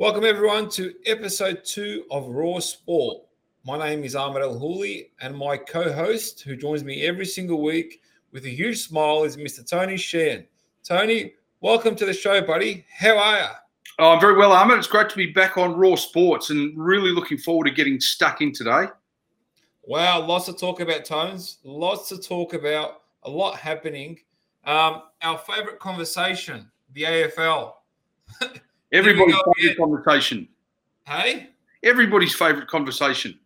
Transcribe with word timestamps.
Welcome 0.00 0.24
everyone 0.24 0.68
to 0.70 0.94
episode 1.06 1.64
two 1.64 2.04
of 2.12 2.28
Raw 2.28 2.60
Sport. 2.60 3.24
My 3.64 3.76
name 3.76 4.04
is 4.04 4.14
Ahmed 4.14 4.42
El 4.42 4.54
Houli, 4.54 5.10
and 5.20 5.36
my 5.36 5.56
co-host, 5.56 6.40
who 6.42 6.54
joins 6.54 6.84
me 6.84 7.02
every 7.04 7.26
single 7.26 7.60
week 7.60 8.00
with 8.30 8.44
a 8.44 8.48
huge 8.48 8.78
smile, 8.86 9.24
is 9.24 9.36
Mr. 9.36 9.68
Tony 9.68 9.96
Sheehan. 9.96 10.46
Tony, 10.84 11.34
welcome 11.62 11.96
to 11.96 12.06
the 12.06 12.12
show, 12.12 12.40
buddy. 12.40 12.86
How 12.96 13.18
are 13.18 13.38
you? 13.38 13.46
Oh, 13.98 14.10
I'm 14.12 14.20
very 14.20 14.36
well, 14.36 14.52
Ahmed. 14.52 14.78
It's 14.78 14.86
great 14.86 15.08
to 15.10 15.16
be 15.16 15.32
back 15.32 15.58
on 15.58 15.74
Raw 15.74 15.96
Sports 15.96 16.50
and 16.50 16.78
really 16.78 17.10
looking 17.10 17.36
forward 17.36 17.64
to 17.64 17.72
getting 17.72 17.98
stuck 17.98 18.40
in 18.40 18.52
today. 18.52 18.84
Wow, 19.82 20.24
lots 20.24 20.46
to 20.46 20.52
talk 20.52 20.78
about, 20.78 21.06
Tones. 21.06 21.58
Lots 21.64 22.08
to 22.10 22.18
talk 22.18 22.54
about. 22.54 23.02
A 23.24 23.30
lot 23.30 23.56
happening. 23.56 24.20
Um, 24.64 25.02
our 25.22 25.38
favorite 25.38 25.80
conversation, 25.80 26.70
the 26.92 27.02
AFL. 27.02 27.72
Everybody's 28.92 29.36
favorite 29.54 29.76
conversation. 29.76 30.48
Hey? 31.04 31.50
Everybody's 31.82 32.34
favorite 32.34 32.68
conversation. 32.68 33.38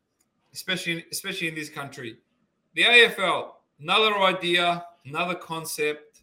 Especially, 0.53 1.05
especially 1.11 1.49
in 1.49 1.55
this 1.55 1.69
country. 1.69 2.19
The 2.75 2.83
AFL, 2.83 3.51
another 3.81 4.19
idea, 4.19 4.85
another 5.05 5.35
concept. 5.35 6.23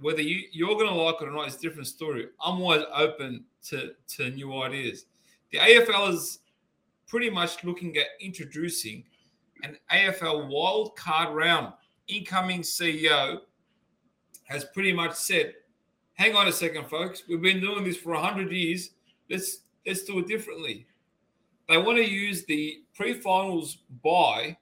Whether 0.00 0.22
you, 0.22 0.42
you're 0.50 0.74
going 0.74 0.88
to 0.88 0.94
like 0.94 1.16
it 1.20 1.28
or 1.28 1.30
not 1.30 1.48
is 1.48 1.56
a 1.56 1.60
different 1.60 1.86
story. 1.86 2.28
I'm 2.44 2.60
always 2.60 2.84
open 2.94 3.44
to, 3.68 3.92
to 4.16 4.30
new 4.30 4.60
ideas. 4.62 5.06
The 5.52 5.58
AFL 5.58 6.12
is 6.12 6.40
pretty 7.06 7.30
much 7.30 7.62
looking 7.62 7.96
at 7.98 8.06
introducing 8.20 9.04
an 9.62 9.76
AFL 9.92 10.48
wild 10.48 10.96
card 10.96 11.34
round. 11.34 11.72
Incoming 12.08 12.62
CEO 12.62 13.40
has 14.44 14.64
pretty 14.64 14.92
much 14.92 15.14
said 15.14 15.54
hang 16.14 16.36
on 16.36 16.48
a 16.48 16.52
second, 16.52 16.88
folks. 16.88 17.24
We've 17.28 17.42
been 17.42 17.60
doing 17.60 17.84
this 17.84 17.96
for 17.96 18.14
hundred 18.14 18.52
years. 18.52 18.90
Let's 19.30 19.60
let's 19.86 20.04
do 20.04 20.18
it 20.18 20.26
differently. 20.26 20.86
They 21.68 21.78
want 21.78 21.98
to 21.98 22.08
use 22.08 22.44
the 22.44 22.82
pre-finals 22.94 23.78
bye, 24.02 24.56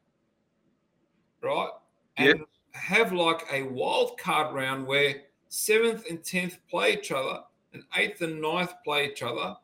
right, 1.42 1.70
and 2.16 2.39
yep. 2.39 2.48
have 2.72 3.12
like 3.12 3.42
a 3.52 3.62
wild 3.62 4.19
card 4.19 4.55
round 4.55 4.86
where 4.86 5.22
seventh 5.48 6.08
and 6.08 6.22
tenth 6.22 6.58
play 6.69 6.94
each 6.94 7.11
other, 7.11 7.41
and 7.72 7.83
eighth 7.96 8.20
and 8.22 8.41
ninth 8.41 8.72
play 8.84 9.06
each 9.06 9.22
other. 9.22 9.56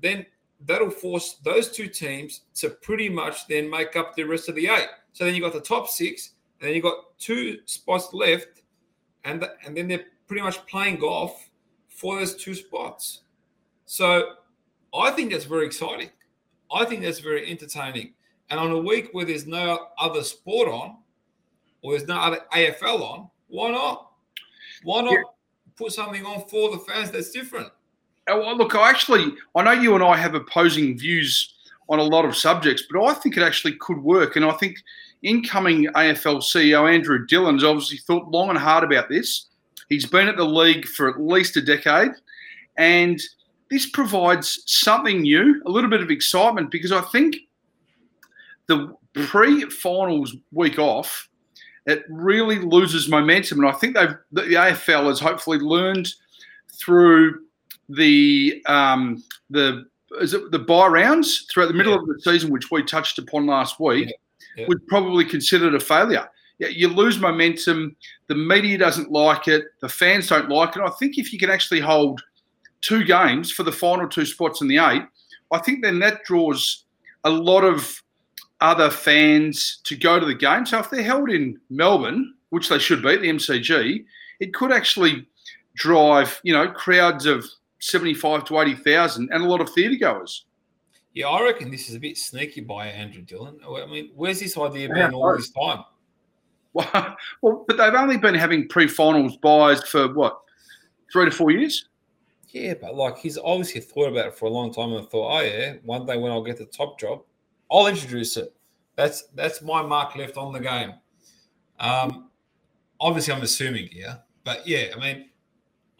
Then 0.00 0.24
that'll 0.66 0.90
force 0.90 1.36
those 1.44 1.70
two 1.70 1.88
teams 1.88 2.42
to 2.56 2.70
pretty 2.70 3.08
much 3.08 3.46
then 3.46 3.68
make 3.70 3.96
up 3.96 4.14
the 4.14 4.24
rest 4.24 4.48
of 4.48 4.54
the 4.54 4.68
eight. 4.68 4.88
So 5.12 5.24
then 5.24 5.34
you 5.34 5.40
got 5.40 5.52
the 5.52 5.60
top 5.60 5.88
six, 5.88 6.32
and 6.60 6.68
then 6.68 6.76
you 6.76 6.82
got 6.82 7.18
two 7.18 7.58
spots 7.64 8.12
left, 8.12 8.62
and 9.24 9.42
the, 9.42 9.54
and 9.64 9.76
then 9.76 9.88
they're 9.88 10.04
pretty 10.28 10.42
much 10.42 10.64
playing 10.66 10.98
golf 11.00 11.48
for 11.88 12.18
those 12.18 12.36
two 12.36 12.54
spots. 12.54 13.22
So 13.86 14.34
I 14.94 15.10
think 15.10 15.32
that's 15.32 15.44
very 15.46 15.66
exciting. 15.66 16.10
I 16.70 16.84
think 16.84 17.02
that's 17.02 17.18
very 17.18 17.50
entertaining. 17.50 18.12
And 18.50 18.60
on 18.60 18.70
a 18.70 18.78
week 18.78 19.08
where 19.12 19.24
there's 19.24 19.46
no 19.46 19.88
other 19.98 20.22
sport 20.22 20.68
on, 20.68 20.98
or 21.82 21.92
there's 21.92 22.08
no 22.08 22.16
other 22.18 22.40
AFL 22.52 23.00
on, 23.00 23.30
why 23.48 23.70
not? 23.70 24.12
Why 24.84 25.02
not 25.02 25.12
yeah. 25.12 25.22
put 25.76 25.92
something 25.92 26.24
on 26.24 26.46
for 26.48 26.70
the 26.70 26.78
fans 26.78 27.10
that's 27.10 27.30
different? 27.30 27.68
Oh, 28.28 28.40
well, 28.40 28.56
look, 28.56 28.74
I 28.74 28.90
actually, 28.90 29.32
I 29.54 29.62
know 29.62 29.72
you 29.72 29.94
and 29.94 30.04
I 30.04 30.16
have 30.16 30.34
opposing 30.34 30.98
views 30.98 31.54
on 31.88 31.98
a 31.98 32.02
lot 32.02 32.26
of 32.26 32.36
subjects, 32.36 32.84
but 32.90 33.02
I 33.02 33.14
think 33.14 33.36
it 33.36 33.42
actually 33.42 33.76
could 33.76 33.98
work. 33.98 34.36
And 34.36 34.44
I 34.44 34.52
think 34.52 34.76
incoming 35.22 35.86
AFL 35.94 36.42
CEO 36.42 36.92
Andrew 36.92 37.26
Dillon 37.26 37.56
has 37.56 37.64
obviously 37.64 37.98
thought 37.98 38.30
long 38.30 38.50
and 38.50 38.58
hard 38.58 38.84
about 38.84 39.08
this. 39.08 39.46
He's 39.88 40.06
been 40.06 40.28
at 40.28 40.36
the 40.36 40.44
league 40.44 40.86
for 40.86 41.08
at 41.08 41.20
least 41.20 41.56
a 41.56 41.62
decade. 41.62 42.10
And 42.76 43.20
this 43.70 43.88
provides 43.88 44.62
something 44.66 45.22
new, 45.22 45.62
a 45.66 45.70
little 45.70 45.90
bit 45.90 46.00
of 46.00 46.10
excitement, 46.10 46.70
because 46.70 46.92
I 46.92 47.00
think 47.00 47.36
the 48.66 48.94
pre 49.14 49.68
finals 49.70 50.36
week 50.52 50.78
off, 50.78 51.28
it 51.86 52.04
really 52.08 52.58
loses 52.58 53.08
momentum. 53.08 53.60
And 53.60 53.68
I 53.68 53.72
think 53.72 53.94
they've, 53.94 54.16
the 54.32 54.42
AFL 54.42 55.06
has 55.06 55.20
hopefully 55.20 55.58
learned 55.58 56.12
through 56.78 57.40
the, 57.88 58.62
um, 58.66 59.22
the, 59.50 59.86
is 60.20 60.34
it 60.34 60.50
the 60.50 60.58
bye 60.58 60.86
rounds 60.86 61.46
throughout 61.50 61.68
the 61.68 61.74
middle 61.74 61.94
yeah. 61.94 62.00
of 62.00 62.06
the 62.06 62.20
season, 62.20 62.50
which 62.50 62.70
we 62.70 62.82
touched 62.82 63.18
upon 63.18 63.46
last 63.46 63.80
week, 63.80 64.08
yeah. 64.08 64.62
Yeah. 64.62 64.66
was 64.68 64.78
probably 64.86 65.24
considered 65.24 65.74
a 65.74 65.80
failure 65.80 66.28
you 66.58 66.88
lose 66.88 67.18
momentum. 67.18 67.96
The 68.26 68.34
media 68.34 68.78
doesn't 68.78 69.12
like 69.12 69.48
it. 69.48 69.64
The 69.80 69.88
fans 69.88 70.28
don't 70.28 70.48
like 70.48 70.76
it. 70.76 70.82
I 70.82 70.90
think 70.90 71.18
if 71.18 71.32
you 71.32 71.38
can 71.38 71.50
actually 71.50 71.80
hold 71.80 72.22
two 72.80 73.04
games 73.04 73.52
for 73.52 73.62
the 73.62 73.72
final 73.72 74.08
two 74.08 74.24
spots 74.26 74.60
in 74.60 74.68
the 74.68 74.78
eight, 74.78 75.02
I 75.52 75.58
think 75.58 75.82
then 75.82 75.98
that 76.00 76.24
draws 76.24 76.84
a 77.24 77.30
lot 77.30 77.64
of 77.64 78.02
other 78.60 78.90
fans 78.90 79.80
to 79.84 79.96
go 79.96 80.18
to 80.18 80.26
the 80.26 80.34
game. 80.34 80.66
So 80.66 80.78
if 80.80 80.90
they're 80.90 81.02
held 81.02 81.30
in 81.30 81.60
Melbourne, 81.70 82.34
which 82.50 82.68
they 82.68 82.78
should 82.78 83.02
be, 83.02 83.16
the 83.16 83.28
MCG, 83.28 84.04
it 84.40 84.54
could 84.54 84.72
actually 84.72 85.26
drive, 85.76 86.40
you 86.42 86.52
know, 86.52 86.68
crowds 86.68 87.26
of 87.26 87.44
75 87.80 88.44
to 88.46 88.58
80,000 88.60 89.30
and 89.32 89.44
a 89.44 89.46
lot 89.46 89.60
of 89.60 89.70
theatre 89.70 89.96
goers. 89.96 90.44
Yeah, 91.14 91.28
I 91.28 91.42
reckon 91.42 91.70
this 91.70 91.88
is 91.88 91.94
a 91.94 92.00
bit 92.00 92.16
sneaky 92.16 92.60
by 92.60 92.88
Andrew 92.88 93.22
Dillon. 93.22 93.58
I 93.66 93.86
mean, 93.86 94.10
where's 94.14 94.40
this 94.40 94.56
idea 94.58 94.88
been 94.88 95.14
all 95.14 95.36
this 95.36 95.50
time? 95.50 95.84
Well, 97.42 97.64
but 97.66 97.76
they've 97.76 97.94
only 97.94 98.16
been 98.16 98.34
having 98.34 98.68
pre-finals 98.68 99.36
byes 99.38 99.82
for 99.84 100.12
what 100.12 100.40
three 101.12 101.24
to 101.24 101.30
four 101.30 101.50
years. 101.50 101.88
Yeah, 102.50 102.74
but 102.80 102.94
like 102.94 103.18
he's 103.18 103.38
obviously 103.38 103.80
thought 103.80 104.08
about 104.08 104.28
it 104.28 104.34
for 104.34 104.46
a 104.46 104.50
long 104.50 104.72
time 104.72 104.92
and 104.92 105.08
thought, 105.08 105.38
oh 105.38 105.40
yeah, 105.40 105.74
one 105.84 106.06
day 106.06 106.16
when 106.16 106.32
I'll 106.32 106.42
get 106.42 106.56
the 106.56 106.64
top 106.64 106.98
job, 106.98 107.22
I'll 107.70 107.86
introduce 107.86 108.36
it. 108.36 108.54
That's 108.96 109.24
that's 109.34 109.62
my 109.62 109.82
mark 109.82 110.16
left 110.16 110.36
on 110.36 110.52
the 110.52 110.60
game. 110.60 110.94
Um, 111.78 112.30
obviously, 113.00 113.34
I'm 113.34 113.42
assuming 113.42 113.88
here, 113.88 114.18
but 114.44 114.66
yeah, 114.66 114.86
I 114.96 114.98
mean, 114.98 115.28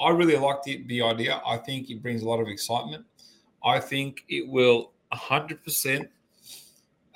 I 0.01 0.11
really 0.11 0.37
like 0.37 0.63
the, 0.63 0.85
the 0.87 1.03
idea. 1.03 1.41
I 1.47 1.59
think 1.59 1.91
it 1.91 2.03
brings 2.03 2.23
a 2.23 2.29
lot 2.29 2.41
of 2.41 2.49
excitement. 2.49 3.05
I 3.65 3.81
think 3.81 4.25
it 4.29 4.49
will 4.49 4.93
100% 5.13 6.09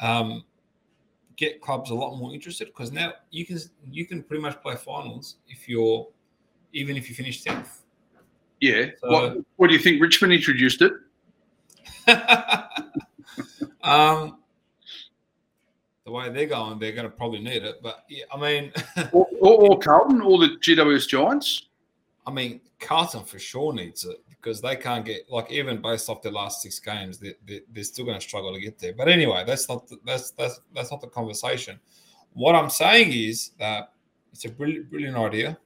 um, 0.00 0.44
get 1.42 1.60
clubs 1.60 1.90
a 1.90 1.94
lot 1.94 2.16
more 2.16 2.32
interested 2.32 2.66
because 2.68 2.92
now 2.92 3.12
you 3.30 3.44
can 3.44 3.58
you 3.90 4.06
can 4.06 4.22
pretty 4.22 4.40
much 4.40 4.62
play 4.62 4.76
finals 4.76 5.36
if 5.48 5.68
you're 5.68 6.06
even 6.72 6.96
if 6.96 7.08
you 7.08 7.14
finish 7.14 7.42
tenth. 7.42 7.82
Yeah. 8.60 8.86
So, 9.00 9.10
what, 9.10 9.36
what 9.56 9.66
do 9.68 9.74
you 9.74 9.80
think? 9.80 10.00
Richmond 10.00 10.32
introduced 10.32 10.82
it. 10.82 10.92
um, 13.82 14.38
the 16.04 16.12
way 16.12 16.30
they're 16.30 16.46
going, 16.46 16.78
they're 16.78 16.92
going 16.92 17.10
to 17.10 17.16
probably 17.16 17.40
need 17.40 17.64
it. 17.64 17.82
But 17.82 18.04
yeah, 18.08 18.24
I 18.32 18.38
mean, 18.38 18.72
or, 19.12 19.26
or, 19.40 19.70
or 19.70 19.78
Carlton, 19.80 20.20
or 20.20 20.38
the 20.38 20.56
GWS 20.60 21.08
Giants. 21.08 21.66
I 22.26 22.30
mean, 22.30 22.60
Carlton 22.78 23.24
for 23.24 23.38
sure 23.38 23.72
needs 23.72 24.04
it 24.04 24.22
because 24.28 24.60
they 24.60 24.76
can't 24.76 25.04
get 25.04 25.30
like 25.30 25.50
even 25.50 25.80
based 25.80 26.08
off 26.08 26.22
their 26.22 26.32
last 26.32 26.62
six 26.62 26.78
games, 26.78 27.18
they, 27.18 27.34
they, 27.46 27.60
they're 27.72 27.84
still 27.84 28.04
going 28.04 28.18
to 28.18 28.24
struggle 28.24 28.52
to 28.54 28.60
get 28.60 28.78
there. 28.78 28.92
But 28.92 29.08
anyway, 29.08 29.44
that's 29.46 29.68
not 29.68 29.88
the, 29.88 29.98
that's 30.04 30.30
that's 30.32 30.60
that's 30.74 30.90
not 30.90 31.00
the 31.00 31.08
conversation. 31.08 31.78
What 32.32 32.54
I'm 32.54 32.70
saying 32.70 33.12
is 33.12 33.50
that 33.58 33.92
it's 34.32 34.44
a 34.44 34.50
brilliant 34.50 34.90
brilliant 34.90 35.16
idea. 35.16 35.58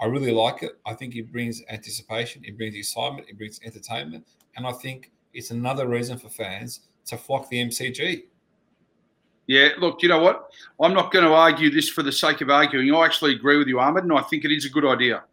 I 0.00 0.06
really 0.06 0.32
like 0.32 0.62
it. 0.62 0.78
I 0.86 0.94
think 0.94 1.16
it 1.16 1.32
brings 1.32 1.62
anticipation, 1.68 2.42
it 2.44 2.56
brings 2.56 2.76
excitement, 2.76 3.28
it 3.28 3.36
brings 3.36 3.60
entertainment, 3.64 4.26
and 4.56 4.66
I 4.66 4.72
think 4.72 5.10
it's 5.34 5.50
another 5.50 5.88
reason 5.88 6.18
for 6.18 6.28
fans 6.28 6.80
to 7.06 7.16
flock 7.16 7.48
the 7.48 7.64
MCG. 7.64 8.24
Yeah, 9.48 9.70
look, 9.78 10.02
you 10.02 10.08
know 10.10 10.20
what? 10.20 10.50
I'm 10.80 10.92
not 10.92 11.10
going 11.10 11.24
to 11.24 11.32
argue 11.32 11.70
this 11.70 11.88
for 11.88 12.02
the 12.02 12.12
sake 12.12 12.42
of 12.42 12.50
arguing. 12.50 12.94
I 12.94 13.04
actually 13.04 13.34
agree 13.34 13.56
with 13.56 13.66
you, 13.66 13.80
Ahmed, 13.80 14.04
and 14.04 14.12
I 14.12 14.20
think 14.20 14.44
it 14.44 14.52
is 14.52 14.66
a 14.66 14.68
good 14.68 14.84
idea. 14.84 15.24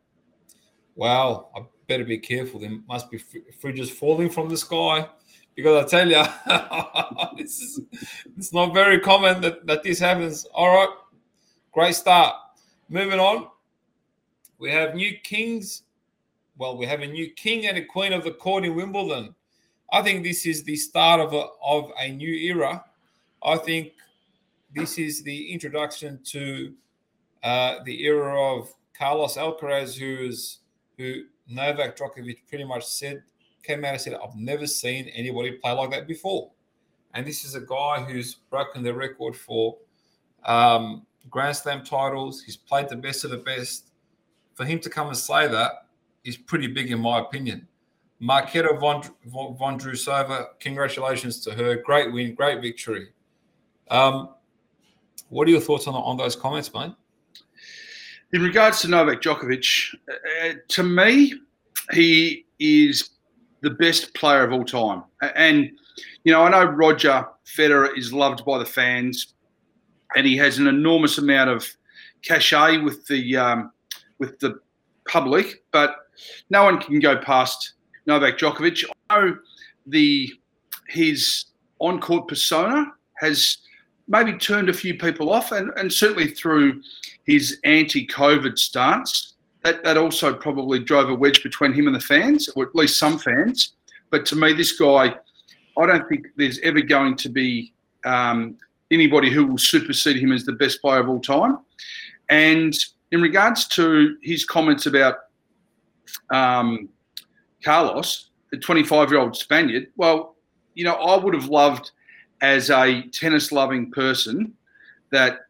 Well, 0.95 1.51
I 1.55 1.61
better 1.87 2.05
be 2.05 2.17
careful. 2.17 2.59
There 2.59 2.71
must 2.87 3.11
be 3.11 3.19
fridges 3.61 3.89
falling 3.89 4.29
from 4.29 4.49
the 4.49 4.57
sky 4.57 5.07
because 5.55 5.85
I 5.85 5.87
tell 5.87 6.09
you, 6.09 6.23
is 7.43 7.81
it's 8.37 8.53
not 8.53 8.73
very 8.73 8.99
common 8.99 9.41
that, 9.41 9.65
that 9.67 9.83
this 9.83 9.99
happens. 9.99 10.45
All 10.53 10.75
right, 10.75 10.89
great 11.71 11.95
start. 11.95 12.35
Moving 12.89 13.19
on, 13.19 13.47
we 14.57 14.69
have 14.71 14.95
new 14.95 15.17
kings. 15.23 15.83
Well, 16.57 16.77
we 16.77 16.85
have 16.85 17.01
a 17.01 17.07
new 17.07 17.29
king 17.31 17.67
and 17.67 17.77
a 17.77 17.83
queen 17.83 18.13
of 18.13 18.23
the 18.23 18.31
court 18.31 18.63
in 18.63 18.75
Wimbledon. 18.75 19.35
I 19.91 20.01
think 20.01 20.23
this 20.23 20.45
is 20.45 20.63
the 20.63 20.75
start 20.75 21.19
of 21.19 21.33
a, 21.33 21.47
of 21.63 21.91
a 21.99 22.09
new 22.09 22.33
era. 22.33 22.83
I 23.43 23.57
think 23.57 23.91
this 24.73 24.97
is 24.97 25.23
the 25.23 25.51
introduction 25.51 26.19
to 26.31 26.73
uh, 27.43 27.75
the 27.83 28.03
era 28.03 28.57
of 28.57 28.73
Carlos 28.97 29.35
Alcaraz, 29.37 29.97
who's 29.97 30.59
who 30.97 31.23
Novak 31.47 31.97
Djokovic 31.97 32.37
pretty 32.47 32.63
much 32.63 32.85
said, 32.85 33.23
came 33.63 33.83
out 33.85 33.93
and 33.93 34.01
said, 34.01 34.13
I've 34.13 34.35
never 34.35 34.67
seen 34.67 35.07
anybody 35.09 35.51
play 35.53 35.71
like 35.71 35.91
that 35.91 36.07
before. 36.07 36.51
And 37.13 37.25
this 37.25 37.45
is 37.45 37.55
a 37.55 37.61
guy 37.61 38.03
who's 38.07 38.35
broken 38.49 38.83
the 38.83 38.93
record 38.93 39.35
for 39.35 39.77
um, 40.43 41.05
Grand 41.29 41.55
Slam 41.55 41.83
titles. 41.83 42.43
He's 42.43 42.57
played 42.57 42.89
the 42.89 42.95
best 42.95 43.23
of 43.23 43.31
the 43.31 43.37
best. 43.37 43.91
For 44.53 44.65
him 44.65 44.79
to 44.79 44.89
come 44.89 45.07
and 45.07 45.17
say 45.17 45.47
that 45.47 45.87
is 46.23 46.37
pretty 46.37 46.67
big, 46.67 46.91
in 46.91 46.99
my 46.99 47.19
opinion. 47.19 47.67
Marketa 48.21 48.79
von, 48.79 49.03
von 49.25 49.79
Drusova, 49.79 50.47
congratulations 50.59 51.39
to 51.41 51.51
her. 51.51 51.75
Great 51.75 52.11
win, 52.13 52.33
great 52.33 52.61
victory. 52.61 53.09
Um, 53.89 54.29
what 55.29 55.47
are 55.47 55.51
your 55.51 55.61
thoughts 55.61 55.87
on, 55.87 55.95
on 55.95 56.17
those 56.17 56.35
comments, 56.35 56.73
mate? 56.73 56.93
In 58.33 58.41
regards 58.41 58.81
to 58.81 58.87
Novak 58.87 59.21
Djokovic, 59.21 59.95
uh, 60.09 60.53
to 60.67 60.83
me, 60.83 61.33
he 61.91 62.45
is 62.59 63.11
the 63.61 63.69
best 63.69 64.13
player 64.13 64.43
of 64.43 64.51
all 64.51 64.65
time. 64.65 65.03
And, 65.35 65.71
you 66.23 66.31
know, 66.31 66.43
I 66.43 66.49
know 66.49 66.65
Roger 66.65 67.25
Federer 67.45 67.97
is 67.97 68.11
loved 68.11 68.43
by 68.43 68.57
the 68.57 68.65
fans 68.65 69.33
and 70.15 70.25
he 70.25 70.35
has 70.37 70.57
an 70.57 70.67
enormous 70.67 71.17
amount 71.17 71.49
of 71.49 71.67
cachet 72.23 72.77
with 72.79 73.05
the 73.07 73.37
um, 73.37 73.71
with 74.19 74.39
the 74.39 74.59
public, 75.07 75.63
but 75.71 75.95
no 76.49 76.63
one 76.63 76.79
can 76.79 76.99
go 76.99 77.17
past 77.17 77.73
Novak 78.07 78.37
Djokovic. 78.37 78.85
I 79.09 79.19
know 79.19 79.37
the 79.85 80.33
his 80.87 81.45
on 81.79 81.99
court 81.99 82.27
persona 82.27 82.85
has 83.17 83.57
maybe 84.07 84.33
turned 84.33 84.69
a 84.69 84.73
few 84.73 84.97
people 84.97 85.31
off, 85.31 85.51
and, 85.51 85.71
and 85.77 85.91
certainly 85.91 86.27
through 86.27 86.81
his 87.25 87.59
anti 87.63 88.05
COVID 88.07 88.57
stance, 88.57 89.33
that, 89.63 89.83
that 89.83 89.97
also 89.97 90.33
probably 90.33 90.79
drove 90.79 91.09
a 91.09 91.15
wedge 91.15 91.41
between 91.41 91.73
him 91.73 91.87
and 91.87 91.95
the 91.95 91.99
fans, 91.99 92.49
or 92.49 92.63
at 92.63 92.75
least 92.75 92.99
some 92.99 93.17
fans. 93.17 93.73
But 94.11 94.25
to 94.27 94.35
me, 94.35 94.53
this 94.53 94.77
guy, 94.77 95.15
I 95.77 95.85
don't 95.85 96.07
think 96.07 96.27
there's 96.37 96.59
ever 96.59 96.81
going 96.81 97.15
to 97.17 97.29
be 97.29 97.73
um, 98.05 98.57
anybody 98.91 99.31
who 99.31 99.45
will 99.45 99.57
supersede 99.57 100.17
him 100.17 100.31
as 100.31 100.45
the 100.45 100.53
best 100.53 100.81
player 100.81 100.99
of 100.99 101.09
all 101.09 101.19
time. 101.19 101.59
And 102.29 102.73
in 103.11 103.21
regards 103.21 103.67
to 103.69 104.17
his 104.21 104.45
comments 104.45 104.85
about 104.85 105.15
um, 106.31 106.89
Carlos, 107.63 108.29
the 108.51 108.57
25 108.57 109.11
year 109.11 109.19
old 109.19 109.35
Spaniard, 109.35 109.87
well, 109.95 110.35
you 110.75 110.83
know, 110.83 110.93
I 110.93 111.21
would 111.21 111.33
have 111.33 111.49
loved 111.49 111.91
as 112.41 112.69
a 112.69 113.03
tennis 113.11 113.51
loving 113.51 113.91
person 113.91 114.53
that 115.11 115.41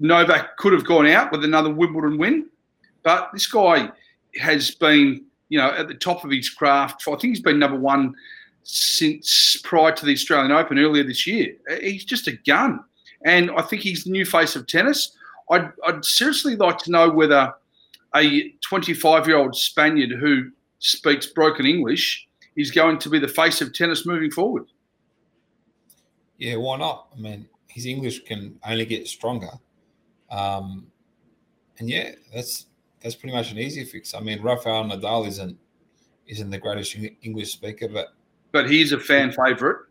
Novak 0.00 0.56
could 0.56 0.72
have 0.72 0.84
gone 0.84 1.06
out 1.06 1.30
with 1.30 1.44
another 1.44 1.72
Wimbledon 1.72 2.18
win. 2.18 2.46
But 3.02 3.30
this 3.32 3.46
guy 3.46 3.90
has 4.40 4.70
been, 4.72 5.24
you 5.48 5.58
know, 5.58 5.70
at 5.70 5.88
the 5.88 5.94
top 5.94 6.24
of 6.24 6.30
his 6.30 6.50
craft. 6.50 7.02
I 7.06 7.10
think 7.12 7.22
he's 7.22 7.40
been 7.40 7.58
number 7.58 7.78
one 7.78 8.14
since 8.62 9.60
prior 9.62 9.92
to 9.92 10.06
the 10.06 10.12
Australian 10.12 10.52
Open 10.52 10.78
earlier 10.78 11.04
this 11.04 11.26
year. 11.26 11.54
He's 11.80 12.04
just 12.04 12.26
a 12.28 12.32
gun. 12.32 12.82
And 13.24 13.50
I 13.52 13.62
think 13.62 13.82
he's 13.82 14.04
the 14.04 14.10
new 14.10 14.24
face 14.24 14.56
of 14.56 14.66
tennis. 14.66 15.16
I'd, 15.50 15.70
I'd 15.86 16.04
seriously 16.04 16.56
like 16.56 16.78
to 16.78 16.90
know 16.90 17.10
whether 17.10 17.54
a 18.16 18.50
25 18.68 19.26
year 19.26 19.36
old 19.36 19.56
Spaniard 19.56 20.10
who 20.10 20.50
speaks 20.78 21.26
broken 21.26 21.66
English 21.66 22.26
is 22.56 22.70
going 22.70 22.98
to 22.98 23.10
be 23.10 23.18
the 23.18 23.28
face 23.28 23.60
of 23.60 23.72
tennis 23.72 24.06
moving 24.06 24.30
forward. 24.30 24.66
Yeah, 26.38 26.56
why 26.56 26.78
not? 26.78 27.08
I 27.16 27.20
mean, 27.20 27.48
his 27.68 27.86
English 27.86 28.24
can 28.24 28.58
only 28.66 28.84
get 28.86 29.06
stronger. 29.06 29.50
Um, 30.30 30.86
and 31.78 31.88
yeah, 31.88 32.12
that's 32.32 32.66
that's 33.00 33.14
pretty 33.14 33.34
much 33.34 33.52
an 33.52 33.58
easy 33.58 33.84
fix. 33.84 34.14
I 34.14 34.20
mean, 34.20 34.42
Rafael 34.42 34.84
Nadal 34.84 35.26
isn't 35.28 35.58
isn't 36.26 36.50
the 36.50 36.58
greatest 36.58 36.96
English 37.22 37.52
speaker, 37.52 37.88
but 37.88 38.08
but 38.52 38.70
he's 38.70 38.92
a 38.92 38.98
fan 38.98 39.32
favorite. 39.32 39.86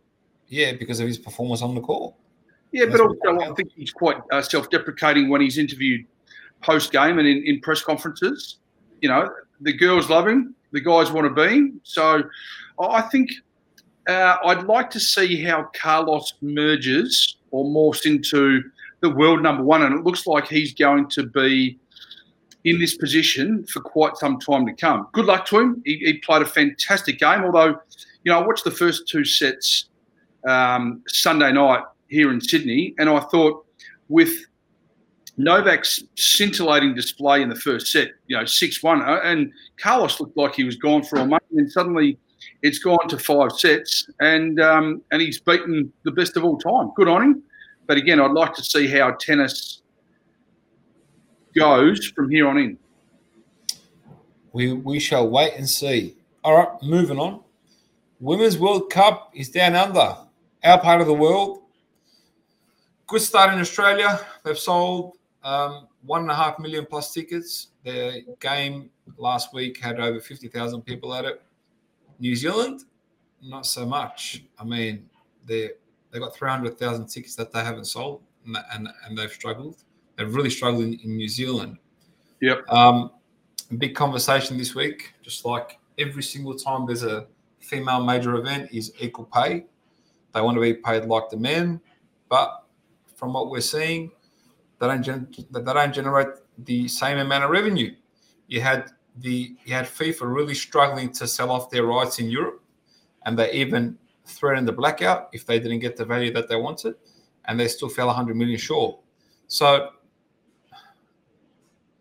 Yeah, 0.48 0.74
because 0.74 1.00
of 1.00 1.08
his 1.08 1.18
performance 1.18 1.62
on 1.62 1.76
the 1.76 1.82
court. 1.82 2.16
Yeah, 2.72 2.86
but 2.86 3.02
also 3.02 3.40
I 3.40 3.54
think 3.54 3.72
he's 3.76 3.92
quite 3.92 4.18
uh, 4.32 4.42
self-deprecating 4.42 5.30
when 5.30 5.42
he's 5.42 5.58
interviewed 5.58 6.06
post 6.62 6.92
game 6.92 7.20
and 7.20 7.28
in, 7.28 7.44
in 7.46 7.60
press 7.62 7.82
conferences. 7.82 8.58
You 9.02 9.10
know, 9.10 9.30
the 9.62 9.74
girls 9.74 10.10
love 10.10 10.28
him, 10.28 10.56
the 10.72 10.82
guys 10.82 11.12
want 11.12 11.28
to 11.28 11.34
be 11.34 11.54
him. 11.54 11.82
So 11.84 12.24
I 12.80 13.02
think 13.02 13.30
uh, 14.08 14.38
I'd 14.46 14.64
like 14.64 14.90
to 14.92 15.00
see 15.00 15.42
how 15.42 15.70
Carlos 15.74 16.34
merges 16.42 17.38
or 17.52 17.66
morphs 17.66 18.06
into 18.06 18.62
the 19.02 19.10
world 19.10 19.42
number 19.42 19.64
one, 19.64 19.84
and 19.84 19.98
it 19.98 20.04
looks 20.04 20.28
like 20.28 20.48
he's 20.48 20.74
going 20.74 21.10
to 21.10 21.24
be 21.24 21.78
in 22.64 22.80
this 22.80 22.96
position 22.96 23.66
for 23.66 23.82
quite 23.82 24.16
some 24.18 24.40
time 24.40 24.66
to 24.66 24.74
come. 24.74 25.08
Good 25.12 25.26
luck 25.26 25.46
to 25.48 25.60
him. 25.60 25.82
He, 25.86 25.98
he 25.98 26.14
played 26.20 26.42
a 26.42 26.46
fantastic 26.46 27.20
game, 27.20 27.44
although, 27.44 27.80
you 28.24 28.32
know, 28.32 28.40
I 28.40 28.46
watched 28.46 28.64
the 28.64 28.72
first 28.72 29.08
two 29.08 29.26
sets 29.26 29.90
um, 30.48 31.04
Sunday 31.08 31.52
night 31.52 31.84
here 32.08 32.32
in 32.32 32.40
Sydney, 32.40 32.96
and 32.98 33.10
I 33.10 33.20
thought 33.20 33.66
with 34.10 34.34
Novak's 35.38 36.04
scintillating 36.16 36.94
display 36.94 37.42
in 37.42 37.50
the 37.50 37.56
first 37.56 37.88
set, 37.88 38.10
you 38.28 38.38
know, 38.38 38.46
6 38.46 38.84
1, 38.84 39.02
uh, 39.02 39.20
and 39.24 39.52
Carlos 39.78 40.20
looked 40.20 40.38
like 40.38 40.56
he 40.56 40.64
was 40.64 40.76
gone 40.76 41.04
for 41.04 41.18
a 41.18 41.26
moment, 41.26 41.44
and 41.52 41.72
suddenly 41.72 42.18
it's 42.62 42.80
gone 42.80 43.08
to 43.10 43.18
five 43.18 43.52
sets, 43.54 44.10
and 44.20 44.60
um, 44.60 45.02
and 45.12 45.22
he's 45.22 45.40
beaten 45.40 45.92
the 46.04 46.12
best 46.12 46.38
of 46.38 46.44
all 46.44 46.58
time. 46.58 46.92
Good 46.96 47.08
on 47.08 47.24
him. 47.24 47.44
But 47.88 47.98
again, 47.98 48.20
I'd 48.20 48.32
like 48.32 48.54
to 48.56 48.64
see 48.64 48.88
how 48.88 49.12
tennis 49.12 49.82
goes 51.56 52.08
from 52.08 52.30
here 52.30 52.48
on 52.48 52.58
in. 52.58 52.78
We 54.52 54.74
we 54.74 55.00
shall 55.00 55.30
wait 55.30 55.54
and 55.56 55.70
see. 55.70 56.16
All 56.44 56.58
right, 56.58 56.70
moving 56.82 57.20
on. 57.20 57.42
Women's 58.20 58.58
World 58.58 58.90
Cup 58.90 59.32
is 59.34 59.50
down 59.50 59.76
under, 59.76 60.16
our 60.64 60.80
part 60.80 61.02
of 61.02 61.08
the 61.08 61.14
world. 61.14 61.64
Good 63.08 63.22
start 63.22 63.54
in 63.54 63.60
Australia. 63.60 64.20
They've 64.44 64.58
sold 64.58 65.18
um, 65.44 65.88
one 66.06 66.22
and 66.22 66.32
a 66.32 66.36
half 66.36 66.58
million 66.60 66.86
plus 66.90 67.14
tickets. 67.14 67.68
Their 67.84 68.22
game 68.40 68.90
last 69.18 69.54
week 69.54 69.78
had 69.80 70.00
over 70.00 70.20
50,000 70.22 70.82
people 70.84 71.14
at 71.14 71.26
it. 71.26 71.42
New 72.24 72.38
Zealand, 72.38 72.86
not 73.42 73.66
so 73.66 73.86
much. 73.86 74.46
I 74.58 74.64
mean, 74.64 75.10
they 75.46 75.72
they 76.10 76.20
got 76.20 76.34
300,000 76.34 77.08
tickets 77.08 77.36
that 77.36 77.52
they 77.52 77.60
haven't 77.60 77.86
sold, 77.86 78.22
and, 78.46 78.56
and, 78.74 78.88
and 79.06 79.18
they've 79.18 79.32
struggled. 79.32 79.84
They've 80.16 80.34
really 80.34 80.50
struggled 80.50 80.84
in, 80.86 80.94
in 81.04 81.18
New 81.18 81.28
Zealand. 81.28 81.80
Yep. 82.40 82.70
Um, 82.70 83.12
big 83.78 83.94
conversation 83.94 84.58
this 84.58 84.74
week, 84.74 85.16
just 85.22 85.44
like 85.44 85.80
every 85.98 86.24
single 86.24 86.56
time 86.56 86.86
there's 86.86 87.04
a 87.04 87.28
female 87.60 88.02
major 88.02 88.36
event, 88.36 88.70
is 88.72 88.94
equal 89.00 89.26
pay. 89.26 89.66
They 90.34 90.40
want 90.40 90.56
to 90.56 90.62
be 90.62 90.76
paid 90.76 91.04
like 91.04 91.30
the 91.30 91.38
men, 91.38 91.82
but 92.30 92.64
from 93.16 93.34
what 93.34 93.50
we're 93.50 93.60
seeing, 93.76 94.12
they 94.80 94.88
don't 94.88 95.04
gen- 95.04 95.28
they 95.52 95.62
don't 95.62 95.94
generate 95.94 96.28
the 96.58 96.88
same 96.88 97.18
amount 97.18 97.44
of 97.44 97.50
revenue. 97.50 97.92
You 98.48 98.62
had 98.62 98.92
the 99.18 99.56
you 99.66 99.74
had 99.74 99.86
FIFA 99.86 100.34
really 100.34 100.56
struggling 100.56 101.12
to 101.14 101.28
sell 101.28 101.52
off 101.52 101.70
their 101.70 101.86
rights 101.86 102.20
in 102.20 102.30
Europe, 102.30 102.62
and 103.26 103.38
they 103.38 103.52
even 103.52 103.98
threatened 104.26 104.68
the 104.68 104.72
blackout 104.72 105.30
if 105.34 105.46
they 105.46 105.60
didn't 105.60 105.80
get 105.80 105.96
the 105.96 106.06
value 106.06 106.34
that 106.34 106.48
they 106.48 106.56
wanted, 106.56 106.96
and 107.46 107.60
they 107.60 107.68
still 107.68 107.90
fell 107.90 108.08
100 108.08 108.36
million 108.36 108.58
short. 108.58 109.00
So, 109.48 109.90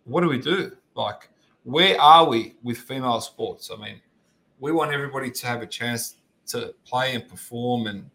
what 0.04 0.22
do 0.22 0.28
we 0.28 0.38
do? 0.38 0.72
Like, 0.94 1.28
where 1.64 2.00
are 2.00 2.28
we 2.28 2.56
with 2.62 2.78
female 2.78 3.20
sports? 3.20 3.70
I 3.72 3.80
mean, 3.80 4.00
we 4.58 4.72
want 4.72 4.92
everybody 4.92 5.30
to 5.30 5.46
have 5.46 5.62
a 5.62 5.66
chance 5.66 6.16
to 6.46 6.74
play 6.84 7.14
and 7.14 7.28
perform 7.28 7.86
and 7.86 8.10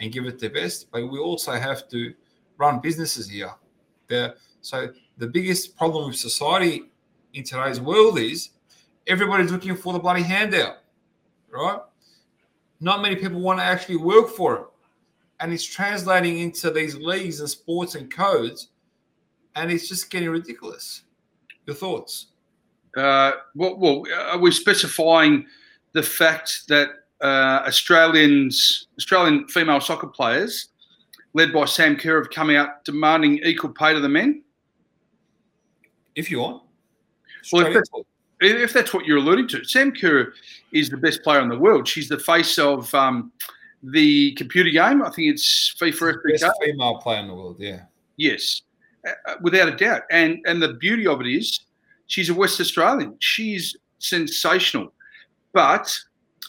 and 0.00 0.10
give 0.10 0.26
it 0.26 0.38
their 0.38 0.50
best, 0.50 0.90
but 0.90 1.06
we 1.10 1.18
also 1.18 1.52
have 1.52 1.88
to 1.90 2.14
run 2.56 2.80
businesses 2.80 3.28
here. 3.28 3.52
There, 4.08 4.34
so 4.62 4.88
the 5.18 5.26
biggest 5.26 5.76
problem 5.76 6.08
with 6.08 6.16
society 6.16 6.89
in 7.34 7.44
today's 7.44 7.80
world 7.80 8.18
is 8.18 8.50
everybody's 9.06 9.50
looking 9.50 9.76
for 9.76 9.92
the 9.92 9.98
bloody 9.98 10.22
handout, 10.22 10.78
right? 11.50 11.80
Not 12.80 13.02
many 13.02 13.16
people 13.16 13.40
want 13.40 13.58
to 13.58 13.64
actually 13.64 13.96
work 13.96 14.28
for 14.30 14.56
it. 14.56 14.64
And 15.40 15.52
it's 15.52 15.64
translating 15.64 16.38
into 16.38 16.70
these 16.70 16.96
leagues 16.96 17.40
and 17.40 17.48
sports 17.48 17.94
and 17.94 18.12
codes, 18.12 18.68
and 19.56 19.70
it's 19.70 19.88
just 19.88 20.10
getting 20.10 20.28
ridiculous. 20.28 21.02
Your 21.66 21.76
thoughts? 21.76 22.26
Uh, 22.96 23.32
well, 23.54 23.78
well, 23.78 24.04
are 24.30 24.38
we 24.38 24.50
specifying 24.50 25.46
the 25.92 26.02
fact 26.02 26.68
that 26.68 26.90
uh, 27.22 27.62
Australians, 27.66 28.88
Australian 28.98 29.46
female 29.48 29.80
soccer 29.80 30.06
players, 30.06 30.68
led 31.32 31.52
by 31.52 31.64
Sam 31.64 31.96
Kerr, 31.96 32.22
have 32.22 32.30
come 32.30 32.50
out 32.50 32.84
demanding 32.84 33.38
equal 33.38 33.70
pay 33.70 33.94
to 33.94 34.00
the 34.00 34.08
men? 34.08 34.42
If 36.16 36.30
you 36.30 36.40
want. 36.40 36.62
Well, 37.52 37.66
if 37.66 37.74
that's, 37.74 37.90
if 38.40 38.72
that's, 38.72 38.94
what 38.94 39.04
you're 39.04 39.18
alluding 39.18 39.48
to, 39.48 39.64
Sam 39.64 39.92
Kerr 39.92 40.32
is 40.72 40.90
the 40.90 40.96
best 40.96 41.22
player 41.22 41.40
in 41.40 41.48
the 41.48 41.58
world. 41.58 41.86
She's 41.86 42.08
the 42.08 42.18
face 42.18 42.58
of 42.58 42.92
um, 42.94 43.32
the 43.82 44.32
computer 44.32 44.70
game. 44.70 45.02
I 45.02 45.10
think 45.10 45.34
it's 45.34 45.74
FIFA 45.78 46.16
Best 46.24 46.44
female 46.62 46.98
player 46.98 47.20
in 47.20 47.28
the 47.28 47.34
world, 47.34 47.56
yeah. 47.58 47.82
Yes, 48.16 48.62
uh, 49.06 49.12
uh, 49.26 49.34
without 49.42 49.68
a 49.68 49.76
doubt. 49.76 50.02
And 50.10 50.38
and 50.46 50.62
the 50.62 50.74
beauty 50.74 51.06
of 51.06 51.20
it 51.20 51.26
is, 51.26 51.60
she's 52.06 52.28
a 52.28 52.34
West 52.34 52.60
Australian. 52.60 53.16
She's 53.20 53.76
sensational. 53.98 54.92
But 55.52 55.96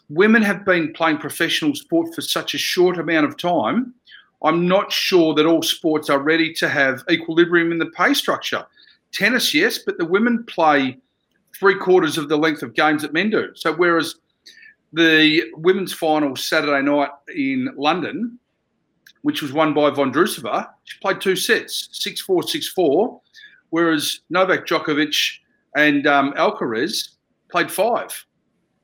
women 0.10 0.42
have 0.42 0.66
been 0.66 0.94
playing 0.94 1.18
professional 1.18 1.76
sport 1.76 2.14
for 2.14 2.22
such 2.22 2.54
a 2.54 2.58
short 2.58 2.98
amount 3.00 3.26
of 3.26 3.38
time. 3.38 3.94
I'm 4.44 4.68
not 4.68 4.92
sure 4.92 5.34
that 5.36 5.46
all 5.46 5.62
sports 5.62 6.10
are 6.10 6.20
ready 6.20 6.54
to 6.56 6.68
have 6.68 7.04
equilibrium 7.10 7.72
in 7.72 7.78
the 7.78 7.92
pay 7.92 8.14
structure. 8.14 8.66
Tennis, 9.12 9.54
yes, 9.54 9.80
but 9.80 9.98
the 9.98 10.06
women 10.06 10.44
play 10.46 10.98
three 11.58 11.76
quarters 11.76 12.18
of 12.18 12.30
the 12.30 12.38
length 12.38 12.64
of 12.64 12.74
games 12.74 13.02
that 13.02 13.14
men 13.14 13.30
do. 13.30 13.50
So 13.56 13.74
whereas 13.74 14.16
the 14.94 15.44
women's 15.56 15.94
final 15.94 16.36
Saturday 16.36 16.82
night 16.82 17.10
in 17.36 17.70
London, 17.78 18.40
which 19.22 19.42
was 19.42 19.54
won 19.54 19.74
by 19.74 19.92
Vondrousova, 19.92 20.70
she 20.84 21.00
played 21.00 21.22
two 21.22 21.36
sets, 21.36 21.90
6 21.92 22.22
4, 22.22 22.44
6 22.44 22.68
4, 22.70 23.22
whereas 23.70 24.22
Novak 24.30 24.66
Djokovic 24.66 25.38
and 25.76 26.08
um, 26.08 26.34
Alcaraz 26.34 27.16
played 27.50 27.72
five. 27.72 28.26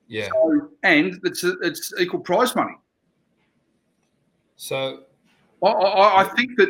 Yeah. 0.08 0.30
So, 0.30 0.70
and 0.84 1.20
it's, 1.24 1.44
it's 1.44 1.94
equal 2.00 2.20
prize 2.22 2.56
money. 2.56 2.76
So 4.56 5.04
I, 5.64 5.68
I, 5.68 6.22
I 6.22 6.24
think 6.36 6.58
that 6.58 6.70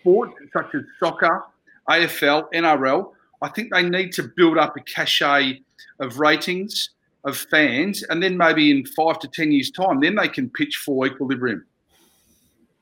sports 0.00 0.34
such 0.52 0.74
as 0.74 0.82
soccer, 0.98 1.44
AFL, 1.88 2.52
NRL, 2.52 3.12
I 3.40 3.48
think 3.48 3.72
they 3.72 3.82
need 3.82 4.12
to 4.12 4.30
build 4.36 4.58
up 4.58 4.76
a 4.76 4.80
cachet 4.80 5.62
of 6.00 6.18
ratings 6.18 6.90
of 7.24 7.36
fans, 7.36 8.02
and 8.04 8.22
then 8.22 8.36
maybe 8.36 8.70
in 8.70 8.84
five 8.86 9.18
to 9.20 9.28
ten 9.28 9.52
years' 9.52 9.70
time, 9.70 10.00
then 10.00 10.14
they 10.14 10.28
can 10.28 10.48
pitch 10.50 10.76
for 10.84 11.06
equilibrium. 11.06 11.64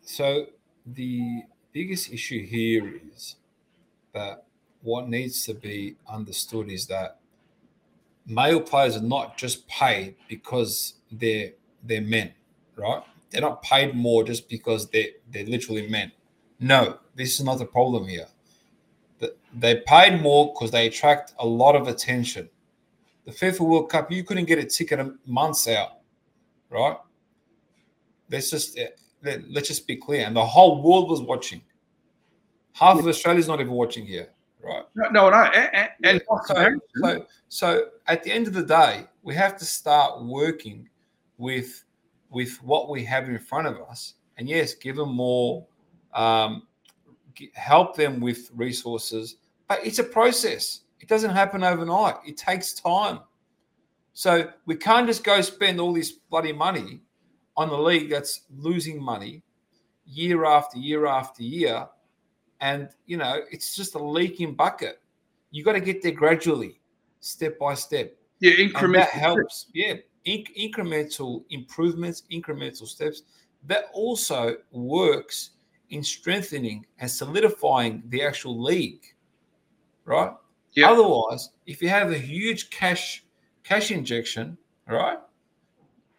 So 0.02 0.46
the 0.86 1.42
biggest 1.72 2.12
issue 2.12 2.44
here 2.46 3.00
is 3.12 3.36
that 4.12 4.44
what 4.82 5.08
needs 5.08 5.44
to 5.44 5.54
be 5.54 5.96
understood 6.08 6.70
is 6.70 6.86
that 6.86 7.18
male 8.26 8.60
players 8.60 8.96
are 8.96 9.02
not 9.02 9.36
just 9.36 9.66
paid 9.68 10.14
because 10.28 10.94
they're 11.10 11.50
they're 11.82 12.00
men, 12.00 12.32
right? 12.76 13.02
They're 13.30 13.40
not 13.40 13.62
paid 13.62 13.94
more 13.94 14.24
just 14.24 14.48
because 14.48 14.88
they 14.90 15.14
they're 15.30 15.44
literally 15.44 15.88
men. 15.88 16.12
No, 16.60 16.98
this 17.14 17.38
is 17.38 17.44
not 17.44 17.58
the 17.58 17.66
problem 17.66 18.08
here. 18.08 18.28
They 19.58 19.76
paid 19.86 20.20
more 20.20 20.52
because 20.52 20.70
they 20.70 20.86
attract 20.86 21.34
a 21.38 21.46
lot 21.46 21.76
of 21.76 21.88
attention. 21.88 22.48
The 23.24 23.32
FIFA 23.32 23.60
World 23.60 23.90
Cup, 23.90 24.12
you 24.12 24.22
couldn't 24.22 24.44
get 24.44 24.58
a 24.58 24.64
ticket 24.64 25.00
months 25.26 25.66
out, 25.66 25.98
right? 26.70 26.96
Let's 28.30 28.50
just 28.50 28.78
let's 29.22 29.68
just 29.68 29.86
be 29.86 29.96
clear, 29.96 30.26
and 30.26 30.36
the 30.36 30.44
whole 30.44 30.82
world 30.82 31.08
was 31.10 31.20
watching. 31.20 31.62
Half 32.72 32.98
of 32.98 33.06
Australia's 33.06 33.48
not 33.48 33.60
even 33.60 33.72
watching 33.72 34.04
here, 34.04 34.28
right? 34.62 34.84
No, 34.94 35.08
no, 35.08 35.30
no. 35.30 35.36
And, 35.36 35.88
and 36.04 36.22
so, 36.46 36.78
so, 36.96 37.26
so 37.48 37.86
at 38.06 38.22
the 38.22 38.30
end 38.30 38.46
of 38.46 38.52
the 38.52 38.62
day, 38.62 39.06
we 39.22 39.34
have 39.34 39.56
to 39.56 39.64
start 39.64 40.22
working 40.22 40.88
with 41.38 41.84
with 42.30 42.62
what 42.62 42.90
we 42.90 43.02
have 43.04 43.28
in 43.28 43.38
front 43.38 43.66
of 43.66 43.80
us, 43.88 44.14
and 44.36 44.48
yes, 44.48 44.74
give 44.74 44.96
them 44.96 45.12
more, 45.12 45.66
um, 46.12 46.66
help 47.54 47.96
them 47.96 48.20
with 48.20 48.50
resources, 48.54 49.36
but 49.68 49.84
it's 49.84 49.98
a 49.98 50.04
process. 50.04 50.80
It 51.00 51.08
doesn't 51.08 51.30
happen 51.30 51.62
overnight. 51.62 52.16
It 52.26 52.36
takes 52.36 52.72
time. 52.72 53.20
So 54.12 54.50
we 54.64 54.76
can't 54.76 55.06
just 55.06 55.24
go 55.24 55.40
spend 55.42 55.80
all 55.80 55.92
this 55.92 56.12
bloody 56.12 56.52
money 56.52 57.00
on 57.56 57.68
the 57.68 57.78
league 57.78 58.10
that's 58.10 58.42
losing 58.56 59.02
money 59.02 59.42
year 60.06 60.44
after 60.44 60.78
year 60.78 61.06
after 61.06 61.42
year. 61.42 61.86
And, 62.60 62.88
you 63.06 63.18
know, 63.18 63.40
it's 63.50 63.76
just 63.76 63.94
a 63.94 63.98
leaking 63.98 64.54
bucket. 64.54 65.00
You 65.50 65.64
got 65.64 65.72
to 65.72 65.80
get 65.80 66.02
there 66.02 66.12
gradually, 66.12 66.80
step 67.20 67.58
by 67.58 67.74
step. 67.74 68.16
Yeah, 68.40 68.52
incremental. 68.52 68.94
that 68.94 69.08
helps. 69.10 69.66
Yeah, 69.74 69.94
inc- 70.26 70.56
incremental 70.56 71.44
improvements, 71.50 72.22
incremental 72.32 72.86
steps. 72.86 73.22
That 73.64 73.86
also 73.92 74.56
works 74.70 75.50
in 75.90 76.02
strengthening 76.02 76.86
and 76.98 77.10
solidifying 77.10 78.02
the 78.08 78.22
actual 78.22 78.60
league, 78.60 79.04
right? 80.04 80.32
Yeah. 80.72 80.90
Otherwise, 80.90 81.50
if 81.66 81.80
you 81.80 81.88
have 81.88 82.10
a 82.10 82.18
huge 82.18 82.70
cash 82.70 83.24
cash 83.64 83.90
injection, 83.90 84.58
right, 84.86 85.18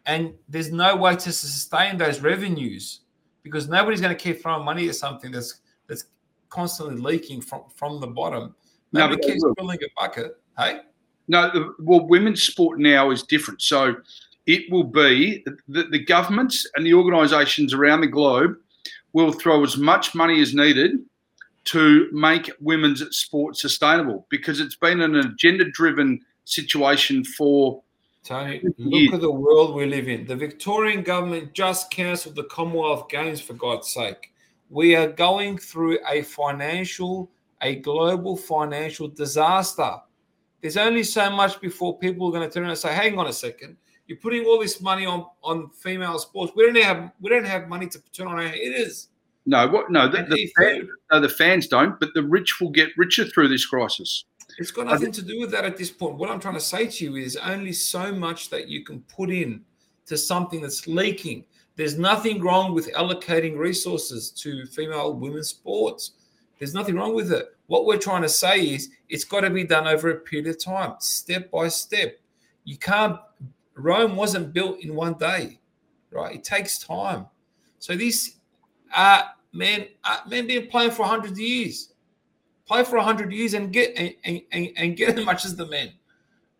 and 0.05 0.33
there's 0.49 0.71
no 0.71 0.95
way 0.95 1.15
to 1.15 1.31
sustain 1.31 1.97
those 1.97 2.21
revenues 2.21 3.01
because 3.43 3.69
nobody's 3.69 4.01
going 4.01 4.15
to 4.15 4.21
keep 4.21 4.41
throwing 4.41 4.65
money 4.65 4.87
at 4.89 4.95
something 4.95 5.31
that's 5.31 5.61
that's 5.87 6.05
constantly 6.49 6.95
leaking 6.95 7.41
from 7.41 7.63
from 7.75 7.99
the 7.99 8.07
bottom. 8.07 8.55
Nobody 8.91 9.21
no, 9.21 9.27
keeps 9.27 9.45
filling 9.57 9.79
a 9.83 10.01
bucket. 10.01 10.37
Hey. 10.57 10.81
No, 11.27 11.73
well, 11.79 12.07
women's 12.07 12.41
sport 12.41 12.79
now 12.79 13.11
is 13.11 13.21
different. 13.21 13.61
So 13.61 13.97
it 14.45 14.71
will 14.71 14.85
be 14.85 15.43
that 15.67 15.91
the 15.91 15.99
governments 15.99 16.65
and 16.75 16.85
the 16.85 16.93
organisations 16.93 17.73
around 17.73 17.99
the 17.99 18.07
globe 18.07 18.55
will 19.17 19.31
throw 19.31 19.63
as 19.63 19.77
much 19.77 20.13
money 20.13 20.39
as 20.41 20.53
needed 20.53 20.91
to 21.65 22.07
make 22.11 22.51
women's 22.61 23.03
sport 23.17 23.57
sustainable 23.57 24.27
because 24.29 24.59
it's 24.59 24.75
been 24.75 25.01
an 25.01 25.15
agenda 25.15 25.65
driven 25.71 26.21
situation 26.45 27.23
for 27.23 27.81
Tony, 28.23 28.61
look 28.77 29.13
at 29.13 29.21
the 29.21 29.31
world 29.31 29.73
we 29.73 29.85
live 29.85 30.07
in. 30.07 30.25
The 30.25 30.35
Victorian 30.35 31.01
government 31.01 31.53
just 31.53 31.89
cancelled 31.89 32.35
the 32.35 32.43
Commonwealth 32.43 33.09
Games 33.09 33.41
for 33.41 33.53
God's 33.53 33.87
sake. 33.87 34.33
We 34.69 34.95
are 34.97 35.07
going 35.07 35.57
through 35.57 35.99
a 36.07 36.21
financial, 36.21 37.31
a 37.61 37.75
global 37.75 38.35
financial 38.35 39.07
disaster. 39.07 39.95
There's 40.61 40.75
only 40.75 41.03
so 41.03 41.29
much 41.29 41.59
before 41.61 41.97
people 41.97 42.27
are 42.27 42.31
going 42.31 42.47
to 42.47 42.53
turn 42.53 42.63
around 42.63 42.71
and 42.71 42.79
say, 42.79 42.93
hang 42.93 43.17
on 43.17 43.27
a 43.27 43.33
second, 43.33 43.77
you're 44.07 44.17
putting 44.17 44.45
all 44.45 44.59
this 44.59 44.81
money 44.81 45.05
on, 45.05 45.25
on 45.43 45.69
female 45.69 46.17
sports. 46.19 46.53
We 46.55 46.65
don't 46.65 46.77
have 46.81 47.11
we 47.19 47.29
don't 47.29 47.45
have 47.45 47.67
money 47.67 47.87
to 47.87 47.99
turn 48.11 48.27
on 48.27 48.39
our 48.39 48.47
headers. 48.47 49.09
No, 49.45 49.67
what 49.67 49.89
no, 49.89 50.09
the, 50.09 50.23
the, 50.23 50.51
fan, 50.57 50.89
no, 51.11 51.21
the 51.21 51.29
fans 51.29 51.67
don't, 51.67 51.97
but 51.99 52.13
the 52.13 52.23
rich 52.23 52.59
will 52.59 52.69
get 52.69 52.89
richer 52.97 53.25
through 53.25 53.47
this 53.47 53.65
crisis. 53.65 54.25
It's 54.57 54.71
got 54.71 54.87
nothing 54.87 55.11
to 55.11 55.21
do 55.21 55.39
with 55.39 55.51
that 55.51 55.65
at 55.65 55.77
this 55.77 55.91
point. 55.91 56.15
What 56.15 56.29
I'm 56.29 56.39
trying 56.39 56.55
to 56.55 56.59
say 56.59 56.87
to 56.87 57.03
you 57.05 57.15
is 57.15 57.37
only 57.37 57.71
so 57.71 58.11
much 58.11 58.49
that 58.49 58.67
you 58.67 58.83
can 58.83 59.01
put 59.03 59.29
in 59.29 59.63
to 60.07 60.17
something 60.17 60.61
that's 60.61 60.87
leaking. 60.87 61.45
There's 61.75 61.97
nothing 61.97 62.41
wrong 62.41 62.73
with 62.73 62.91
allocating 62.93 63.57
resources 63.57 64.31
to 64.31 64.65
female 64.65 65.13
women's 65.13 65.49
sports. 65.49 66.11
There's 66.59 66.73
nothing 66.73 66.95
wrong 66.95 67.13
with 67.13 67.31
it. 67.31 67.55
What 67.67 67.85
we're 67.85 67.99
trying 67.99 68.23
to 68.23 68.29
say 68.29 68.61
is 68.61 68.89
it's 69.09 69.23
got 69.23 69.41
to 69.41 69.49
be 69.49 69.63
done 69.63 69.87
over 69.87 70.09
a 70.09 70.15
period 70.15 70.47
of 70.47 70.63
time, 70.63 70.95
step 70.99 71.51
by 71.51 71.67
step. 71.67 72.17
You 72.63 72.77
can't, 72.77 73.19
Rome 73.77 74.15
wasn't 74.15 74.53
built 74.53 74.79
in 74.79 74.95
one 74.95 75.13
day, 75.13 75.59
right? 76.11 76.35
It 76.35 76.43
takes 76.43 76.79
time. 76.79 77.27
So 77.79 77.95
these 77.95 78.37
uh 78.95 79.23
men, 79.53 79.87
uh, 80.03 80.19
men 80.27 80.47
been 80.47 80.67
playing 80.67 80.91
for 80.91 81.03
100 81.03 81.37
years. 81.37 81.93
Play 82.67 82.83
for 82.83 82.97
100 82.97 83.31
years 83.31 83.53
and 83.53 83.71
get 83.71 83.93
and, 83.95 84.41
and, 84.51 84.69
and 84.75 84.97
get 84.97 85.17
as 85.19 85.25
much 85.25 85.45
as 85.45 85.55
the 85.55 85.65
men 85.67 85.91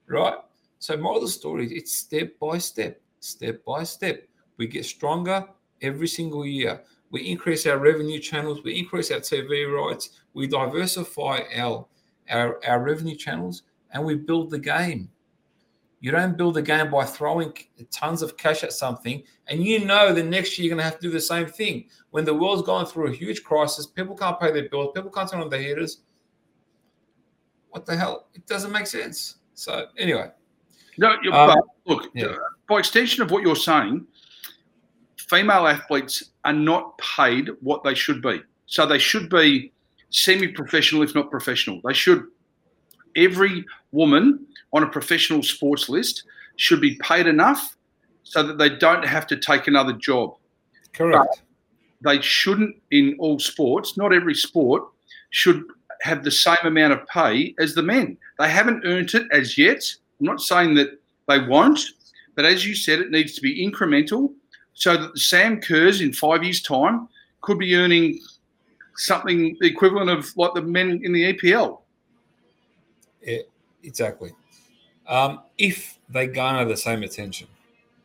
right? 0.08 0.36
So 0.80 0.98
moral 0.98 1.18
of 1.18 1.24
the 1.24 1.30
story 1.30 1.68
it's 1.72 1.94
step 1.94 2.38
by 2.40 2.58
step 2.58 3.00
step 3.20 3.64
by 3.66 3.84
step. 3.84 4.28
We 4.58 4.68
get 4.68 4.86
stronger 4.86 5.46
every 5.82 6.08
single 6.08 6.46
year. 6.46 6.82
We 7.12 7.22
increase 7.22 7.66
our 7.68 7.78
revenue 7.78 8.20
channels. 8.20 8.64
We 8.64 8.78
increase 8.78 9.12
our 9.12 9.20
tv 9.20 9.72
rights. 9.72 10.10
We 10.34 10.48
diversify 10.48 11.42
our 11.56 11.86
our, 12.30 12.60
our 12.66 12.84
revenue 12.84 13.16
channels 13.16 13.64
and 13.92 14.04
we 14.04 14.16
build 14.16 14.50
the 14.50 14.60
game 14.60 15.10
you 16.00 16.12
don't 16.12 16.38
build 16.38 16.58
a 16.58 16.62
game 16.62 16.92
by 16.92 17.06
throwing 17.06 17.54
tons 17.92 18.22
of 18.22 18.38
cash 18.38 18.64
at 18.64 18.72
something, 18.72 19.24
and 19.48 19.64
you 19.64 19.84
know 19.84 20.14
the 20.14 20.24
next 20.24 20.58
year 20.58 20.68
you're 20.68 20.76
going 20.76 20.84
to 20.86 20.90
have 20.90 21.00
to 21.00 21.08
do 21.08 21.12
the 21.12 21.20
same 21.20 21.48
thing. 21.48 21.86
When 22.12 22.24
the 22.26 22.34
world's 22.34 22.62
going 22.62 22.86
through 22.86 23.08
a 23.08 23.16
huge 23.16 23.44
crisis, 23.44 23.88
people 23.88 24.16
can't 24.16 24.40
pay 24.40 24.52
their 24.52 24.70
bills, 24.70 24.92
people 24.94 25.12
can't 25.12 25.30
turn 25.30 25.42
on 25.42 25.50
their 25.50 25.62
heaters. 25.62 26.02
What 27.70 27.86
the 27.86 27.98
hell? 27.98 28.28
It 28.34 28.46
doesn't 28.46 28.72
make 28.72 28.88
sense. 28.88 29.36
So 29.54 29.88
anyway, 29.98 30.30
no, 30.98 31.16
um, 31.32 31.56
look. 31.86 32.10
Yeah. 32.14 32.36
By 32.68 32.80
extension 32.80 33.24
of 33.24 33.32
what 33.32 33.44
you're 33.44 33.56
saying, 33.56 34.06
female 35.18 35.68
athletes 35.68 36.32
are 36.46 36.54
not 36.54 36.98
paid 36.98 37.50
what 37.62 37.84
they 37.84 37.94
should 37.94 38.22
be. 38.22 38.42
So 38.66 38.86
they 38.86 39.00
should 39.00 39.30
be 39.30 39.74
semi-professional, 40.10 41.04
if 41.04 41.16
not 41.16 41.30
professional. 41.32 41.82
They 41.84 41.94
should. 41.94 42.26
Every 43.18 43.66
woman 43.92 44.46
on 44.74 44.84
a 44.84 44.88
professional 44.88 45.44
sports 45.44 45.90
list 45.90 46.24
should 46.56 46.80
be 46.80 46.96
paid 47.02 47.28
enough 47.28 47.76
so 48.24 48.44
that 48.44 48.58
they 48.58 48.70
don't 48.70 49.06
have 49.06 49.28
to 49.28 49.38
take 49.38 49.68
another 49.68 49.94
job. 49.94 50.36
Correct. 50.94 51.42
But 52.02 52.12
they 52.12 52.22
shouldn't, 52.22 52.76
in 52.92 53.16
all 53.20 53.40
sports, 53.40 53.98
not 53.98 54.14
every 54.14 54.36
sport, 54.36 54.84
should 55.32 55.64
have 56.02 56.24
the 56.24 56.32
same 56.32 56.58
amount 56.64 56.94
of 56.94 57.08
pay 57.08 57.56
as 57.60 57.74
the 57.74 57.82
men. 57.82 58.18
They 58.40 58.50
haven't 58.50 58.86
earned 58.86 59.14
it 59.14 59.28
as 59.32 59.58
yet. 59.58 59.84
I'm 60.20 60.28
not 60.28 60.42
saying 60.42 60.76
that 60.76 61.00
they 61.28 61.40
won't, 61.40 61.80
but 62.36 62.46
as 62.46 62.66
you 62.66 62.76
said, 62.76 63.00
it 63.00 63.12
needs 63.12 63.34
to 63.34 63.42
be 63.42 63.66
incremental 63.68 64.34
so 64.74 64.96
that 64.96 65.14
the 65.14 65.20
Sam 65.20 65.60
Kerrs 65.60 66.02
in 66.02 66.14
five 66.14 66.44
years' 66.44 66.62
time 66.62 67.08
could 67.42 67.58
be 67.58 67.76
earning 67.76 68.20
something 68.96 69.58
the 69.60 69.68
equivalent 69.68 70.10
of 70.10 70.36
like 70.38 70.54
the 70.54 70.62
men 70.62 71.02
in 71.04 71.14
the 71.14 71.34
EPL. 71.34 71.80
Yeah, 73.28 73.42
exactly 73.84 74.32
um, 75.08 75.42
if 75.58 75.98
they 76.10 76.28
garner 76.28 76.66
the 76.66 76.78
same 76.78 77.04
attention. 77.04 77.48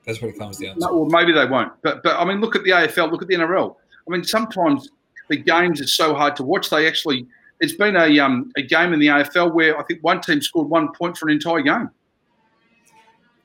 That's 0.07 0.21
what 0.21 0.29
it 0.29 0.39
comes 0.39 0.59
down 0.59 0.75
to. 0.75 0.81
No, 0.81 0.97
well, 0.97 1.09
maybe 1.09 1.33
they 1.33 1.47
won't. 1.47 1.73
But 1.83 2.03
but 2.03 2.19
I 2.19 2.25
mean, 2.25 2.41
look 2.41 2.57
at 2.57 2.65
the 2.65 2.71
AFL. 2.71 3.11
Look 3.11 3.23
at 3.23 3.29
the 3.29 3.35
NRL. 3.35 3.77
I 4.09 4.11
mean, 4.11 4.25
sometimes 4.25 4.89
the 5.29 5.37
games 5.37 5.81
are 5.81 5.87
so 5.87 6.15
hard 6.15 6.35
to 6.37 6.43
watch. 6.43 6.71
They 6.71 6.89
actually, 6.89 7.27
it's 7.61 7.75
been 7.75 7.97
a 7.97 8.19
um, 8.19 8.51
a 8.57 8.63
game 8.63 8.93
in 8.93 8.99
the 8.99 9.07
AFL 9.07 9.55
where 9.55 9.79
I 9.79 9.85
think 9.85 10.03
one 10.03 10.21
team 10.21 10.41
scored 10.41 10.69
one 10.69 10.93
point 10.93 11.17
for 11.17 11.29
an 11.29 11.35
entire 11.35 11.63
game. 11.63 11.91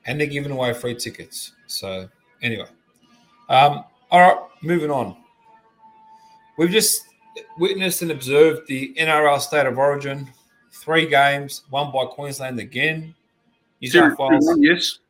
and 0.06 0.18
they're 0.18 0.26
giving 0.26 0.50
away 0.50 0.72
free 0.72 0.96
tickets. 0.96 1.52
So 1.68 2.08
anyway, 2.42 2.66
um, 3.48 3.84
all 4.10 4.20
right, 4.20 4.38
moving 4.62 4.90
on. 4.90 5.16
We've 6.56 6.70
just 6.70 7.06
witnessed 7.58 8.02
and 8.02 8.10
observed 8.10 8.66
the 8.66 8.94
NRL 8.98 9.40
State 9.40 9.66
of 9.66 9.78
Origin, 9.78 10.28
three 10.88 11.06
games, 11.06 11.64
won 11.70 11.92
by 11.92 12.06
Queensland 12.06 12.58
again. 12.58 13.14
New 13.82 13.90
South 13.90 14.18
Wales, 14.18 14.56
yes. 14.58 15.00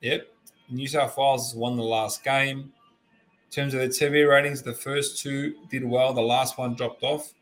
Yep. 0.00 0.28
New 0.70 0.86
South 0.86 1.16
Wales 1.18 1.48
has 1.50 1.56
won 1.56 1.76
the 1.76 1.82
last 1.82 2.22
game. 2.22 2.58
In 2.60 3.50
terms 3.50 3.74
of 3.74 3.80
the 3.80 3.88
TV 3.88 4.28
ratings, 4.30 4.62
the 4.62 4.72
first 4.72 5.20
two 5.20 5.56
did 5.70 5.84
well. 5.84 6.12
The 6.14 6.20
last 6.20 6.56
one 6.56 6.74
dropped 6.76 7.02
off, 7.02 7.32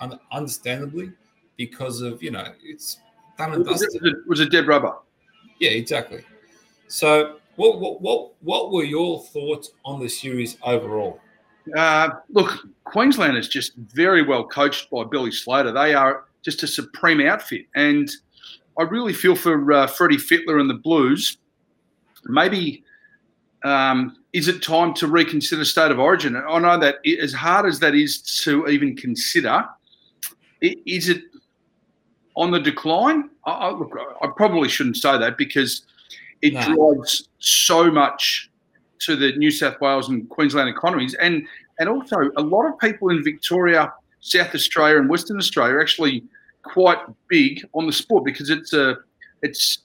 un- 0.00 0.20
understandably, 0.30 1.12
because 1.56 2.02
of 2.02 2.22
you 2.22 2.30
know 2.30 2.44
it's 2.62 2.98
done 3.38 3.54
and 3.54 3.66
Was 3.66 3.80
dusted. 3.80 4.04
it, 4.04 4.16
was 4.26 4.40
it 4.40 4.52
dead 4.52 4.66
rubber? 4.66 4.96
Yeah, 5.60 5.70
exactly. 5.70 6.22
So, 6.88 7.36
what 7.56 7.80
what 7.80 8.02
what 8.02 8.32
what 8.42 8.70
were 8.70 8.84
your 8.84 9.18
thoughts 9.24 9.70
on 9.86 9.98
the 9.98 10.08
series 10.10 10.58
overall? 10.62 11.18
Uh, 11.74 12.10
look, 12.28 12.66
Queensland 12.84 13.38
is 13.38 13.48
just 13.48 13.74
very 13.76 14.22
well 14.22 14.44
coached 14.46 14.90
by 14.90 15.04
Billy 15.04 15.32
Slater. 15.32 15.72
They 15.72 15.94
are 15.94 16.24
just 16.42 16.62
a 16.62 16.66
supreme 16.66 17.20
outfit, 17.20 17.66
and 17.74 18.10
I 18.78 18.82
really 18.84 19.12
feel 19.12 19.36
for 19.36 19.72
uh, 19.72 19.86
Freddie 19.86 20.16
Fittler 20.16 20.60
and 20.60 20.70
the 20.70 20.74
Blues. 20.74 21.38
Maybe 22.24 22.82
um, 23.64 24.16
is 24.32 24.48
it 24.48 24.62
time 24.62 24.94
to 24.94 25.06
reconsider 25.06 25.64
state 25.64 25.90
of 25.90 25.98
origin? 25.98 26.36
I 26.36 26.58
know 26.58 26.78
that 26.78 26.96
i 27.06 27.10
as 27.20 27.32
hard 27.32 27.66
as 27.66 27.78
that 27.80 27.94
is 27.94 28.22
to 28.44 28.68
even 28.68 28.96
consider, 28.96 29.64
i- 30.62 30.76
is 30.86 31.08
it 31.08 31.22
on 32.36 32.50
the 32.50 32.60
decline? 32.60 33.28
I, 33.44 33.50
I, 33.50 33.70
look, 33.72 33.92
I 34.22 34.28
probably 34.36 34.68
shouldn't 34.68 34.96
say 34.96 35.18
that 35.18 35.36
because 35.36 35.84
it 36.42 36.54
No. 36.54 36.74
drives 36.94 37.28
so 37.38 37.90
much 37.90 38.50
to 39.00 39.16
the 39.16 39.32
New 39.36 39.50
South 39.50 39.80
Wales 39.80 40.08
and 40.08 40.28
Queensland 40.30 40.68
economies, 40.68 41.14
and 41.14 41.46
and 41.78 41.88
also 41.88 42.16
a 42.36 42.42
lot 42.42 42.66
of 42.66 42.78
people 42.78 43.08
in 43.10 43.24
Victoria, 43.24 43.92
South 44.20 44.54
Australia, 44.54 44.98
and 44.98 45.08
Western 45.08 45.38
Australia 45.38 45.74
are 45.74 45.80
actually 45.80 46.24
quite 46.62 46.98
big 47.28 47.64
on 47.74 47.86
the 47.86 47.92
sport 47.92 48.24
because 48.24 48.50
it's 48.50 48.72
a 48.72 48.96
it's 49.42 49.78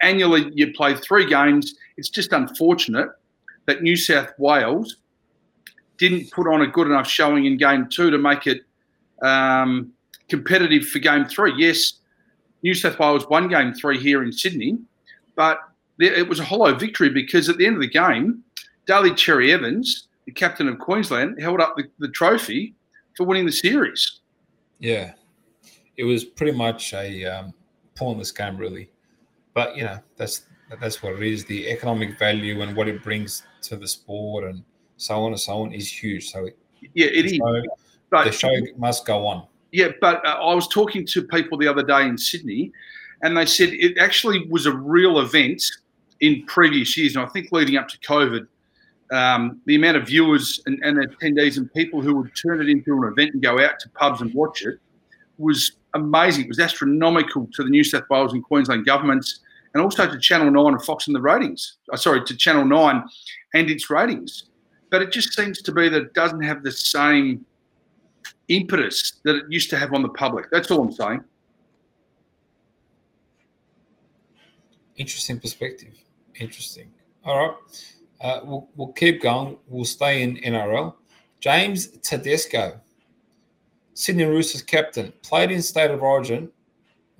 annually 0.00 0.50
you 0.54 0.72
play 0.72 0.94
three 0.94 1.26
games. 1.26 1.74
It's 1.96 2.08
just 2.08 2.32
unfortunate 2.32 3.10
that 3.66 3.82
New 3.82 3.96
South 3.96 4.32
Wales 4.38 4.96
didn't 5.98 6.30
put 6.30 6.46
on 6.46 6.62
a 6.62 6.66
good 6.66 6.86
enough 6.86 7.06
showing 7.06 7.44
in 7.46 7.56
game 7.56 7.88
two 7.88 8.10
to 8.10 8.18
make 8.18 8.46
it 8.46 8.62
um, 9.22 9.92
competitive 10.28 10.88
for 10.88 10.98
game 10.98 11.24
three. 11.26 11.52
Yes, 11.56 11.94
New 12.62 12.74
South 12.74 12.98
Wales 12.98 13.28
won 13.28 13.48
game 13.48 13.74
three 13.74 13.98
here 13.98 14.22
in 14.22 14.32
Sydney, 14.32 14.78
but 15.36 15.58
it 15.98 16.28
was 16.28 16.40
a 16.40 16.44
hollow 16.44 16.74
victory 16.74 17.08
because 17.08 17.48
at 17.48 17.56
the 17.56 17.66
end 17.66 17.76
of 17.76 17.80
the 17.80 17.88
game, 17.88 18.42
Daly 18.86 19.14
Cherry 19.14 19.52
Evans, 19.52 20.08
the 20.26 20.32
captain 20.32 20.68
of 20.68 20.78
Queensland, 20.78 21.40
held 21.40 21.60
up 21.60 21.76
the, 21.76 21.84
the 21.98 22.08
trophy 22.08 22.74
for 23.16 23.24
winning 23.24 23.46
the 23.46 23.52
series. 23.52 24.20
Yeah, 24.78 25.12
it 25.96 26.04
was 26.04 26.24
pretty 26.24 26.56
much 26.56 26.92
a 26.92 27.24
um, 27.24 27.54
pointless 27.94 28.32
game, 28.32 28.56
really. 28.56 28.90
But 29.54 29.76
you 29.76 29.84
know, 29.84 29.98
that's 30.16 30.46
that's 30.80 31.02
what 31.02 31.14
it 31.14 31.22
is. 31.22 31.44
The 31.44 31.68
economic 31.68 32.18
value 32.18 32.62
and 32.62 32.76
what 32.76 32.88
it 32.88 33.02
brings 33.02 33.44
to 33.62 33.76
the 33.76 33.88
sport, 33.88 34.44
and 34.44 34.62
so 34.96 35.24
on 35.24 35.32
and 35.32 35.40
so 35.40 35.62
on, 35.62 35.72
is 35.72 35.90
huge. 35.90 36.30
So 36.30 36.46
it, 36.46 36.58
Yeah, 36.94 37.06
it 37.06 37.26
is. 37.26 37.32
the, 37.32 37.38
show, 37.38 37.62
But 38.10 38.24
the 38.24 38.32
show 38.32 38.52
must 38.76 39.06
go 39.06 39.26
on. 39.26 39.46
Yeah, 39.72 39.88
but 40.00 40.24
uh, 40.24 40.38
I 40.40 40.54
was 40.54 40.68
talking 40.68 41.06
to 41.06 41.24
people 41.24 41.58
the 41.58 41.66
other 41.66 41.82
day 41.82 42.06
in 42.06 42.16
Sydney, 42.16 42.72
and 43.22 43.36
they 43.36 43.46
said 43.46 43.70
it 43.72 43.98
actually 43.98 44.46
was 44.48 44.66
a 44.66 44.72
real 44.72 45.20
event 45.20 45.62
in 46.20 46.44
previous 46.46 46.96
years. 46.96 47.16
And 47.16 47.24
I 47.24 47.28
think 47.28 47.50
leading 47.52 47.76
up 47.76 47.88
to 47.88 47.98
COVID, 47.98 48.46
um, 49.12 49.60
the 49.66 49.76
amount 49.76 49.96
of 49.96 50.06
viewers 50.06 50.60
and, 50.66 50.78
and 50.82 50.98
attendees 50.98 51.56
and 51.56 51.72
people 51.72 52.00
who 52.00 52.16
would 52.16 52.32
turn 52.34 52.60
it 52.60 52.68
into 52.68 52.92
an 52.94 53.04
event 53.04 53.34
and 53.34 53.42
go 53.42 53.60
out 53.60 53.78
to 53.80 53.88
pubs 53.90 54.20
and 54.20 54.32
watch 54.34 54.62
it 54.62 54.78
was 55.38 55.72
amazing. 55.94 56.44
It 56.44 56.48
was 56.48 56.60
astronomical 56.60 57.48
to 57.52 57.64
the 57.64 57.70
New 57.70 57.84
South 57.84 58.04
Wales 58.10 58.32
and 58.32 58.42
Queensland 58.42 58.86
governments, 58.86 59.40
and 59.72 59.82
also 59.82 60.10
to 60.10 60.18
Channel 60.18 60.50
Nine 60.50 60.74
and 60.74 60.82
Fox 60.82 61.06
and 61.06 61.16
the 61.16 61.20
ratings. 61.20 61.78
Uh, 61.92 61.96
sorry, 61.96 62.24
to 62.24 62.36
Channel 62.36 62.64
Nine 62.64 63.04
and 63.54 63.70
its 63.70 63.90
ratings. 63.90 64.44
But 64.90 65.02
it 65.02 65.10
just 65.10 65.34
seems 65.34 65.60
to 65.62 65.72
be 65.72 65.88
that 65.88 66.02
it 66.02 66.14
doesn't 66.14 66.42
have 66.42 66.62
the 66.62 66.70
same 66.70 67.44
impetus 68.48 69.20
that 69.24 69.36
it 69.36 69.44
used 69.48 69.70
to 69.70 69.78
have 69.78 69.92
on 69.92 70.02
the 70.02 70.08
public. 70.10 70.46
That's 70.50 70.70
all 70.70 70.82
I'm 70.82 70.92
saying. 70.92 71.24
Interesting 74.96 75.40
perspective. 75.40 75.94
Interesting. 76.38 76.90
All 77.24 77.48
right. 77.48 77.94
Uh, 78.24 78.40
we'll, 78.42 78.68
we'll 78.74 78.92
keep 78.92 79.20
going. 79.20 79.58
We'll 79.68 79.84
stay 79.84 80.22
in 80.22 80.38
NRL. 80.38 80.94
James 81.40 81.88
Tedesco, 81.98 82.80
Sydney 83.92 84.24
Roosters 84.24 84.62
captain, 84.62 85.12
played 85.22 85.50
in 85.50 85.60
State 85.60 85.90
of 85.90 86.02
Origin, 86.02 86.50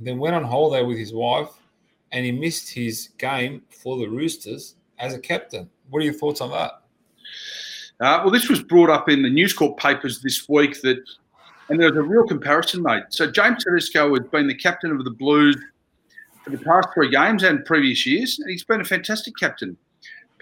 then 0.00 0.18
went 0.18 0.34
on 0.34 0.42
holiday 0.42 0.82
with 0.82 0.96
his 0.96 1.12
wife, 1.12 1.50
and 2.12 2.24
he 2.24 2.32
missed 2.32 2.70
his 2.70 3.10
game 3.18 3.60
for 3.68 3.98
the 3.98 4.06
Roosters 4.08 4.76
as 4.98 5.12
a 5.12 5.18
captain. 5.18 5.68
What 5.90 6.00
are 6.00 6.06
your 6.06 6.14
thoughts 6.14 6.40
on 6.40 6.50
that? 6.52 6.80
Uh, 8.00 8.22
well, 8.22 8.30
this 8.30 8.48
was 8.48 8.62
brought 8.62 8.88
up 8.88 9.10
in 9.10 9.22
the 9.22 9.28
News 9.28 9.52
Corp 9.52 9.76
papers 9.76 10.22
this 10.22 10.48
week 10.48 10.80
that, 10.80 10.96
and 11.68 11.78
there 11.78 11.90
was 11.90 11.98
a 11.98 12.02
real 12.02 12.26
comparison 12.26 12.82
made. 12.82 13.02
So 13.10 13.30
James 13.30 13.62
Tedesco 13.62 14.14
has 14.14 14.26
been 14.28 14.46
the 14.46 14.54
captain 14.54 14.90
of 14.90 15.04
the 15.04 15.10
Blues 15.10 15.56
for 16.42 16.50
the 16.50 16.58
past 16.58 16.88
three 16.94 17.10
games 17.10 17.42
and 17.42 17.62
previous 17.66 18.06
years, 18.06 18.38
and 18.38 18.50
he's 18.50 18.64
been 18.64 18.80
a 18.80 18.84
fantastic 18.84 19.34
captain. 19.36 19.76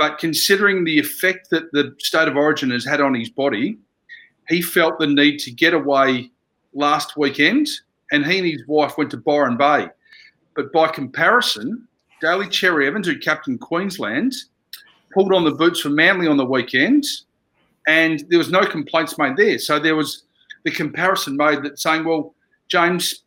But 0.02 0.18
considering 0.18 0.82
the 0.82 0.98
effect 0.98 1.48
that 1.50 1.70
the 1.70 1.94
state 2.00 2.26
of 2.26 2.36
origin 2.36 2.72
has 2.72 2.84
had 2.84 3.00
on 3.00 3.14
his 3.14 3.30
body, 3.30 3.78
he 4.48 4.60
felt 4.60 4.98
the 4.98 5.06
need 5.06 5.38
to 5.38 5.52
get 5.52 5.74
away 5.74 6.28
last 6.74 7.16
weekend, 7.16 7.68
and 8.10 8.26
he 8.26 8.38
and 8.38 8.46
his 8.48 8.66
wife 8.66 8.98
went 8.98 9.12
to 9.12 9.16
Byron 9.16 9.56
Bay. 9.56 9.86
But 10.56 10.72
by 10.72 10.88
comparison, 10.88 11.86
Daly 12.20 12.48
Cherry 12.48 12.88
Evans, 12.88 13.06
who 13.06 13.16
captained 13.16 13.60
Queensland, 13.60 14.34
pulled 15.14 15.32
on 15.32 15.44
the 15.44 15.54
boots 15.54 15.78
for 15.78 15.90
Manly 15.90 16.26
on 16.26 16.36
the 16.36 16.44
weekend, 16.44 17.04
and 17.86 18.24
there 18.28 18.38
was 18.38 18.50
no 18.50 18.66
complaints 18.66 19.16
made 19.18 19.36
there. 19.36 19.60
So 19.60 19.78
there 19.78 19.94
was 19.94 20.24
the 20.64 20.72
comparison 20.72 21.36
made 21.36 21.62
that 21.62 21.78
saying, 21.78 22.02
well, 22.02 22.34
James, 22.66 23.22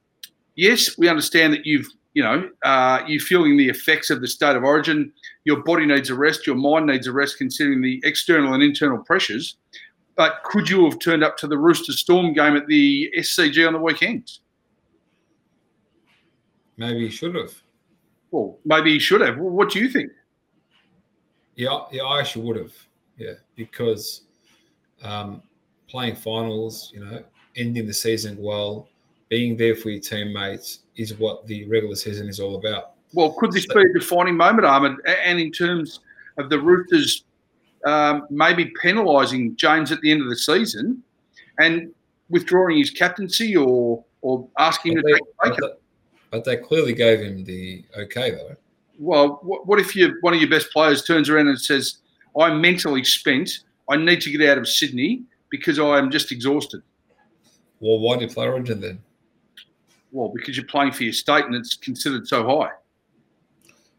yes, 0.55 0.97
we 0.97 1.07
understand 1.07 1.53
that 1.53 1.65
you've, 1.65 1.87
you 2.15 2.23
know, 2.23 2.49
uh, 2.63 3.03
you're 3.05 3.19
feeling 3.19 3.57
the 3.57 3.67
effects 3.67 4.09
of 4.09 4.21
the 4.21 4.27
state 4.27 4.55
of 4.55 4.63
origin. 4.63 5.11
Your 5.43 5.61
body 5.63 5.85
needs 5.85 6.09
a 6.09 6.15
rest. 6.15 6.47
Your 6.47 6.55
mind 6.55 6.87
needs 6.87 7.07
a 7.07 7.11
rest, 7.11 7.37
considering 7.37 7.81
the 7.81 8.01
external 8.05 8.53
and 8.53 8.63
internal 8.63 8.97
pressures. 8.99 9.57
But 10.15 10.41
could 10.45 10.69
you 10.69 10.85
have 10.85 10.97
turned 10.99 11.25
up 11.25 11.35
to 11.37 11.47
the 11.47 11.57
Rooster 11.57 11.91
Storm 11.91 12.33
game 12.33 12.55
at 12.55 12.67
the 12.67 13.11
SCG 13.17 13.67
on 13.67 13.73
the 13.73 13.79
weekend? 13.79 14.31
Maybe 16.77 17.01
he 17.01 17.09
should 17.09 17.35
have. 17.35 17.53
Well, 18.31 18.59
maybe 18.63 18.93
he 18.93 18.99
should 18.99 19.19
have. 19.19 19.37
Well, 19.37 19.49
what 19.49 19.69
do 19.69 19.79
you 19.79 19.89
think? 19.89 20.09
Yeah, 21.55 21.81
yeah, 21.91 22.03
I 22.03 22.21
actually 22.21 22.45
would 22.45 22.57
have. 22.57 22.73
Yeah, 23.17 23.33
because 23.57 24.21
um, 25.03 25.41
playing 25.89 26.15
finals, 26.15 26.91
you 26.93 27.03
know, 27.03 27.23
ending 27.57 27.87
the 27.87 27.93
season 27.93 28.37
well, 28.39 28.87
being 29.27 29.57
there 29.57 29.75
for 29.75 29.89
your 29.89 30.01
teammates 30.01 30.79
is 30.97 31.13
what 31.15 31.45
the 31.47 31.65
regular 31.65 31.95
season 31.95 32.27
is 32.29 32.39
all 32.39 32.55
about. 32.55 32.91
Well, 33.13 33.33
could 33.33 33.51
this 33.51 33.65
be 33.67 33.79
a 33.81 33.93
defining 33.93 34.35
moment, 34.35 34.65
Ahmed? 34.65 34.97
And 35.07 35.39
in 35.39 35.51
terms 35.51 35.99
of 36.37 36.49
the 36.49 36.59
Roosters 36.59 37.23
um, 37.85 38.25
maybe 38.29 38.71
penalising 38.83 39.55
James 39.57 39.91
at 39.91 40.01
the 40.01 40.11
end 40.11 40.21
of 40.21 40.29
the 40.29 40.35
season 40.35 41.03
and 41.59 41.93
withdrawing 42.29 42.77
his 42.77 42.89
captaincy 42.89 43.55
or 43.55 44.03
or 44.21 44.47
asking 44.57 44.93
him 44.93 45.03
But 45.03 45.07
to 45.09 45.13
they, 45.13 45.19
take 45.19 45.21
a 45.21 45.49
break? 45.49 45.59
but 45.59 45.69
they- 45.71 45.79
but 46.31 46.43
they 46.43 46.57
clearly 46.57 46.93
gave 46.93 47.19
him 47.21 47.45
the 47.45 47.85
okay, 47.97 48.31
though. 48.31 48.55
Well, 48.99 49.39
what, 49.43 49.67
what 49.67 49.79
if 49.79 49.95
you 49.95 50.17
one 50.21 50.33
of 50.33 50.41
your 50.41 50.49
best 50.49 50.69
players 50.71 51.03
turns 51.03 51.29
around 51.29 51.47
and 51.47 51.61
says, 51.61 51.97
"I'm 52.37 52.59
mentally 52.59 53.03
spent. 53.05 53.59
I 53.89 53.95
need 53.97 54.19
to 54.21 54.31
get 54.31 54.41
out 54.49 54.57
of 54.57 54.67
Sydney 54.67 55.23
because 55.49 55.77
I 55.79 55.97
am 55.99 56.09
just 56.11 56.31
exhausted." 56.31 56.81
Well, 57.79 57.99
why 57.99 58.17
did 58.17 58.31
play 58.31 58.47
Origin 58.47 58.81
then? 58.81 58.99
Well, 60.15 60.31
because 60.33 60.55
you're 60.55 60.65
playing 60.65 60.93
for 60.93 61.03
your 61.03 61.11
state 61.11 61.43
and 61.43 61.53
it's 61.53 61.75
considered 61.75 62.25
so 62.25 62.47
high. 62.47 62.69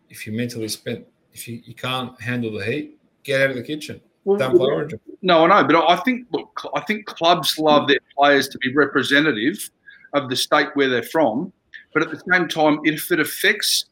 If 0.08 0.26
you're 0.26 0.34
mentally 0.34 0.68
spent, 0.68 1.06
if 1.34 1.46
you, 1.46 1.60
you 1.62 1.74
can't 1.74 2.18
handle 2.18 2.52
the 2.58 2.64
heat, 2.64 2.98
get 3.22 3.42
out 3.42 3.50
of 3.50 3.56
the 3.56 3.62
kitchen. 3.62 4.00
Well, 4.24 4.38
Don't 4.38 4.56
play 4.56 4.70
Origin. 4.70 4.98
No, 5.20 5.44
I 5.44 5.48
know, 5.60 5.68
but 5.68 5.76
I 5.86 5.96
think 5.96 6.26
look, 6.32 6.58
I 6.74 6.80
think 6.80 7.04
clubs 7.04 7.58
love 7.58 7.86
their 7.86 7.98
players 8.16 8.48
to 8.48 8.58
be 8.58 8.74
representative 8.74 9.70
of 10.14 10.30
the 10.30 10.36
state 10.36 10.68
where 10.72 10.88
they're 10.88 11.02
from, 11.02 11.52
but 11.92 12.02
at 12.02 12.10
the 12.10 12.22
same 12.32 12.48
time, 12.48 12.80
if 12.84 13.12
it 13.12 13.20
affects 13.20 13.84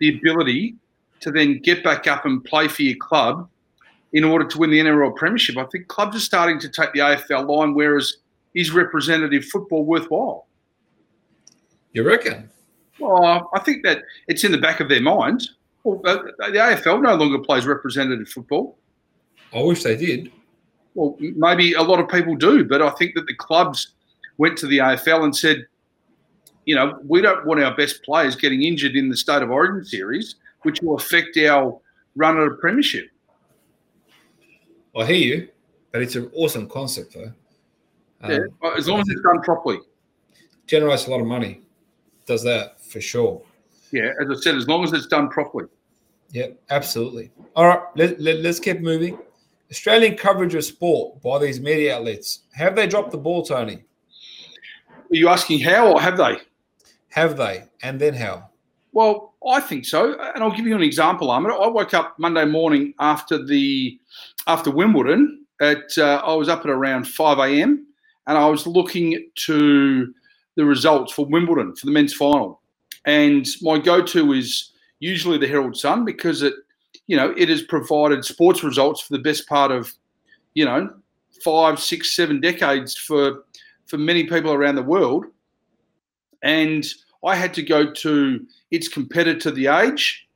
the 0.00 0.18
ability 0.18 0.74
to 1.20 1.30
then 1.30 1.60
get 1.60 1.84
back 1.84 2.08
up 2.08 2.26
and 2.26 2.44
play 2.44 2.66
for 2.66 2.82
your 2.82 2.96
club 2.96 3.48
in 4.14 4.24
order 4.24 4.44
to 4.46 4.58
win 4.58 4.70
the 4.70 4.80
NRL 4.80 5.14
Premiership, 5.14 5.56
I 5.56 5.64
think 5.66 5.86
clubs 5.86 6.16
are 6.16 6.20
starting 6.20 6.58
to 6.58 6.68
take 6.68 6.92
the 6.92 7.00
AFL 7.00 7.48
line. 7.48 7.72
Whereas 7.72 8.16
is 8.56 8.72
representative 8.72 9.44
football 9.44 9.84
worthwhile? 9.84 10.47
You 11.92 12.04
reckon? 12.04 12.50
Well, 13.00 13.50
I 13.54 13.60
think 13.60 13.84
that 13.84 14.02
it's 14.26 14.44
in 14.44 14.52
the 14.52 14.58
back 14.58 14.80
of 14.80 14.88
their 14.88 15.00
mind. 15.00 15.48
Well, 15.84 15.98
the 15.98 16.32
AFL 16.38 17.02
no 17.02 17.14
longer 17.14 17.38
plays 17.38 17.66
representative 17.66 18.28
football. 18.28 18.78
I 19.54 19.62
wish 19.62 19.82
they 19.82 19.96
did. 19.96 20.32
Well, 20.94 21.16
maybe 21.20 21.74
a 21.74 21.82
lot 21.82 22.00
of 22.00 22.08
people 22.08 22.34
do, 22.34 22.64
but 22.64 22.82
I 22.82 22.90
think 22.90 23.14
that 23.14 23.26
the 23.26 23.34
clubs 23.34 23.92
went 24.36 24.58
to 24.58 24.66
the 24.66 24.78
AFL 24.78 25.24
and 25.24 25.36
said, 25.36 25.66
you 26.64 26.74
know, 26.74 26.98
we 27.04 27.22
don't 27.22 27.46
want 27.46 27.62
our 27.62 27.74
best 27.74 28.02
players 28.02 28.36
getting 28.36 28.62
injured 28.62 28.96
in 28.96 29.08
the 29.08 29.16
State 29.16 29.42
of 29.42 29.50
Origin 29.50 29.84
series, 29.84 30.34
which 30.62 30.80
will 30.82 30.96
affect 30.96 31.36
our 31.38 31.80
run 32.16 32.36
at 32.38 32.46
a 32.46 32.54
premiership. 32.56 33.08
I 34.96 35.06
hear 35.06 35.36
you, 35.36 35.48
but 35.92 36.02
it's 36.02 36.16
an 36.16 36.30
awesome 36.34 36.68
concept, 36.68 37.14
though. 37.14 37.32
Um, 38.20 38.30
yeah, 38.30 38.76
as 38.76 38.88
long 38.88 39.00
as 39.00 39.08
it's 39.08 39.22
done 39.22 39.40
properly. 39.42 39.78
Generates 40.66 41.06
a 41.06 41.10
lot 41.10 41.20
of 41.20 41.26
money. 41.26 41.62
Does 42.28 42.44
that 42.44 42.78
for 42.78 43.00
sure. 43.00 43.42
Yeah, 43.90 44.12
as 44.20 44.28
I 44.30 44.34
said, 44.38 44.54
as 44.54 44.68
long 44.68 44.84
as 44.84 44.92
it's 44.92 45.06
done 45.06 45.30
properly. 45.30 45.64
Yeah, 46.30 46.48
absolutely. 46.68 47.32
All 47.56 47.66
right, 47.66 47.80
let, 47.96 48.20
let, 48.20 48.40
let's 48.40 48.60
keep 48.60 48.82
moving. 48.82 49.18
Australian 49.70 50.14
coverage 50.14 50.54
of 50.54 50.62
sport 50.62 51.22
by 51.22 51.38
these 51.38 51.58
media 51.58 51.96
outlets. 51.96 52.40
Have 52.52 52.76
they 52.76 52.86
dropped 52.86 53.12
the 53.12 53.18
ball, 53.18 53.42
Tony? 53.42 53.82
Are 54.90 55.16
you 55.16 55.30
asking 55.30 55.60
how 55.60 55.90
or 55.90 56.02
have 56.02 56.18
they? 56.18 56.36
Have 57.08 57.38
they? 57.38 57.64
And 57.82 57.98
then 57.98 58.12
how? 58.12 58.50
Well, 58.92 59.32
I 59.48 59.60
think 59.60 59.86
so. 59.86 60.20
And 60.34 60.44
I'll 60.44 60.54
give 60.54 60.66
you 60.66 60.76
an 60.76 60.82
example, 60.82 61.30
Ahmed. 61.30 61.50
I 61.50 61.66
woke 61.68 61.94
up 61.94 62.18
Monday 62.18 62.44
morning 62.44 62.92
after 63.00 63.42
the 63.42 63.98
after 64.46 64.70
Wimbledon 64.70 65.46
at 65.62 65.96
uh, 65.96 66.20
I 66.22 66.34
was 66.34 66.50
up 66.50 66.60
at 66.60 66.70
around 66.70 67.08
5 67.08 67.38
a.m. 67.38 67.86
and 68.26 68.36
I 68.36 68.46
was 68.48 68.66
looking 68.66 69.30
to 69.46 70.12
the 70.58 70.64
results 70.64 71.12
for 71.12 71.24
Wimbledon 71.24 71.76
for 71.76 71.86
the 71.86 71.92
men's 71.92 72.12
final. 72.12 72.60
And 73.06 73.46
my 73.62 73.78
go-to 73.78 74.32
is 74.32 74.72
usually 74.98 75.38
the 75.38 75.46
Herald 75.46 75.76
Sun 75.76 76.04
because 76.04 76.42
it, 76.42 76.52
you 77.06 77.16
know, 77.16 77.32
it 77.36 77.48
has 77.48 77.62
provided 77.62 78.24
sports 78.24 78.64
results 78.64 79.00
for 79.00 79.16
the 79.16 79.22
best 79.22 79.48
part 79.48 79.70
of, 79.70 79.94
you 80.54 80.64
know, 80.64 80.90
five, 81.44 81.78
six, 81.78 82.14
seven 82.14 82.40
decades 82.40 82.96
for 82.96 83.44
for 83.86 83.98
many 83.98 84.24
people 84.24 84.52
around 84.52 84.74
the 84.74 84.82
world. 84.82 85.26
And 86.42 86.84
I 87.24 87.36
had 87.36 87.54
to 87.54 87.62
go 87.62 87.92
to 87.92 88.44
its 88.72 88.88
competitor, 88.88 89.52
The 89.52 89.68
Age, 89.68 90.28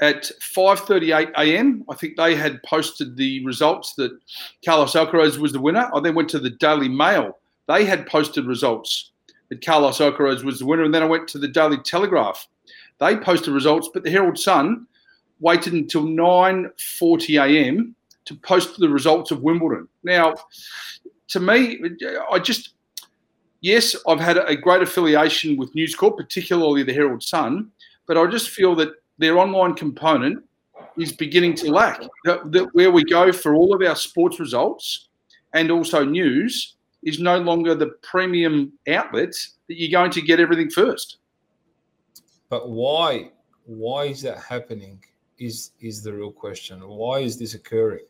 at 0.00 0.32
5:38 0.56 1.30
a.m. 1.38 1.84
I 1.88 1.94
think 1.94 2.16
they 2.16 2.34
had 2.34 2.60
posted 2.64 3.16
the 3.16 3.44
results 3.46 3.94
that 3.94 4.10
Carlos 4.64 4.94
Alcaraz 4.94 5.38
was 5.38 5.52
the 5.52 5.60
winner. 5.60 5.88
I 5.94 6.00
then 6.00 6.16
went 6.16 6.28
to 6.30 6.40
the 6.40 6.50
Daily 6.50 6.88
Mail. 6.88 7.38
They 7.68 7.84
had 7.84 8.08
posted 8.08 8.46
results 8.46 9.12
that 9.48 9.64
Carlos 9.64 9.98
Alcaraz 9.98 10.44
was 10.44 10.58
the 10.58 10.66
winner, 10.66 10.84
and 10.84 10.94
then 10.94 11.02
I 11.02 11.06
went 11.06 11.28
to 11.28 11.38
the 11.38 11.48
Daily 11.48 11.78
Telegraph. 11.78 12.46
They 12.98 13.16
posted 13.16 13.52
results, 13.52 13.90
but 13.92 14.02
the 14.02 14.10
Herald 14.10 14.38
Sun 14.38 14.86
waited 15.40 15.72
until 15.72 16.04
9:40 16.04 17.42
a.m. 17.42 17.94
to 18.24 18.34
post 18.36 18.78
the 18.78 18.88
results 18.88 19.30
of 19.30 19.42
Wimbledon. 19.42 19.88
Now, 20.02 20.34
to 21.28 21.40
me, 21.40 21.80
I 22.30 22.38
just 22.38 22.74
yes, 23.60 23.96
I've 24.06 24.20
had 24.20 24.36
a 24.36 24.54
great 24.54 24.82
affiliation 24.82 25.56
with 25.56 25.74
News 25.74 25.94
Corp, 25.94 26.16
particularly 26.16 26.82
the 26.82 26.92
Herald 26.92 27.22
Sun, 27.22 27.70
but 28.06 28.18
I 28.18 28.26
just 28.26 28.50
feel 28.50 28.74
that 28.76 28.90
their 29.18 29.38
online 29.38 29.74
component 29.74 30.44
is 30.98 31.12
beginning 31.12 31.54
to 31.56 31.72
lack. 31.72 32.00
That, 32.24 32.52
that 32.52 32.68
where 32.74 32.90
we 32.90 33.04
go 33.04 33.32
for 33.32 33.54
all 33.54 33.74
of 33.74 33.82
our 33.82 33.96
sports 33.96 34.38
results 34.38 35.08
and 35.54 35.70
also 35.70 36.04
news 36.04 36.76
is 37.04 37.20
no 37.20 37.38
longer 37.38 37.74
the 37.74 37.88
premium 38.02 38.72
outlets 38.88 39.54
that 39.68 39.78
you're 39.78 39.90
going 39.90 40.10
to 40.10 40.22
get 40.22 40.40
everything 40.40 40.70
first. 40.70 41.18
But 42.48 42.70
why? 42.70 43.30
Why 43.66 44.06
is 44.06 44.22
that 44.22 44.38
happening? 44.38 45.02
Is 45.38 45.72
is 45.80 46.02
the 46.02 46.12
real 46.12 46.32
question? 46.32 46.80
Why 46.80 47.20
is 47.20 47.38
this 47.38 47.54
occurring? 47.54 48.06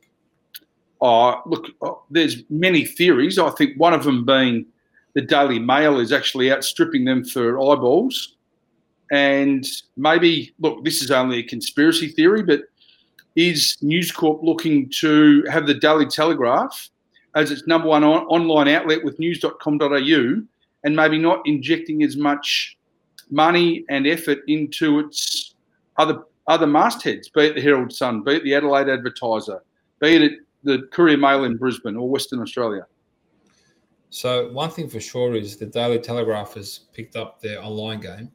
Oh, 1.00 1.42
look, 1.46 1.66
oh, 1.83 2.02
there's 2.11 2.42
many 2.48 2.85
theories. 2.85 3.38
I 3.38 3.50
think 3.50 3.78
one 3.78 3.92
of 3.92 4.04
them 4.04 4.24
being 4.24 4.66
the 5.14 5.22
Daily 5.22 5.59
Mail 5.59 5.98
is 5.98 6.12
actually 6.12 6.52
outstripping 6.52 7.04
them 7.04 7.24
for 7.24 7.59
eyeballs. 7.61 8.37
And 9.12 9.64
maybe, 9.96 10.54
look, 10.59 10.85
this 10.85 11.02
is 11.02 11.11
only 11.11 11.38
a 11.38 11.42
conspiracy 11.42 12.09
theory, 12.09 12.42
but 12.42 12.62
is 13.37 13.76
News 13.83 14.11
Corp 14.12 14.42
looking 14.42 14.90
to 15.00 15.44
have 15.50 15.66
the 15.66 15.74
Daily 15.74 16.07
Telegraph 16.07 16.88
as 17.35 17.51
its 17.51 17.66
number 17.66 17.88
one 17.88 18.05
on- 18.05 18.25
online 18.27 18.68
outlet 18.68 19.05
with 19.05 19.18
news.com.au 19.18 20.42
and 20.85 20.97
maybe 20.97 21.18
not 21.18 21.40
injecting 21.47 22.03
as 22.03 22.16
much 22.16 22.77
money 23.31 23.85
and 23.88 24.07
effort 24.07 24.38
into 24.49 25.01
its 25.01 25.55
other 25.97 26.23
other 26.47 26.66
mastheads, 26.66 27.29
be 27.31 27.47
it 27.47 27.55
the 27.55 27.61
Herald 27.61 27.90
Sun, 27.90 28.23
be 28.23 28.33
it 28.37 28.44
the 28.44 28.55
Adelaide 28.55 28.88
Advertiser, 28.88 29.62
be 29.99 30.16
it 30.16 30.33
the 30.62 30.88
Courier 30.92 31.16
Mail 31.16 31.44
in 31.44 31.57
Brisbane 31.57 31.97
or 31.97 32.09
Western 32.09 32.40
Australia. 32.40 32.87
So 34.11 34.53
one 34.53 34.70
thing 34.70 34.88
for 34.88 35.01
sure 35.01 35.35
is 35.35 35.57
the 35.57 35.66
Daily 35.66 35.99
Telegraph 35.99 36.55
has 36.55 36.81
picked 36.92 37.16
up 37.16 37.40
their 37.40 37.62
online 37.62 38.01
game. 38.01 38.31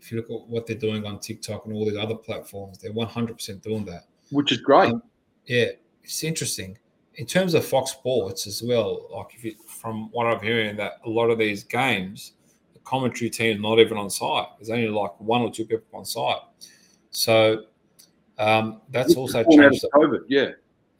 If 0.00 0.10
you 0.10 0.16
look 0.18 0.30
at 0.30 0.48
what 0.48 0.66
they're 0.66 0.76
doing 0.76 1.04
on 1.06 1.20
TikTok 1.20 1.66
and 1.66 1.74
all 1.74 1.84
these 1.84 1.96
other 1.96 2.16
platforms, 2.16 2.78
they're 2.78 2.92
100% 2.92 3.62
doing 3.62 3.84
that. 3.84 4.06
Which 4.30 4.50
is 4.50 4.58
great. 4.58 4.92
Um, 4.92 5.02
yeah, 5.46 5.66
it's 6.02 6.24
interesting. 6.24 6.76
In 7.16 7.26
terms 7.26 7.54
of 7.54 7.64
Fox 7.64 7.92
Sports 7.92 8.46
as 8.46 8.62
well, 8.62 9.08
like 9.12 9.34
if 9.34 9.44
you, 9.44 9.54
from 9.66 10.10
what 10.12 10.26
I'm 10.26 10.40
hearing, 10.40 10.76
that 10.76 10.92
a 11.04 11.10
lot 11.10 11.30
of 11.30 11.38
these 11.38 11.62
games, 11.62 12.32
the 12.72 12.80
commentary 12.80 13.28
team 13.28 13.56
is 13.56 13.62
not 13.62 13.78
even 13.78 13.98
on 13.98 14.08
site. 14.08 14.46
There's 14.58 14.70
only 14.70 14.88
like 14.88 15.18
one 15.20 15.42
or 15.42 15.50
two 15.50 15.66
people 15.66 15.98
on 15.98 16.04
site. 16.04 16.38
So 17.10 17.64
um, 18.38 18.80
that's 18.90 19.14
also 19.14 19.44
changed. 19.44 19.84
COVID, 19.94 20.20
yeah. 20.28 20.50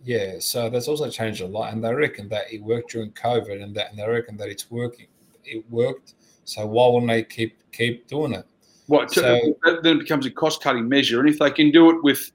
Yeah, 0.05 0.35
so 0.41 0.69
that's 0.69 0.89
also 0.89 1.09
changed 1.09 1.43
a 1.43 1.47
lot, 1.47 1.73
and 1.73 1.83
they 1.83 1.95
reckon 1.95 2.29
that 2.31 2.53
it 2.53 2.61
worked 2.61 2.91
during 2.91 3.13
COVID, 3.13 3.63
and 3.63 3.75
that 3.77 3.91
and 3.91 3.99
they 3.99 4.09
reckon 4.09 4.37
that 4.39 4.49
it's 4.49 4.69
working. 4.71 5.07
It 5.45 5.65
worked, 5.71 6.15
so 6.45 6.67
why 6.67 6.89
wouldn't 6.89 7.09
they 7.09 7.23
keep 7.23 7.57
keep 7.71 8.09
doing 8.09 8.33
it? 8.33 8.45
What 8.89 9.13
so, 9.13 9.39
then 9.83 9.97
it 9.97 10.01
becomes 10.01 10.27
a 10.27 10.31
cost 10.31 10.61
cutting 10.61 10.89
measure, 10.89 11.21
and 11.21 11.29
if 11.29 11.39
they 11.39 11.53
can 11.53 11.71
do 11.71 11.91
it 11.91 12.03
with 12.03 12.33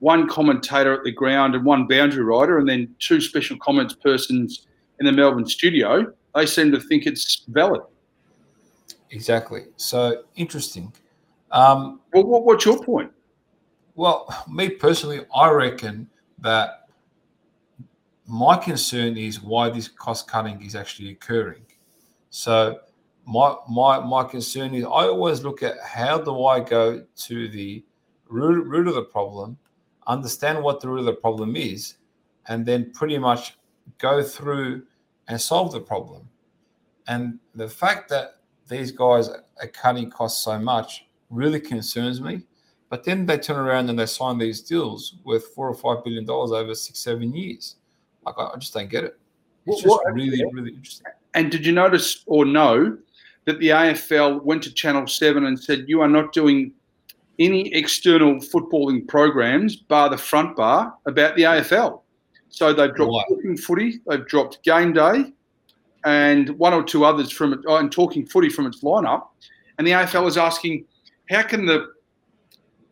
one 0.00 0.28
commentator 0.28 0.92
at 0.92 1.04
the 1.04 1.12
ground 1.12 1.54
and 1.54 1.64
one 1.64 1.86
boundary 1.86 2.24
rider, 2.24 2.58
and 2.58 2.68
then 2.68 2.94
two 2.98 3.20
special 3.20 3.56
comments 3.58 3.94
persons 3.94 4.66
in 5.00 5.06
the 5.06 5.12
Melbourne 5.12 5.46
studio, 5.46 6.12
they 6.34 6.46
seem 6.46 6.70
to 6.72 6.80
think 6.80 7.06
it's 7.06 7.44
valid. 7.48 7.82
Exactly. 9.10 9.66
So 9.76 10.24
interesting. 10.34 10.92
Um, 11.50 12.00
well, 12.12 12.26
what, 12.26 12.44
what's 12.44 12.64
your 12.64 12.82
point? 12.82 13.10
Well, 13.94 14.26
me 14.50 14.68
personally, 14.68 15.20
I 15.34 15.50
reckon 15.50 16.08
that 16.40 16.88
my 18.26 18.56
concern 18.56 19.16
is 19.16 19.40
why 19.40 19.70
this 19.70 19.88
cost 19.88 20.28
cutting 20.28 20.62
is 20.62 20.74
actually 20.74 21.10
occurring. 21.10 21.64
So 22.30 22.80
my 23.26 23.54
my 23.68 24.00
my 24.00 24.24
concern 24.24 24.74
is 24.74 24.84
I 24.84 25.08
always 25.08 25.42
look 25.42 25.62
at 25.62 25.76
how 25.82 26.18
do 26.18 26.44
I 26.44 26.60
go 26.60 27.04
to 27.16 27.48
the 27.48 27.84
root, 28.28 28.66
root 28.66 28.88
of 28.88 28.94
the 28.94 29.04
problem, 29.04 29.56
understand 30.06 30.62
what 30.62 30.80
the 30.80 30.88
root 30.88 31.00
of 31.00 31.04
the 31.06 31.12
problem 31.12 31.56
is, 31.56 31.96
and 32.48 32.64
then 32.64 32.92
pretty 32.92 33.18
much 33.18 33.56
go 33.98 34.22
through 34.22 34.82
and 35.28 35.40
solve 35.40 35.72
the 35.72 35.80
problem. 35.80 36.28
And 37.08 37.38
the 37.54 37.68
fact 37.68 38.08
that 38.10 38.36
these 38.68 38.90
guys 38.90 39.28
are 39.28 39.68
cutting 39.72 40.10
costs 40.10 40.44
so 40.44 40.58
much 40.58 41.06
really 41.30 41.60
concerns 41.60 42.20
me. 42.20 42.42
But 42.88 43.04
then 43.04 43.26
they 43.26 43.38
turn 43.38 43.56
around 43.56 43.90
and 43.90 43.98
they 43.98 44.06
sign 44.06 44.38
these 44.38 44.60
deals 44.60 45.16
worth 45.24 45.54
four 45.54 45.68
or 45.68 45.74
five 45.74 46.04
billion 46.04 46.24
dollars 46.24 46.52
over 46.52 46.74
six, 46.74 47.00
seven 47.00 47.34
years. 47.34 47.76
Like 48.24 48.36
I 48.38 48.56
just 48.58 48.74
don't 48.74 48.88
get 48.88 49.04
it. 49.04 49.18
It's 49.66 49.82
just 49.82 50.00
really, 50.12 50.44
really 50.52 50.70
interesting. 50.70 51.06
And 51.34 51.50
did 51.50 51.66
you 51.66 51.72
notice 51.72 52.22
or 52.26 52.44
know 52.44 52.96
that 53.44 53.58
the 53.58 53.68
AFL 53.68 54.42
went 54.42 54.62
to 54.64 54.72
Channel 54.72 55.06
Seven 55.08 55.46
and 55.46 55.58
said 55.58 55.84
you 55.88 56.00
are 56.00 56.08
not 56.08 56.32
doing 56.32 56.72
any 57.38 57.72
external 57.74 58.36
footballing 58.36 59.06
programs, 59.06 59.76
bar 59.76 60.08
the 60.08 60.18
front 60.18 60.56
bar, 60.56 60.94
about 61.06 61.36
the 61.36 61.42
AFL. 61.42 62.02
So 62.48 62.72
they've 62.72 62.94
dropped 62.94 63.28
talking 63.28 63.56
footy, 63.56 64.00
they've 64.08 64.26
dropped 64.26 64.62
game 64.62 64.92
day, 64.92 65.32
and 66.04 66.50
one 66.58 66.72
or 66.72 66.82
two 66.82 67.04
others 67.04 67.30
from 67.30 67.52
it, 67.52 67.60
oh, 67.66 67.76
and 67.76 67.92
talking 67.92 68.26
footy 68.26 68.48
from 68.48 68.66
its 68.66 68.82
lineup. 68.82 69.28
And 69.78 69.86
the 69.86 69.92
AFL 69.92 70.26
is 70.26 70.38
asking, 70.38 70.86
how 71.28 71.42
can 71.42 71.66
the 71.66 71.88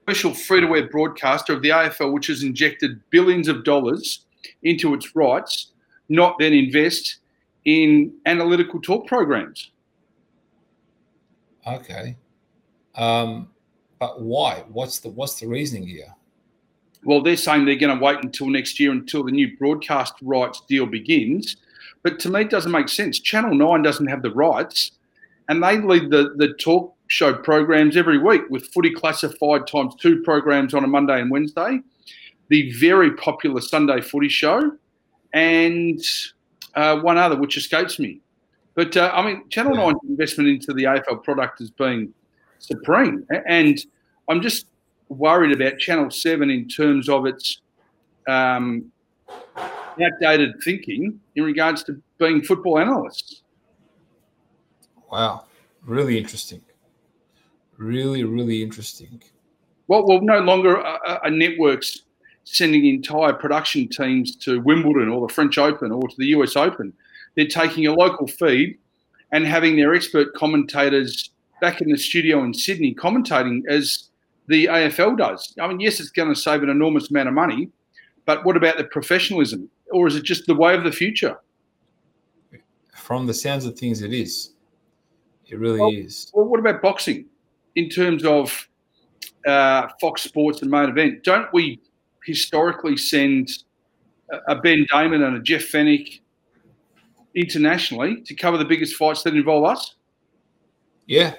commercial 0.04 0.34
free-to-air 0.34 0.88
broadcaster 0.88 1.52
of 1.52 1.62
the 1.62 1.70
AFL, 1.70 2.12
which 2.12 2.26
has 2.26 2.42
injected 2.42 3.00
billions 3.10 3.48
of 3.48 3.64
dollars 3.64 4.26
into 4.62 4.94
its 4.94 5.16
rights, 5.16 5.72
not 6.08 6.36
then 6.38 6.52
invest 6.52 7.18
in 7.64 8.12
analytical 8.26 8.80
talk 8.80 9.06
programs. 9.06 9.70
Okay. 11.66 12.16
Um, 12.94 13.48
but 13.98 14.20
why? 14.20 14.64
What's 14.68 14.98
the 14.98 15.08
what's 15.08 15.40
the 15.40 15.46
reasoning 15.46 15.86
here? 15.86 16.14
Well, 17.04 17.22
they're 17.22 17.36
saying 17.36 17.66
they're 17.66 17.76
going 17.76 17.96
to 17.96 18.02
wait 18.02 18.18
until 18.22 18.48
next 18.48 18.80
year 18.80 18.90
until 18.90 19.24
the 19.24 19.30
new 19.30 19.56
broadcast 19.58 20.14
rights 20.22 20.62
deal 20.68 20.86
begins. 20.86 21.56
But 22.02 22.18
to 22.20 22.30
me, 22.30 22.42
it 22.42 22.50
doesn't 22.50 22.72
make 22.72 22.88
sense. 22.88 23.18
Channel 23.18 23.54
9 23.54 23.82
doesn't 23.82 24.06
have 24.06 24.22
the 24.22 24.30
rights, 24.30 24.92
and 25.48 25.62
they 25.62 25.78
lead 25.78 26.10
the, 26.10 26.34
the 26.36 26.54
talk 26.54 26.94
show 27.08 27.34
programs 27.34 27.96
every 27.96 28.18
week 28.18 28.42
with 28.48 28.66
footy 28.72 28.90
classified 28.90 29.66
times 29.66 29.94
two 30.00 30.22
programs 30.22 30.74
on 30.74 30.84
a 30.84 30.86
Monday 30.86 31.20
and 31.20 31.30
Wednesday, 31.30 31.80
the 32.48 32.72
very 32.72 33.14
popular 33.14 33.60
Sunday 33.60 34.00
footy 34.00 34.28
show, 34.28 34.72
and 35.32 36.00
uh, 36.74 36.98
one 37.00 37.18
other 37.18 37.36
which 37.36 37.56
escapes 37.56 37.98
me. 37.98 38.20
But 38.74 38.96
uh, 38.96 39.10
I 39.14 39.24
mean, 39.24 39.48
Channel 39.50 39.76
yeah. 39.76 39.92
9's 39.92 40.08
investment 40.08 40.48
into 40.48 40.72
the 40.72 40.84
AFL 40.84 41.22
product 41.22 41.58
has 41.60 41.70
been 41.70 42.12
supreme. 42.66 43.26
And 43.46 43.78
I'm 44.28 44.40
just 44.40 44.66
worried 45.08 45.54
about 45.54 45.78
Channel 45.78 46.10
7 46.10 46.50
in 46.50 46.68
terms 46.68 47.08
of 47.08 47.26
its 47.26 47.60
um, 48.26 48.90
outdated 50.02 50.54
thinking 50.62 51.20
in 51.36 51.44
regards 51.44 51.84
to 51.84 52.00
being 52.18 52.42
football 52.42 52.78
analysts. 52.78 53.42
Wow. 55.10 55.44
Really 55.84 56.18
interesting. 56.18 56.62
Really, 57.76 58.24
really 58.24 58.62
interesting. 58.62 59.22
Well, 59.86 60.06
well, 60.06 60.20
no 60.22 60.40
longer 60.40 60.76
a, 60.76 61.20
a 61.24 61.30
network's 61.30 62.02
sending 62.44 62.86
entire 62.86 63.32
production 63.32 63.88
teams 63.88 64.36
to 64.36 64.60
Wimbledon 64.60 65.08
or 65.08 65.26
the 65.26 65.32
French 65.32 65.58
Open 65.58 65.92
or 65.92 66.02
to 66.08 66.14
the 66.16 66.26
US 66.26 66.56
Open. 66.56 66.92
They're 67.36 67.46
taking 67.46 67.86
a 67.86 67.92
local 67.92 68.26
feed 68.26 68.78
and 69.32 69.46
having 69.46 69.76
their 69.76 69.94
expert 69.94 70.34
commentators 70.34 71.30
back 71.60 71.80
in 71.80 71.90
the 71.90 71.98
studio 71.98 72.42
in 72.44 72.54
Sydney 72.54 72.94
commentating 72.94 73.62
as 73.68 74.10
the 74.48 74.66
AFL 74.66 75.16
does. 75.16 75.54
I 75.60 75.66
mean, 75.66 75.80
yes, 75.80 76.00
it's 76.00 76.10
going 76.10 76.28
to 76.28 76.38
save 76.38 76.62
an 76.62 76.68
enormous 76.68 77.10
amount 77.10 77.28
of 77.28 77.34
money, 77.34 77.70
but 78.26 78.44
what 78.44 78.56
about 78.56 78.76
the 78.76 78.84
professionalism? 78.84 79.70
Or 79.90 80.06
is 80.06 80.16
it 80.16 80.24
just 80.24 80.46
the 80.46 80.54
way 80.54 80.74
of 80.74 80.84
the 80.84 80.92
future? 80.92 81.38
From 82.94 83.26
the 83.26 83.34
sounds 83.34 83.64
of 83.64 83.78
things, 83.78 84.02
it 84.02 84.12
is. 84.12 84.52
It 85.46 85.58
really 85.58 85.80
well, 85.80 85.90
is. 85.92 86.30
Well, 86.34 86.46
what 86.46 86.60
about 86.60 86.82
boxing 86.82 87.26
in 87.74 87.88
terms 87.88 88.24
of 88.24 88.68
uh, 89.46 89.88
Fox 90.00 90.22
Sports 90.22 90.62
and 90.62 90.70
main 90.70 90.88
event? 90.88 91.22
Don't 91.22 91.52
we 91.52 91.80
historically 92.24 92.96
send 92.96 93.50
a 94.48 94.56
Ben 94.56 94.86
Damon 94.90 95.22
and 95.22 95.36
a 95.36 95.40
Jeff 95.40 95.70
Fenech 95.70 96.20
internationally 97.34 98.22
to 98.22 98.34
cover 98.34 98.56
the 98.56 98.64
biggest 98.64 98.96
fights 98.96 99.22
that 99.24 99.34
involve 99.34 99.64
us? 99.64 99.96
Yeah, 101.06 101.34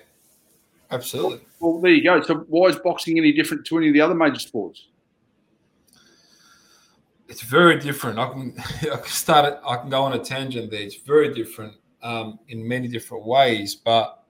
absolutely. 0.92 1.42
Well, 1.60 1.80
there 1.80 1.92
you 1.92 2.04
go. 2.04 2.22
So 2.22 2.46
why 2.48 2.68
is 2.68 2.78
boxing 2.78 3.18
any 3.18 3.32
different 3.32 3.66
to 3.68 3.78
any 3.78 3.88
of 3.88 3.94
the 3.94 4.02
other 4.02 4.16
major 4.16 4.40
sports? 4.40 4.88
It's 7.28 7.42
very 7.42 7.80
different. 7.80 8.20
I 8.20 8.30
can 8.30 8.56
I 8.82 8.98
can 8.98 9.06
start 9.06 9.46
it. 9.54 9.60
I 9.68 9.78
can 9.78 9.90
go 9.90 10.04
on 10.04 10.14
a 10.14 10.20
tangent 10.20 10.72
there. 10.72 10.82
It's 10.82 10.96
very 10.96 11.34
different 11.34 11.76
um, 12.04 12.40
in 12.48 12.68
many 12.68 12.88
different 12.88 13.26
ways. 13.26 13.76
But 13.76 14.24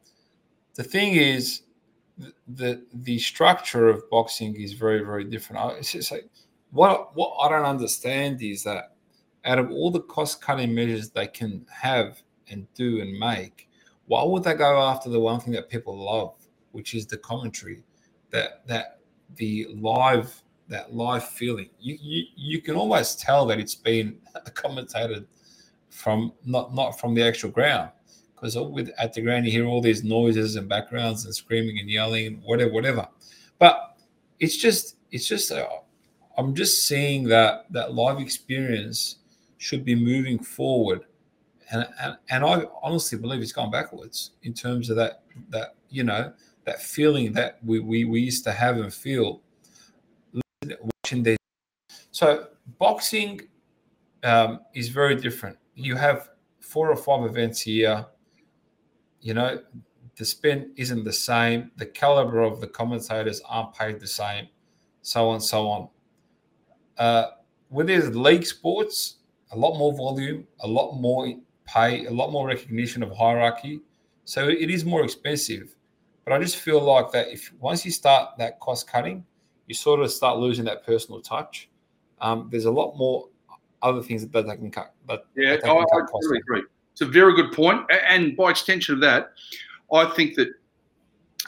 the 0.76 0.84
thing 0.84 1.16
is, 1.16 1.62
the, 2.18 2.34
the, 2.48 2.86
the 2.94 3.20
structure 3.20 3.90
of 3.90 4.10
boxing 4.10 4.56
is 4.56 4.74
very 4.74 5.04
very 5.04 5.26
different. 5.26 5.78
It's 5.78 5.92
just 5.92 6.12
like 6.12 6.30
what 6.72 7.16
what 7.16 7.38
I 7.42 7.50
don't 7.50 7.66
understand 7.66 8.42
is 8.42 8.64
that 8.64 8.96
out 9.46 9.60
of 9.60 9.72
all 9.72 9.92
the 9.92 10.02
cost 10.02 10.42
cutting 10.42 10.74
measures 10.74 11.10
they 11.10 11.28
can 11.28 11.66
have 11.72 12.22
and 12.50 12.68
do 12.74 13.02
and 13.02 13.18
make, 13.18 13.70
why 14.08 14.24
would 14.24 14.44
they 14.44 14.54
go 14.54 14.82
after 14.82 15.10
the 15.10 15.20
one 15.20 15.40
thing 15.40 15.54
that 15.54 15.70
people 15.70 15.98
love, 15.98 16.36
which 16.76 16.94
is 16.94 17.08
the 17.08 17.18
commentary, 17.18 17.84
that 18.32 18.68
that 18.68 19.00
the 19.38 19.68
live 19.76 20.44
that 20.68 20.94
live 20.94 21.28
feeling. 21.28 21.70
You 21.80 21.98
you, 22.02 22.26
you 22.36 22.62
can 22.62 22.76
almost 22.76 23.22
tell 23.22 23.46
that 23.48 23.60
it's 23.60 23.76
been 23.76 24.18
commentated 24.50 25.26
from 25.90 26.34
not 26.46 26.76
not 26.76 27.00
from 27.00 27.16
the 27.16 27.24
actual 27.24 27.50
ground 27.50 27.90
because 28.36 28.58
with 28.58 28.92
at 28.98 29.14
the 29.14 29.22
ground 29.22 29.46
you 29.46 29.52
hear 29.52 29.66
all 29.66 29.82
these 29.82 30.04
noises 30.04 30.58
and 30.58 30.68
backgrounds 30.68 31.24
and 31.26 31.34
screaming 31.34 31.80
and 31.80 31.90
yelling 31.90 32.28
and 32.28 32.44
whatever 32.44 32.72
whatever. 32.72 33.08
But 33.58 33.98
it's 34.40 34.58
just 34.58 34.98
it's 35.12 35.28
just 35.28 35.52
uh, 35.52 35.66
I'm 36.38 36.54
just 36.54 36.88
seeing 36.88 37.24
that 37.30 37.72
that 37.72 37.94
live 37.94 38.20
experience 38.20 39.18
should 39.58 39.86
be 39.86 39.96
moving 39.96 40.38
forward. 40.38 41.06
And, 41.72 41.88
and, 42.00 42.18
and 42.30 42.44
I 42.44 42.66
honestly 42.84 43.18
believe 43.18 43.42
it's 43.42 43.52
gone 43.52 43.72
backwards 43.72 44.32
in 44.44 44.54
terms 44.54 44.90
of 44.90 44.98
that 44.98 45.24
that 45.50 45.76
you 45.90 46.04
know 46.04 46.34
that 46.66 46.82
feeling 46.82 47.34
that 47.34 47.60
we, 47.64 47.80
we, 47.80 48.06
we 48.06 48.20
used 48.20 48.44
to 48.44 48.52
have 48.52 48.78
and 48.78 48.94
feel 48.94 49.42
watching 51.04 51.24
this. 51.24 51.38
So 52.12 52.48
boxing 52.80 53.42
um, 54.24 54.62
is 54.74 54.90
very 54.90 55.16
different. 55.16 55.58
You 55.76 55.96
have 55.96 56.30
four 56.60 56.90
or 56.90 56.96
five 56.96 57.24
events 57.26 57.62
here. 57.62 58.06
You 59.22 59.34
know, 59.36 59.60
the 60.18 60.26
spin 60.26 60.72
isn't 60.76 61.04
the 61.04 61.14
same. 61.14 61.72
The 61.78 61.86
caliber 61.86 62.42
of 62.42 62.62
the 62.62 62.68
commentators 62.68 63.42
aren't 63.48 63.74
paid 63.74 64.00
the 64.00 64.08
same. 64.08 64.48
So 65.02 65.30
on, 65.30 65.42
so 65.42 65.68
on. 65.68 65.90
Uh, 66.98 67.26
with 67.70 67.88
these 67.88 68.08
league 68.10 68.46
sports, 68.46 69.18
a 69.52 69.58
lot 69.58 69.78
more 69.78 69.94
volume, 69.94 70.48
a 70.62 70.68
lot 70.68 70.94
more 70.94 71.32
pay, 71.66 72.06
a 72.06 72.12
lot 72.12 72.32
more 72.32 72.48
recognition 72.48 73.04
of 73.04 73.16
hierarchy. 73.16 73.82
So 74.24 74.48
it 74.48 74.70
is 74.72 74.86
more 74.86 75.04
expensive. 75.04 75.75
But 76.26 76.34
I 76.34 76.40
just 76.40 76.58
feel 76.58 76.82
like 76.82 77.12
that 77.12 77.28
if 77.30 77.54
once 77.60 77.86
you 77.86 77.92
start 77.92 78.38
that 78.40 78.60
cost 78.60 78.88
cutting, 78.88 79.24
you 79.68 79.76
sort 79.76 80.00
of 80.00 80.12
start 80.12 80.40
losing 80.40 80.66
that 80.66 80.86
personal 80.86 81.22
touch. 81.22 81.70
Um, 82.20 82.50
there's 82.52 82.66
a 82.66 82.72
lot 82.72 82.98
more 82.98 83.30
other 83.82 84.02
things 84.02 84.26
that, 84.26 84.32
they 84.32 84.56
can 84.56 84.72
cut. 84.72 84.94
But 85.06 85.28
yeah, 85.36 85.58
I, 85.64 85.70
I 85.70 85.84
totally 86.12 86.40
agree. 86.40 86.64
It's 86.92 87.02
a 87.02 87.06
very 87.06 87.36
good 87.36 87.52
point. 87.52 87.82
And 88.08 88.36
by 88.36 88.50
extension 88.50 88.96
of 88.96 89.02
that, 89.02 89.34
I 89.94 90.06
think 90.06 90.36
that 90.36 90.50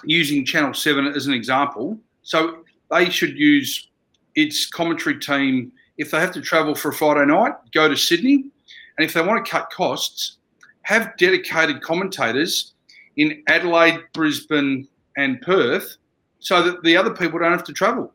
using 0.03 0.45
Channel 0.45 0.73
7 0.73 1.07
as 1.07 1.25
an 1.25 1.33
example, 1.33 1.97
so 2.21 2.63
they 2.91 3.09
should 3.09 3.37
use 3.37 3.89
its 4.35 4.67
commentary 4.67 5.19
team 5.19 5.71
if 5.97 6.11
they 6.11 6.19
have 6.19 6.31
to 6.33 6.41
travel 6.41 6.75
for 6.75 6.89
a 6.89 6.93
Friday 6.93 7.25
night, 7.25 7.53
go 7.73 7.87
to 7.89 7.95
Sydney. 7.95 8.51
And 8.97 9.05
if 9.05 9.13
they 9.13 9.21
want 9.21 9.43
to 9.43 9.51
cut 9.51 9.69
costs, 9.71 10.37
have 10.83 11.17
dedicated 11.17 11.81
commentators 11.81 12.73
in 13.17 13.43
Adelaide, 13.47 13.99
Brisbane, 14.13 14.87
and 15.17 15.41
Perth 15.41 15.97
so 16.39 16.61
that 16.61 16.83
the 16.83 16.95
other 16.95 17.13
people 17.13 17.39
don't 17.39 17.51
have 17.51 17.63
to 17.65 17.73
travel. 17.73 18.13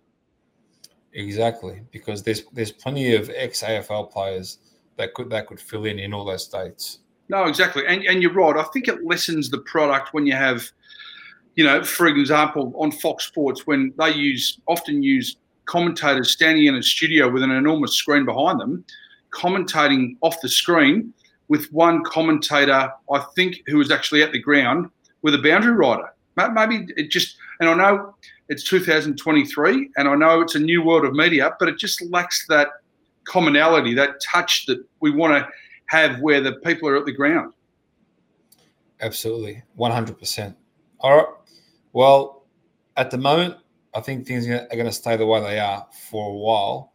Exactly, 1.13 1.83
because 1.91 2.23
there's 2.23 2.45
there's 2.53 2.73
plenty 2.73 3.15
of 3.15 3.31
ex 3.35 3.63
AFL 3.63 4.11
players 4.11 4.59
that 4.97 5.13
could 5.13 5.29
that 5.31 5.47
could 5.47 5.61
fill 5.61 5.85
in 5.85 5.99
in 5.99 6.15
all 6.15 6.25
those 6.25 6.45
states. 6.45 7.01
No, 7.29 7.45
exactly, 7.45 7.87
and 7.87 8.03
and 8.05 8.23
you're 8.23 8.33
right. 8.33 8.57
I 8.57 8.63
think 8.73 8.89
it 8.89 9.05
lessens 9.05 9.51
the 9.51 9.59
product 9.59 10.15
when 10.15 10.27
you 10.27 10.35
have, 10.35 10.65
you 11.55 11.65
know, 11.65 11.85
for 11.85 12.07
example, 12.07 12.73
on 12.77 12.93
Fox 12.93 13.27
Sports 13.27 13.67
when 13.67 13.93
they 13.99 14.15
use 14.15 14.59
often 14.67 15.03
use 15.03 15.37
commentators 15.67 16.33
standing 16.33 16.67
in 16.67 16.77
a 16.77 16.83
studio 16.83 17.31
with 17.31 17.43
an 17.43 17.51
enormous 17.51 17.95
screen 17.95 18.25
behind 18.25 18.59
them, 18.59 18.85
commentating 19.33 20.17
off 20.23 20.41
the 20.41 20.49
screen 20.49 21.13
with 21.49 21.71
one 21.73 22.03
commentator, 22.05 22.91
I 23.13 23.19
think, 23.35 23.63
who 23.67 23.79
was 23.79 23.91
actually 23.91 24.23
at 24.23 24.33
the 24.33 24.39
ground 24.39 24.91
with 25.23 25.35
a 25.35 25.39
boundary 25.39 25.73
rider. 25.73 26.09
Maybe 26.37 26.87
it 26.97 27.11
just, 27.11 27.37
and 27.61 27.69
I 27.69 27.75
know 27.75 28.15
it's 28.49 28.65
2023 28.65 29.91
and 29.97 30.09
I 30.09 30.15
know 30.15 30.41
it's 30.41 30.55
a 30.55 30.59
new 30.59 30.83
world 30.83 31.05
of 31.05 31.13
media, 31.13 31.55
but 31.59 31.69
it 31.69 31.79
just 31.79 32.03
lacks 32.11 32.47
that 32.49 32.69
commonality, 33.25 33.95
that 33.95 34.21
touch 34.21 34.67
that 34.67 34.85
we 35.01 35.11
want 35.11 35.35
to 35.35 35.49
have 35.87 36.21
where 36.21 36.41
the 36.41 36.55
people 36.65 36.89
are 36.89 36.97
at 36.97 37.05
the 37.05 37.13
ground. 37.13 37.53
Absolutely. 39.01 39.63
100%. 39.79 40.57
All 41.01 41.17
right. 41.17 41.27
Well, 41.93 42.47
at 42.97 43.11
the 43.11 43.19
moment, 43.19 43.57
I 43.95 44.01
think 44.01 44.27
things 44.27 44.49
are 44.49 44.67
going 44.73 44.87
to 44.87 44.93
stay 44.93 45.17
the 45.17 45.27
way 45.27 45.41
they 45.41 45.59
are 45.59 45.87
for 46.09 46.31
a 46.31 46.35
while, 46.35 46.93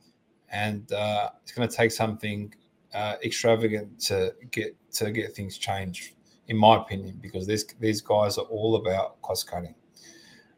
and 0.49 0.91
uh, 0.91 1.29
it's 1.43 1.51
going 1.51 1.67
to 1.67 1.75
take 1.75 1.91
something 1.91 2.53
uh, 2.97 3.15
extravagant 3.23 3.99
to 3.99 4.33
get 4.49 4.75
to 4.93 5.11
get 5.11 5.35
things 5.35 5.57
changed, 5.59 6.13
in 6.47 6.57
my 6.57 6.77
opinion, 6.77 7.19
because 7.21 7.45
these 7.45 7.65
these 7.79 8.01
guys 8.01 8.39
are 8.39 8.45
all 8.45 8.77
about 8.77 9.21
cost 9.21 9.47
cutting. 9.47 9.75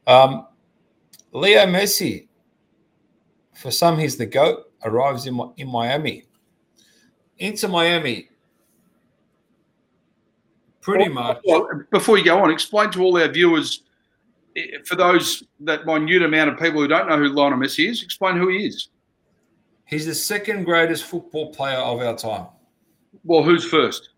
Um, 0.08 0.48
Leo 1.34 1.66
Messi, 1.66 2.28
for 3.54 3.72
some, 3.72 4.00
he's 4.00 4.16
the 4.16 4.26
goat. 4.26 4.72
Arrives 4.86 5.28
in 5.28 5.38
in 5.58 5.68
Miami, 5.68 6.24
into 7.38 7.68
Miami. 7.68 8.30
Pretty 10.80 11.10
much. 11.10 11.42
Well, 11.44 11.68
before 11.92 12.18
you 12.18 12.24
go 12.24 12.42
on, 12.42 12.52
explain 12.52 12.90
to 12.92 13.04
all 13.04 13.22
our 13.22 13.28
viewers 13.28 13.84
for 14.86 14.96
those 14.96 15.44
that 15.60 15.86
minute 15.86 16.24
amount 16.24 16.50
of 16.52 16.58
people 16.58 16.80
who 16.80 16.88
don't 16.88 17.10
know 17.10 17.18
who 17.18 17.28
Lionel 17.28 17.60
Messi 17.60 17.90
is, 17.90 18.02
explain 18.02 18.38
who 18.38 18.48
he 18.48 18.66
is. 18.68 18.88
He's 19.90 20.06
the 20.06 20.14
second 20.14 20.66
greatest 20.66 21.06
football 21.06 21.52
player 21.52 21.80
of 21.80 22.00
our 22.00 22.16
time. 22.16 22.46
Well, 23.24 23.42
who's 23.42 23.66
first? 23.66 24.10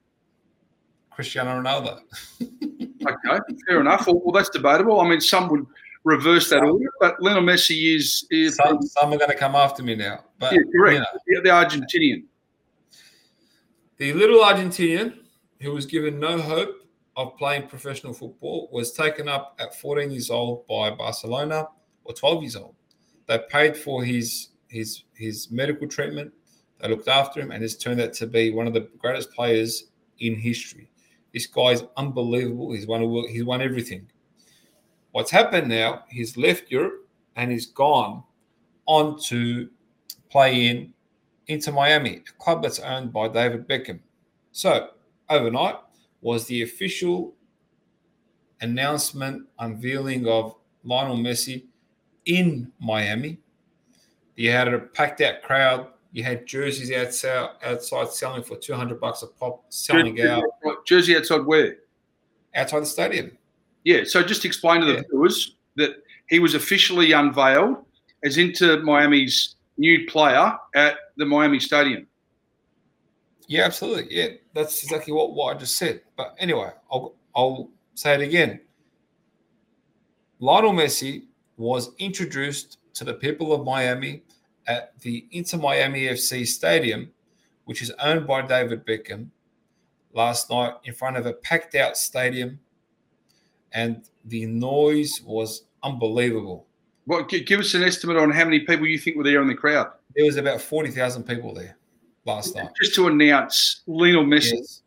Cristiano 1.10 1.62
Ronaldo. 1.62 2.02
okay, 2.42 3.40
fair 3.66 3.80
enough. 3.80 4.06
Well, 4.06 4.22
well, 4.22 4.34
that's 4.34 4.50
debatable. 4.50 5.00
I 5.00 5.08
mean, 5.08 5.22
some 5.22 5.48
would 5.48 5.66
reverse 6.04 6.50
that 6.50 6.62
order, 6.62 6.92
but 7.00 7.22
Lionel 7.22 7.44
Messi 7.44 7.96
is. 7.96 8.28
is 8.30 8.56
some, 8.56 8.82
some, 8.82 9.14
are 9.14 9.18
going 9.18 9.32
to 9.32 9.38
come 9.38 9.56
after 9.56 9.82
me 9.82 9.96
now. 9.96 10.26
But, 10.40 10.52
yeah, 10.52 10.60
correct. 10.76 11.06
You 11.26 11.36
know, 11.36 11.42
the 11.42 11.50
Argentinian. 11.50 12.26
The 13.96 14.12
little 14.12 14.42
Argentinian 14.42 15.20
who 15.62 15.72
was 15.72 15.86
given 15.86 16.20
no 16.20 16.42
hope 16.42 16.86
of 17.16 17.38
playing 17.38 17.68
professional 17.68 18.12
football 18.12 18.68
was 18.74 18.92
taken 18.92 19.30
up 19.30 19.56
at 19.58 19.80
14 19.80 20.12
years 20.12 20.30
old 20.30 20.68
by 20.68 20.90
Barcelona 20.90 21.68
or 22.04 22.14
12 22.14 22.44
years 22.44 22.56
old. 22.58 22.76
They 23.28 23.40
paid 23.50 23.78
for 23.78 24.04
his 24.04 24.50
his 24.72 25.04
his 25.14 25.52
medical 25.52 25.88
treatment. 25.88 26.34
They 26.80 26.90
looked 26.90 27.08
after 27.08 27.40
him, 27.40 27.52
and 27.52 27.64
it's 27.64 27.76
turned 27.76 28.02
out 28.02 28.14
to 28.14 28.28
be 28.28 28.52
one 28.52 28.66
of 28.66 28.74
the 28.74 28.90
greatest 28.98 29.32
players 29.34 29.92
in 30.20 30.36
history. 30.36 30.90
This 31.34 31.46
guy 31.46 31.72
is 31.72 31.84
unbelievable. 31.98 32.74
He's 32.74 32.88
won 32.88 33.02
he's 33.30 33.44
won 33.44 33.62
everything. 33.62 34.08
What's 35.12 35.32
happened 35.32 35.68
now? 35.68 36.06
He's 36.10 36.38
left 36.38 36.72
Europe 36.72 37.08
and 37.36 37.52
he's 37.52 37.66
gone 37.66 38.24
on 38.86 39.20
to 39.24 39.70
play 40.30 40.68
in 40.68 40.94
into 41.48 41.72
Miami, 41.72 42.24
a 42.28 42.42
club 42.42 42.64
that's 42.64 42.80
owned 42.80 43.12
by 43.12 43.28
David 43.28 43.68
Beckham. 43.68 44.00
So 44.52 44.92
overnight 45.30 45.76
was 46.22 46.46
the 46.46 46.62
official 46.62 47.34
announcement 48.62 49.48
unveiling 49.60 50.28
of 50.28 50.56
Lionel 50.84 51.18
Messi 51.18 51.66
in 52.26 52.72
Miami. 52.80 53.38
You 54.36 54.52
had 54.52 54.68
a 54.68 54.80
packed 54.80 55.22
out 55.22 55.42
crowd. 55.42 55.88
You 56.12 56.24
had 56.24 56.46
jerseys 56.46 56.92
outside, 56.92 57.50
outside 57.64 58.10
selling 58.10 58.44
for 58.44 58.58
200 58.58 59.00
bucks 59.00 59.24
a 59.24 59.28
pop, 59.28 59.64
selling 59.70 60.18
jersey, 60.18 60.44
out. 60.66 60.86
Jersey 60.86 61.16
outside 61.16 61.46
where? 61.46 61.78
Outside 62.54 62.82
the 62.82 62.86
stadium. 62.86 63.38
Yeah. 63.84 64.04
So 64.06 64.22
just 64.22 64.44
explain 64.44 64.82
to 64.82 64.88
the 64.88 64.94
yeah. 64.96 65.02
viewers 65.10 65.56
that 65.78 65.92
he 66.28 66.40
was 66.40 66.54
officially 66.54 67.14
unveiled 67.14 67.78
as 68.24 68.38
Inter 68.38 68.82
Miami's 68.82 69.56
new 69.78 70.06
player 70.08 70.54
at 70.76 70.96
the 71.18 71.26
Miami 71.26 71.60
Stadium. 71.60 72.08
Yeah, 73.48 73.64
absolutely. 73.64 74.16
Yeah, 74.16 74.28
that's 74.54 74.84
exactly 74.84 75.12
what, 75.12 75.34
what 75.34 75.56
I 75.56 75.60
just 75.60 75.78
said. 75.78 76.02
But 76.16 76.36
anyway, 76.40 76.70
I'll, 76.92 77.16
I'll 77.36 77.70
say 77.96 78.14
it 78.14 78.22
again. 78.22 78.62
Lionel 80.40 80.72
Messi 80.72 81.24
was 81.58 81.92
introduced 82.00 82.78
to 82.94 83.04
the 83.04 83.14
people 83.14 83.54
of 83.54 83.66
Miami 83.66 84.24
at 84.68 84.98
the 85.00 85.28
Inter 85.32 85.58
Miami 85.58 86.04
FC 86.04 86.46
Stadium, 86.46 87.12
which 87.66 87.82
is 87.82 87.92
owned 88.02 88.28
by 88.28 88.42
David 88.42 88.86
Beckham, 88.86 89.30
last 90.14 90.50
night 90.50 90.74
in 90.84 90.94
front 90.94 91.18
of 91.18 91.26
a 91.26 91.34
packed 91.34 91.76
out 91.76 91.98
stadium. 91.98 92.60
And 93.74 94.04
the 94.26 94.46
noise 94.46 95.22
was 95.26 95.64
unbelievable. 95.84 96.68
Well, 97.08 97.24
give 97.24 97.60
us 97.60 97.74
an 97.74 97.84
estimate 97.84 98.18
on 98.18 98.32
how 98.32 98.46
many 98.46 98.60
people 98.60 98.86
you 98.86 99.00
think 99.00 99.18
were 99.18 99.24
there 99.24 99.42
in 99.42 99.48
the 99.48 99.56
crowd. 99.56 99.92
There 100.16 100.26
was 100.26 100.36
about 100.36 100.62
40,000 100.62 101.24
people 101.24 101.54
there 101.54 101.78
last 102.26 102.56
night. 102.56 102.70
Just 102.82 102.96
to 102.96 103.08
announce 103.08 103.82
Lionel 103.88 104.26
Messi 104.26 104.54
yes. 104.54 104.82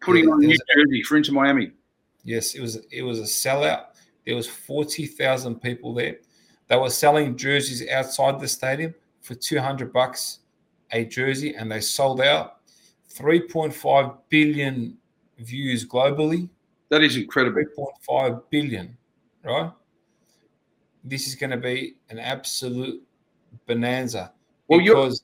putting 0.00 0.24
yeah, 0.24 0.30
on 0.30 0.44
a 0.44 0.46
new 0.46 0.56
jersey 0.74 1.02
for 1.02 1.16
Inter 1.16 1.32
Miami. 1.32 1.72
Yes, 2.24 2.54
it 2.54 2.60
was 2.60 2.76
it 2.90 3.02
was 3.02 3.20
a 3.20 3.24
sellout. 3.24 3.86
There 4.26 4.36
was 4.36 4.46
40,000 4.46 5.60
people 5.60 5.94
there. 5.94 6.18
They 6.68 6.76
were 6.76 6.90
selling 6.90 7.36
jerseys 7.36 7.88
outside 7.88 8.40
the 8.40 8.48
stadium 8.48 8.94
for 9.22 9.34
200 9.34 9.92
bucks 9.92 10.40
a 10.92 11.04
jersey 11.04 11.54
and 11.54 11.70
they 11.70 11.80
sold 11.80 12.20
out. 12.20 12.56
3.5 13.14 14.16
billion 14.28 14.96
views 15.38 15.86
globally. 15.86 16.48
That 16.90 17.02
is 17.02 17.16
incredible. 17.16 17.64
3.5 18.08 18.42
billion, 18.50 18.96
right? 19.44 19.72
This 21.04 21.26
is 21.26 21.34
going 21.34 21.50
to 21.50 21.56
be 21.56 21.96
an 22.10 22.18
absolute 22.18 23.02
bonanza. 23.66 24.32
Well, 24.68 24.80
because 24.80 25.22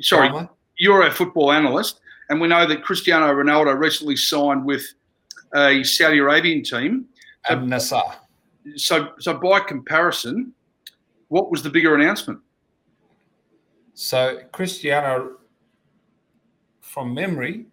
sorry, 0.00 0.48
you're 0.78 1.06
a 1.06 1.10
football 1.10 1.52
analyst, 1.52 2.00
and 2.30 2.40
we 2.40 2.48
know 2.48 2.66
that 2.66 2.82
Cristiano 2.82 3.26
Ronaldo 3.32 3.78
recently 3.78 4.16
signed 4.16 4.64
with 4.64 4.82
a 5.54 5.82
Saudi 5.84 6.18
Arabian 6.18 6.62
team. 6.62 7.06
Al 7.48 7.58
Nassr. 7.58 8.14
So, 8.76 9.10
so 9.18 9.34
by 9.34 9.60
comparison, 9.60 10.52
what 11.28 11.50
was 11.50 11.62
the 11.62 11.70
bigger 11.70 11.94
announcement? 11.94 12.40
So 13.94 14.40
Cristiano, 14.52 15.36
from 16.80 17.14
memory, 17.14 17.66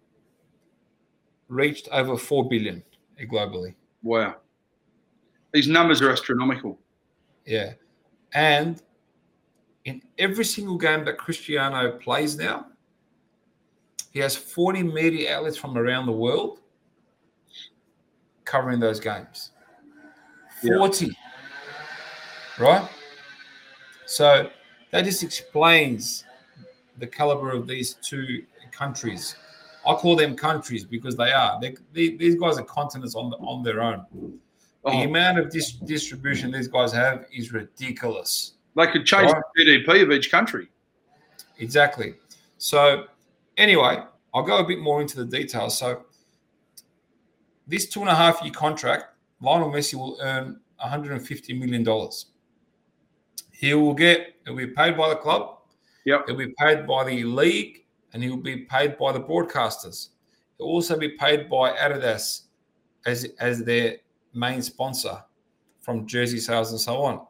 reached 1.48 1.88
over 1.90 2.16
four 2.16 2.48
billion 2.48 2.82
globally. 3.30 3.74
Wow, 4.02 4.36
these 5.52 5.68
numbers 5.68 6.00
are 6.00 6.10
astronomical. 6.10 6.78
Yeah, 7.44 7.72
and 8.34 8.80
in 9.84 10.02
every 10.18 10.44
single 10.44 10.78
game 10.78 11.04
that 11.04 11.18
Cristiano 11.18 11.98
plays 11.98 12.36
now, 12.36 12.66
he 14.12 14.20
has 14.20 14.36
40 14.36 14.82
media 14.84 15.36
outlets 15.36 15.56
from 15.56 15.76
around 15.76 16.06
the 16.06 16.12
world 16.12 16.60
covering 18.44 18.78
those 18.78 19.00
games. 19.00 19.50
40. 20.62 21.06
Yeah. 21.06 21.12
Right? 22.58 22.88
So 24.06 24.50
that 24.90 25.04
just 25.04 25.22
explains 25.22 26.24
the 26.98 27.06
caliber 27.06 27.50
of 27.50 27.66
these 27.66 27.94
two 27.94 28.44
countries. 28.70 29.36
I 29.86 29.94
call 29.94 30.16
them 30.16 30.36
countries 30.36 30.84
because 30.84 31.16
they 31.16 31.32
are. 31.32 31.60
They, 31.60 31.74
they, 31.92 32.16
these 32.16 32.36
guys 32.36 32.58
are 32.58 32.64
continents 32.64 33.14
on 33.14 33.30
the, 33.30 33.36
on 33.38 33.62
their 33.62 33.82
own. 33.82 34.04
The 34.84 34.90
oh. 34.90 35.02
amount 35.02 35.38
of 35.38 35.50
dis- 35.50 35.72
distribution 35.72 36.50
these 36.50 36.68
guys 36.68 36.92
have 36.92 37.26
is 37.32 37.52
ridiculous. 37.52 38.54
They 38.76 38.86
could 38.86 39.06
change 39.06 39.30
right? 39.30 39.42
the 39.56 39.64
GDP 39.64 40.02
of 40.02 40.10
each 40.12 40.30
country. 40.30 40.68
Exactly. 41.58 42.14
So, 42.58 43.04
anyway, 43.56 44.02
I'll 44.34 44.42
go 44.42 44.58
a 44.58 44.64
bit 44.64 44.78
more 44.80 45.00
into 45.00 45.16
the 45.16 45.24
details. 45.24 45.78
So, 45.78 46.04
this 47.66 47.88
two 47.88 48.00
and 48.00 48.08
a 48.08 48.14
half 48.14 48.42
year 48.42 48.52
contract, 48.52 49.11
Lionel 49.42 49.70
Messi 49.70 49.94
will 49.94 50.16
earn 50.22 50.60
150 50.78 51.52
million 51.54 51.82
dollars. 51.82 52.26
He 53.50 53.74
will 53.74 53.94
get. 53.94 54.36
He'll 54.46 54.56
be 54.56 54.68
paid 54.68 54.96
by 54.96 55.10
the 55.10 55.16
club. 55.16 55.58
Yep. 56.04 56.24
He'll 56.26 56.36
be 56.36 56.54
paid 56.58 56.86
by 56.86 57.04
the 57.04 57.24
league, 57.24 57.84
and 58.12 58.22
he'll 58.22 58.36
be 58.36 58.58
paid 58.58 58.96
by 58.98 59.12
the 59.12 59.20
broadcasters. 59.20 60.10
He'll 60.58 60.68
also 60.68 60.96
be 60.96 61.10
paid 61.10 61.50
by 61.50 61.72
Adidas 61.72 62.42
as 63.04 63.26
as 63.40 63.64
their 63.64 63.96
main 64.32 64.62
sponsor 64.62 65.22
from 65.80 66.06
jersey 66.06 66.38
sales 66.38 66.70
and 66.70 66.80
so 66.80 67.02
on. 67.02 67.26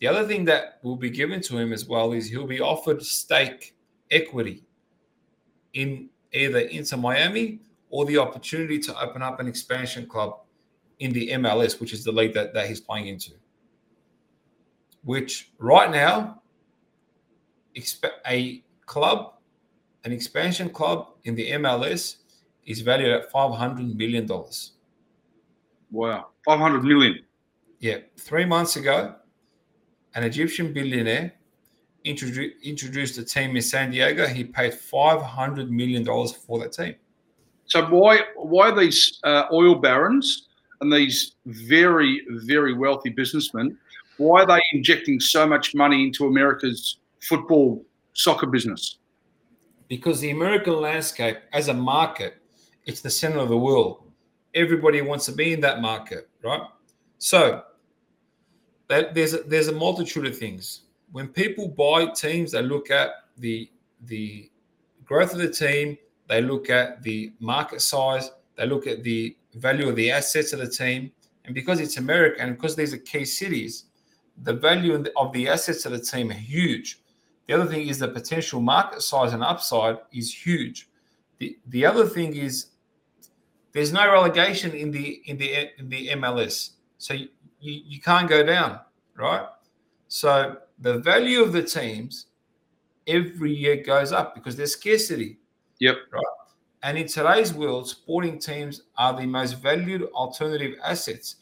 The 0.00 0.06
other 0.08 0.26
thing 0.26 0.44
that 0.46 0.78
will 0.82 0.96
be 0.96 1.10
given 1.10 1.40
to 1.42 1.58
him 1.58 1.72
as 1.72 1.86
well 1.86 2.12
is 2.12 2.28
he'll 2.28 2.46
be 2.46 2.60
offered 2.60 3.02
stake 3.02 3.74
equity 4.10 4.64
in 5.74 6.08
either 6.32 6.60
Inter 6.60 6.96
Miami 6.96 7.60
or 7.90 8.04
the 8.06 8.18
opportunity 8.18 8.78
to 8.78 8.98
open 9.00 9.22
up 9.22 9.40
an 9.40 9.46
expansion 9.46 10.06
club 10.06 10.40
in 10.98 11.12
the 11.12 11.30
MLS, 11.30 11.80
which 11.80 11.92
is 11.92 12.04
the 12.04 12.12
league 12.12 12.34
that, 12.34 12.54
that 12.54 12.68
he's 12.68 12.80
playing 12.80 13.08
into. 13.08 13.32
Which 15.04 15.52
right 15.58 15.90
now, 15.90 16.42
a 18.26 18.64
club, 18.86 19.34
an 20.04 20.12
expansion 20.12 20.70
club 20.70 21.08
in 21.24 21.34
the 21.34 21.50
MLS 21.52 22.16
is 22.64 22.80
valued 22.80 23.10
at 23.10 23.32
$500 23.32 23.94
million. 23.94 24.28
Wow. 25.90 26.26
500 26.44 26.82
million. 26.82 27.20
Yeah. 27.78 27.98
Three 28.18 28.44
months 28.44 28.76
ago, 28.76 29.14
an 30.14 30.24
Egyptian 30.24 30.72
billionaire 30.72 31.32
introdu- 32.04 32.52
introduced 32.62 33.18
a 33.18 33.24
team 33.24 33.54
in 33.54 33.62
San 33.62 33.90
Diego. 33.90 34.26
He 34.26 34.44
paid 34.44 34.72
$500 34.72 35.68
million 35.68 36.04
for 36.04 36.58
that 36.60 36.72
team. 36.72 36.94
So 37.66 37.84
why 37.86 38.20
why 38.36 38.70
these 38.70 39.18
uh, 39.24 39.44
oil 39.52 39.74
barons 39.74 40.45
and 40.80 40.92
these 40.92 41.36
very 41.46 42.22
very 42.30 42.74
wealthy 42.74 43.10
businessmen? 43.10 43.78
Why 44.18 44.42
are 44.42 44.46
they 44.46 44.60
injecting 44.72 45.20
so 45.20 45.46
much 45.46 45.74
money 45.74 46.04
into 46.04 46.26
America's 46.26 46.98
football 47.20 47.84
soccer 48.14 48.46
business? 48.46 48.98
Because 49.88 50.20
the 50.20 50.30
American 50.30 50.80
landscape 50.80 51.38
as 51.52 51.68
a 51.68 51.74
market, 51.74 52.36
it's 52.86 53.00
the 53.00 53.10
center 53.10 53.38
of 53.38 53.48
the 53.48 53.56
world. 53.56 54.02
Everybody 54.54 55.02
wants 55.02 55.26
to 55.26 55.32
be 55.32 55.52
in 55.52 55.60
that 55.60 55.80
market, 55.80 56.28
right? 56.42 56.62
So 57.18 57.62
that 58.88 59.14
there's 59.14 59.34
a, 59.34 59.38
there's 59.42 59.68
a 59.68 59.72
multitude 59.72 60.26
of 60.26 60.36
things. 60.36 60.82
When 61.12 61.28
people 61.28 61.68
buy 61.68 62.06
teams, 62.06 62.52
they 62.52 62.62
look 62.62 62.90
at 62.90 63.10
the 63.38 63.70
the 64.06 64.50
growth 65.04 65.32
of 65.32 65.38
the 65.38 65.50
team, 65.50 65.96
they 66.28 66.40
look 66.40 66.70
at 66.70 67.02
the 67.02 67.32
market 67.38 67.80
size, 67.80 68.30
they 68.56 68.66
look 68.66 68.86
at 68.86 69.02
the 69.02 69.36
value 69.56 69.88
of 69.88 69.96
the 69.96 70.10
assets 70.10 70.52
of 70.52 70.60
the 70.60 70.68
team, 70.68 71.12
and 71.44 71.54
because 71.54 71.80
it's 71.80 71.96
America 71.96 72.40
and 72.40 72.56
because 72.56 72.76
these 72.76 72.92
are 72.92 72.98
key 72.98 73.24
cities, 73.24 73.84
the 74.42 74.52
value 74.52 75.04
of 75.16 75.32
the 75.32 75.48
assets 75.48 75.86
of 75.86 75.92
the 75.92 75.98
team 75.98 76.30
are 76.30 76.34
huge. 76.34 77.00
The 77.46 77.54
other 77.54 77.66
thing 77.66 77.88
is 77.88 77.98
the 77.98 78.08
potential 78.08 78.60
market 78.60 79.02
size 79.02 79.32
and 79.32 79.42
upside 79.42 79.98
is 80.12 80.32
huge. 80.32 80.88
The 81.38 81.58
the 81.66 81.86
other 81.86 82.06
thing 82.06 82.34
is 82.34 82.66
there's 83.72 83.92
no 83.92 84.10
relegation 84.10 84.72
in 84.72 84.90
the 84.90 85.22
in 85.26 85.36
the 85.36 85.70
in 85.78 85.88
the 85.88 86.08
MLS. 86.08 86.70
So 86.98 87.14
you, 87.14 87.28
you 87.60 88.00
can't 88.00 88.28
go 88.28 88.42
down, 88.42 88.80
right? 89.14 89.46
So 90.08 90.56
the 90.78 90.98
value 90.98 91.42
of 91.42 91.52
the 91.52 91.62
teams 91.62 92.26
every 93.06 93.52
year 93.52 93.76
goes 93.76 94.12
up 94.12 94.34
because 94.34 94.56
there's 94.56 94.72
scarcity. 94.72 95.38
Yep. 95.78 95.96
Right. 96.12 96.22
And 96.82 96.98
in 96.98 97.06
today's 97.06 97.52
world, 97.52 97.88
sporting 97.88 98.38
teams 98.38 98.82
are 98.96 99.18
the 99.18 99.26
most 99.26 99.54
valued 99.62 100.02
alternative 100.14 100.74
assets. 100.84 101.36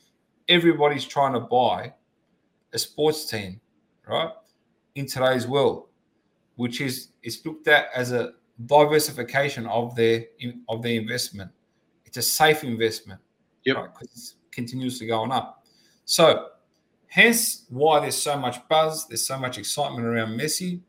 Everybody's 0.49 1.05
trying 1.05 1.33
to 1.35 1.41
buy 1.41 1.93
a 2.73 2.79
sports 2.79 3.27
team, 3.29 3.61
right? 4.09 4.31
In 4.95 5.07
today's 5.07 5.47
world, 5.47 5.89
which 6.57 6.81
is 6.81 7.09
is 7.23 7.45
looked 7.45 7.69
at 7.69 7.87
as 7.95 8.13
a 8.13 8.35
diversification 8.67 9.67
of 9.67 9.95
their 9.97 10.25
of 10.69 10.83
their 10.83 11.01
investment. 11.01 11.51
It's 12.05 12.17
a 12.17 12.23
safe 12.23 12.63
investment, 12.63 13.21
Yep. 13.65 13.77
right? 13.77 13.89
Because 13.93 14.11
it's 14.13 14.35
continuously 14.53 15.07
going 15.09 15.33
up. 15.33 15.65
So, 16.05 16.51
hence 17.09 17.65
why 17.71 18.01
there's 18.01 18.15
so 18.17 18.39
much 18.39 18.67
buzz, 18.69 19.09
there's 19.09 19.27
so 19.27 19.39
much 19.39 19.59
excitement 19.59 20.05
around 20.07 20.39
Messi, 20.39 20.81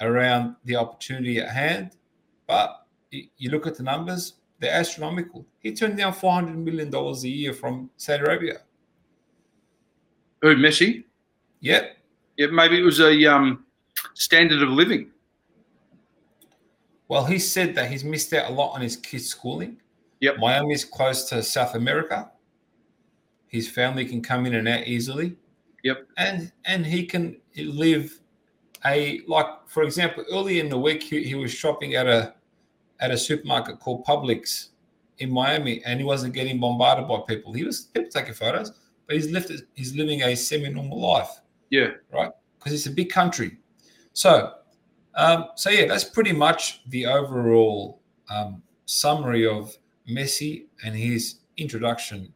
around 0.00 0.56
the 0.64 0.76
opportunity 0.76 1.38
at 1.40 1.50
hand. 1.50 1.92
But 2.46 2.85
you 3.38 3.50
look 3.50 3.66
at 3.66 3.76
the 3.76 3.82
numbers; 3.82 4.34
they're 4.58 4.72
astronomical. 4.72 5.44
He 5.60 5.74
turned 5.74 5.98
down 5.98 6.12
400 6.12 6.56
million 6.56 6.90
dollars 6.90 7.24
a 7.24 7.28
year 7.28 7.52
from 7.52 7.90
Saudi 7.96 8.22
Arabia. 8.22 8.60
Who, 10.42 10.54
Messi? 10.56 11.04
Yep, 11.60 11.96
Yeah, 12.36 12.46
maybe 12.48 12.78
it 12.78 12.84
was 12.84 13.00
a 13.00 13.26
um, 13.26 13.64
standard 14.14 14.62
of 14.62 14.68
living. 14.68 15.10
Well, 17.08 17.24
he 17.24 17.38
said 17.38 17.74
that 17.74 17.90
he's 17.90 18.04
missed 18.04 18.32
out 18.32 18.50
a 18.50 18.52
lot 18.52 18.72
on 18.74 18.80
his 18.80 18.96
kids' 18.96 19.28
schooling. 19.28 19.80
Yep. 20.20 20.38
Miami's 20.38 20.84
close 20.84 21.28
to 21.30 21.42
South 21.42 21.74
America. 21.74 22.30
His 23.48 23.68
family 23.68 24.04
can 24.04 24.22
come 24.22 24.46
in 24.46 24.54
and 24.54 24.68
out 24.68 24.86
easily. 24.86 25.36
Yep. 25.84 26.06
And 26.16 26.52
and 26.64 26.84
he 26.84 27.06
can 27.06 27.36
live 27.56 28.20
a 28.84 29.20
like 29.28 29.46
for 29.66 29.82
example, 29.82 30.24
early 30.32 30.60
in 30.60 30.68
the 30.68 30.78
week 30.78 31.02
he, 31.02 31.22
he 31.22 31.34
was 31.34 31.52
shopping 31.52 31.94
at 31.94 32.06
a 32.06 32.34
at 33.00 33.10
a 33.10 33.16
supermarket 33.16 33.78
called 33.80 34.04
Publix 34.04 34.68
in 35.18 35.30
Miami 35.30 35.82
and 35.84 35.98
he 35.98 36.04
wasn't 36.04 36.34
getting 36.34 36.60
bombarded 36.60 37.08
by 37.08 37.20
people. 37.26 37.52
He 37.52 37.64
was 37.64 37.82
people 37.94 38.10
taking 38.10 38.34
photos, 38.34 38.72
but 39.06 39.16
he's 39.16 39.30
lived 39.30 39.50
he's 39.74 39.94
living 39.94 40.22
a 40.22 40.34
semi-normal 40.34 41.00
life 41.00 41.40
Yeah. 41.70 41.88
Right. 42.12 42.30
Because 42.58 42.72
it's 42.72 42.86
a 42.86 42.90
big 42.90 43.10
country. 43.10 43.58
So, 44.12 44.54
um, 45.14 45.46
so 45.54 45.70
yeah, 45.70 45.86
that's 45.86 46.04
pretty 46.04 46.32
much 46.32 46.82
the 46.88 47.06
overall 47.06 48.00
um, 48.30 48.62
summary 48.86 49.46
of 49.46 49.76
Messi 50.08 50.66
and 50.84 50.94
his 50.94 51.36
introduction 51.56 52.32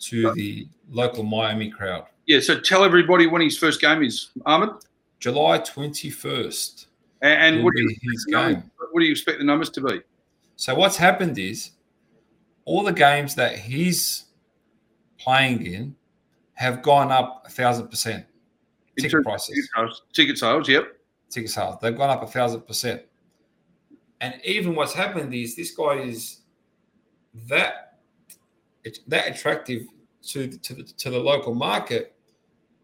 to 0.00 0.32
the 0.34 0.68
local 0.88 1.22
Miami 1.22 1.70
crowd. 1.70 2.06
Yeah. 2.26 2.40
So 2.40 2.60
tell 2.60 2.84
everybody 2.84 3.26
when 3.26 3.42
his 3.42 3.56
first 3.56 3.80
game 3.80 4.02
is, 4.02 4.30
Ahmed. 4.44 4.70
July 5.20 5.58
twenty 5.58 6.10
first 6.10 6.87
And, 7.20 7.56
and 7.56 7.64
what, 7.64 7.74
do 7.74 7.86
be 7.86 7.98
you, 8.00 8.10
his 8.12 8.24
game. 8.26 8.70
what 8.92 9.00
do 9.00 9.06
you 9.06 9.12
expect 9.12 9.38
the 9.38 9.44
numbers 9.44 9.70
to 9.70 9.80
be? 9.80 10.00
So 10.56 10.74
what's 10.74 10.96
happened 10.96 11.38
is 11.38 11.72
all 12.64 12.82
the 12.82 12.92
games 12.92 13.34
that 13.36 13.56
he's 13.56 14.26
playing 15.18 15.66
in 15.66 15.96
have 16.54 16.82
gone 16.82 17.10
up 17.10 17.44
a 17.46 17.50
thousand 17.50 17.88
percent. 17.88 18.24
Ticket 18.96 19.10
terms 19.12 19.24
prices. 19.24 19.54
Ticket 19.54 19.70
sales, 19.74 20.02
ticket 20.12 20.38
sales, 20.38 20.68
yep. 20.68 20.84
ticket 21.30 21.50
sales. 21.50 21.76
They've 21.80 21.96
gone 21.96 22.10
up 22.10 22.22
a 22.22 22.26
thousand 22.26 22.62
percent. 22.62 23.02
And 24.20 24.34
even 24.44 24.74
what's 24.74 24.92
happened 24.92 25.32
is 25.32 25.54
this 25.54 25.70
guy 25.70 26.00
is 26.00 26.40
that 27.48 27.98
that 29.06 29.28
attractive 29.28 29.86
to 30.22 30.48
to 30.48 30.74
the, 30.74 30.82
to 30.82 31.10
the 31.10 31.18
local 31.18 31.54
market. 31.54 32.14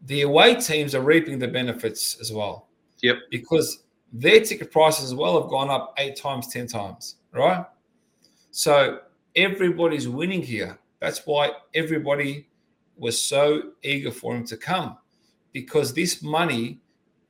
The 0.06 0.22
away 0.22 0.56
teams 0.56 0.94
are 0.94 1.00
reaping 1.00 1.38
the 1.38 1.48
benefits 1.48 2.20
as 2.20 2.30
well. 2.30 2.68
Yep. 3.02 3.16
Because 3.30 3.83
their 4.14 4.40
ticket 4.40 4.70
prices 4.70 5.06
as 5.06 5.14
well 5.14 5.40
have 5.40 5.50
gone 5.50 5.68
up 5.68 5.92
eight 5.98 6.16
times, 6.16 6.46
ten 6.46 6.68
times, 6.68 7.16
right? 7.32 7.66
So 8.52 9.00
everybody's 9.34 10.08
winning 10.08 10.40
here. 10.40 10.78
That's 11.00 11.26
why 11.26 11.50
everybody 11.74 12.48
was 12.96 13.20
so 13.20 13.72
eager 13.82 14.12
for 14.12 14.36
him 14.36 14.46
to 14.46 14.56
come, 14.56 14.96
because 15.52 15.92
this 15.92 16.22
money 16.22 16.80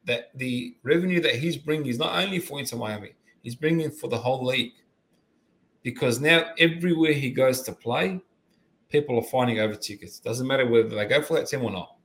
that 0.05 0.31
the 0.35 0.77
revenue 0.83 1.21
that 1.23 1.37
he's 1.37 1.57
bringing 1.57 1.87
is 1.87 1.99
not 1.99 2.23
only 2.23 2.39
for 2.39 2.61
Inter 2.61 2.77
Miami, 2.77 3.15
he's 3.43 3.55
bringing 3.55 3.91
for 3.91 4.09
the 4.09 4.19
whole 4.19 4.45
league. 4.45 4.75
Because 5.83 6.21
now 6.21 6.53
everywhere 6.59 7.15
he 7.15 7.31
goes 7.31 7.63
to 7.63 7.73
play, 7.73 8.21
people 8.91 9.19
are 9.19 9.23
finding 9.23 9.61
over 9.61 9.75
tickets. 9.75 10.19
Doesn't 10.19 10.47
matter 10.47 10.67
whether 10.67 10.91
they 10.91 11.07
go 11.07 11.23
for 11.23 11.35
that 11.39 11.47
team 11.47 11.63
or 11.65 11.71
not. 11.71 11.97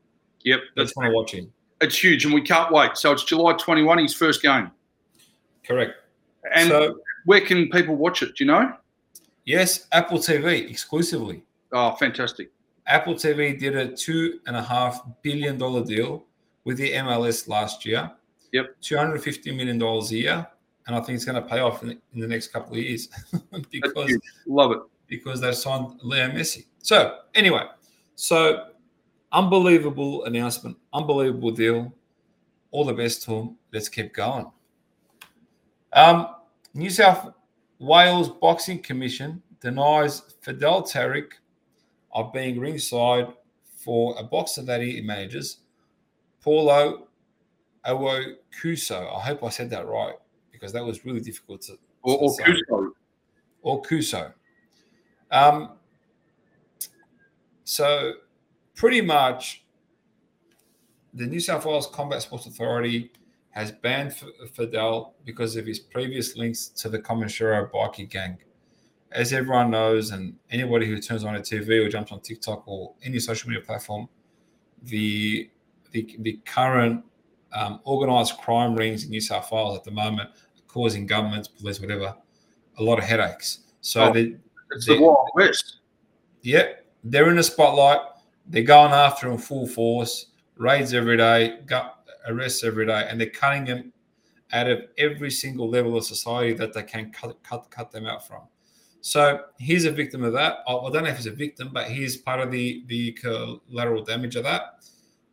Yep. 0.43 0.59
That's 0.77 0.93
why 0.95 1.07
I 1.07 1.09
watch 1.09 1.33
him. 1.33 1.51
It's 1.81 2.01
huge, 2.03 2.25
and 2.25 2.33
we 2.33 2.41
can't 2.41 2.71
wait. 2.71 2.97
So 2.97 3.11
it's 3.11 3.23
July 3.23 3.53
21, 3.53 3.99
his 3.99 4.13
first 4.13 4.41
game. 4.41 4.71
Correct. 5.65 5.93
And 6.55 6.69
so 6.69 6.99
where 7.25 7.41
can 7.41 7.69
people 7.69 7.95
watch 7.95 8.21
it? 8.23 8.35
Do 8.35 8.43
you 8.43 8.47
know? 8.47 8.73
yes, 9.45 9.87
Apple 9.91 10.19
TV 10.19 10.69
exclusively. 10.69 11.43
Oh, 11.71 11.95
fantastic. 11.95 12.51
Apple 12.87 13.15
TV 13.15 13.59
did 13.59 13.75
a 13.75 13.95
two 13.95 14.39
and 14.47 14.55
a 14.55 14.61
half 14.61 15.01
billion 15.21 15.57
dollar 15.57 15.83
deal 15.83 16.25
with 16.63 16.77
the 16.77 16.91
MLS 16.93 17.47
last 17.47 17.85
year. 17.85 18.11
Yep. 18.51 18.75
Two 18.81 18.97
hundred 18.97 19.21
fifty 19.23 19.51
million 19.51 19.77
dollars 19.77 20.11
a 20.11 20.17
year, 20.17 20.47
and 20.87 20.95
I 20.95 21.01
think 21.01 21.15
it's 21.17 21.25
going 21.25 21.41
to 21.41 21.47
pay 21.47 21.59
off 21.59 21.83
in 21.83 21.89
the, 21.89 21.97
in 22.13 22.19
the 22.19 22.27
next 22.27 22.47
couple 22.47 22.73
of 22.73 22.79
years 22.79 23.09
because. 23.71 24.17
Love 24.47 24.71
it. 24.71 24.79
because 25.07 25.41
they 25.41 25.51
signed 25.51 25.99
Leo 26.01 26.29
Messi. 26.29 26.65
So 26.79 27.19
anyway, 27.35 27.63
so 28.15 28.68
unbelievable 29.31 30.25
announcement, 30.25 30.77
unbelievable 30.93 31.51
deal. 31.51 31.93
All 32.71 32.85
the 32.85 32.93
best 32.93 33.23
to 33.23 33.31
him. 33.31 33.55
Let's 33.73 33.89
keep 33.89 34.13
going. 34.13 34.51
Um, 35.93 36.35
New 36.73 36.89
South 36.89 37.33
Wales 37.79 38.29
Boxing 38.29 38.79
Commission 38.79 39.41
denies 39.59 40.21
Fidel 40.41 40.83
Tarek 40.83 41.31
of 42.13 42.31
being 42.31 42.59
ringside 42.59 43.27
for 43.75 44.15
a 44.19 44.23
boxer 44.23 44.61
that 44.63 44.81
he 44.81 45.01
manages, 45.01 45.59
Paulo 46.43 47.07
Aokuso. 47.87 49.15
I 49.17 49.19
hope 49.21 49.43
I 49.43 49.49
said 49.49 49.69
that 49.71 49.87
right 49.87 50.15
because 50.51 50.73
that 50.73 50.83
was 50.85 51.05
really 51.05 51.21
difficult 51.21 51.61
to 51.63 51.77
Or, 52.03 52.17
or 52.17 52.29
Cusco. 52.37 52.89
or 53.61 53.81
Kuso. 53.81 54.33
Um, 55.31 55.71
so, 57.63 58.13
pretty 58.79 59.01
much, 59.01 59.63
the 61.13 61.25
New 61.27 61.41
South 61.41 61.65
Wales 61.65 61.87
Combat 61.87 62.21
Sports 62.21 62.45
Authority 62.45 63.11
has 63.49 63.71
banned 63.73 64.11
F- 64.11 64.51
Fidel 64.53 65.15
because 65.25 65.57
of 65.57 65.65
his 65.65 65.79
previous 65.79 66.37
links 66.37 66.67
to 66.69 66.87
the 66.87 66.97
Comanchero 66.97 67.69
bikie 67.71 68.09
gang. 68.09 68.37
As 69.11 69.33
everyone 69.33 69.69
knows, 69.71 70.11
and 70.11 70.35
anybody 70.49 70.85
who 70.85 70.97
turns 71.01 71.25
on 71.25 71.35
a 71.35 71.39
TV 71.39 71.85
or 71.85 71.89
jumps 71.89 72.11
on 72.13 72.21
TikTok 72.21 72.63
or 72.67 72.93
any 73.03 73.19
social 73.19 73.49
media 73.49 73.65
platform, 73.65 74.07
the 74.83 75.49
the, 75.91 76.15
the 76.19 76.39
current 76.45 77.03
um, 77.51 77.81
organized 77.83 78.37
crime 78.37 78.75
rings 78.75 79.03
in 79.03 79.09
New 79.09 79.19
South 79.19 79.51
Wales 79.51 79.75
at 79.75 79.83
the 79.83 79.89
moment 79.91 80.29
are 80.29 80.61
causing 80.67 81.05
governments, 81.07 81.47
police, 81.47 81.81
whatever, 81.81 82.15
a 82.77 82.83
lot 82.83 82.99
of 82.99 83.03
headaches. 83.05 83.61
So 83.81 84.03
Oh. 84.03 84.13
they, 84.13 84.35
It's 84.71 84.85
the 84.85 84.93
they- 84.93 84.99
Wild 84.99 85.27
West. 85.33 85.79
Yep, 86.43 86.85
they're 87.03 87.29
in 87.31 87.35
the 87.37 87.43
spotlight. 87.43 88.01
They're 88.49 88.63
going 88.63 88.91
after 88.91 89.29
him 89.29 89.37
full 89.37 89.67
force, 89.67 90.27
raids 90.57 90.93
every 90.93 91.17
day, 91.17 91.59
gu- 91.67 91.91
arrests 92.27 92.63
every 92.63 92.85
day, 92.87 93.07
and 93.07 93.19
they're 93.19 93.29
cutting 93.29 93.65
them 93.65 93.93
out 94.51 94.67
of 94.67 94.81
every 94.97 95.29
single 95.29 95.69
level 95.69 95.95
of 95.95 96.03
society 96.03 96.53
that 96.53 96.73
they 96.73 96.83
can 96.83 97.11
cut 97.11 97.41
cut, 97.43 97.69
cut 97.69 97.91
them 97.91 98.07
out 98.07 98.27
from. 98.27 98.41
So 99.01 99.41
he's 99.59 99.85
a 99.85 99.91
victim 99.91 100.23
of 100.23 100.33
that. 100.33 100.57
I 100.67 100.73
I 100.73 100.91
don't 100.91 101.03
know 101.03 101.09
if 101.09 101.17
he's 101.17 101.27
a 101.27 101.31
victim, 101.31 101.69
but 101.71 101.89
he's 101.89 102.17
part 102.17 102.39
of 102.39 102.51
the 102.51 102.83
the 102.87 103.11
collateral 103.13 104.03
damage 104.03 104.35
of 104.35 104.43
that. 104.43 104.83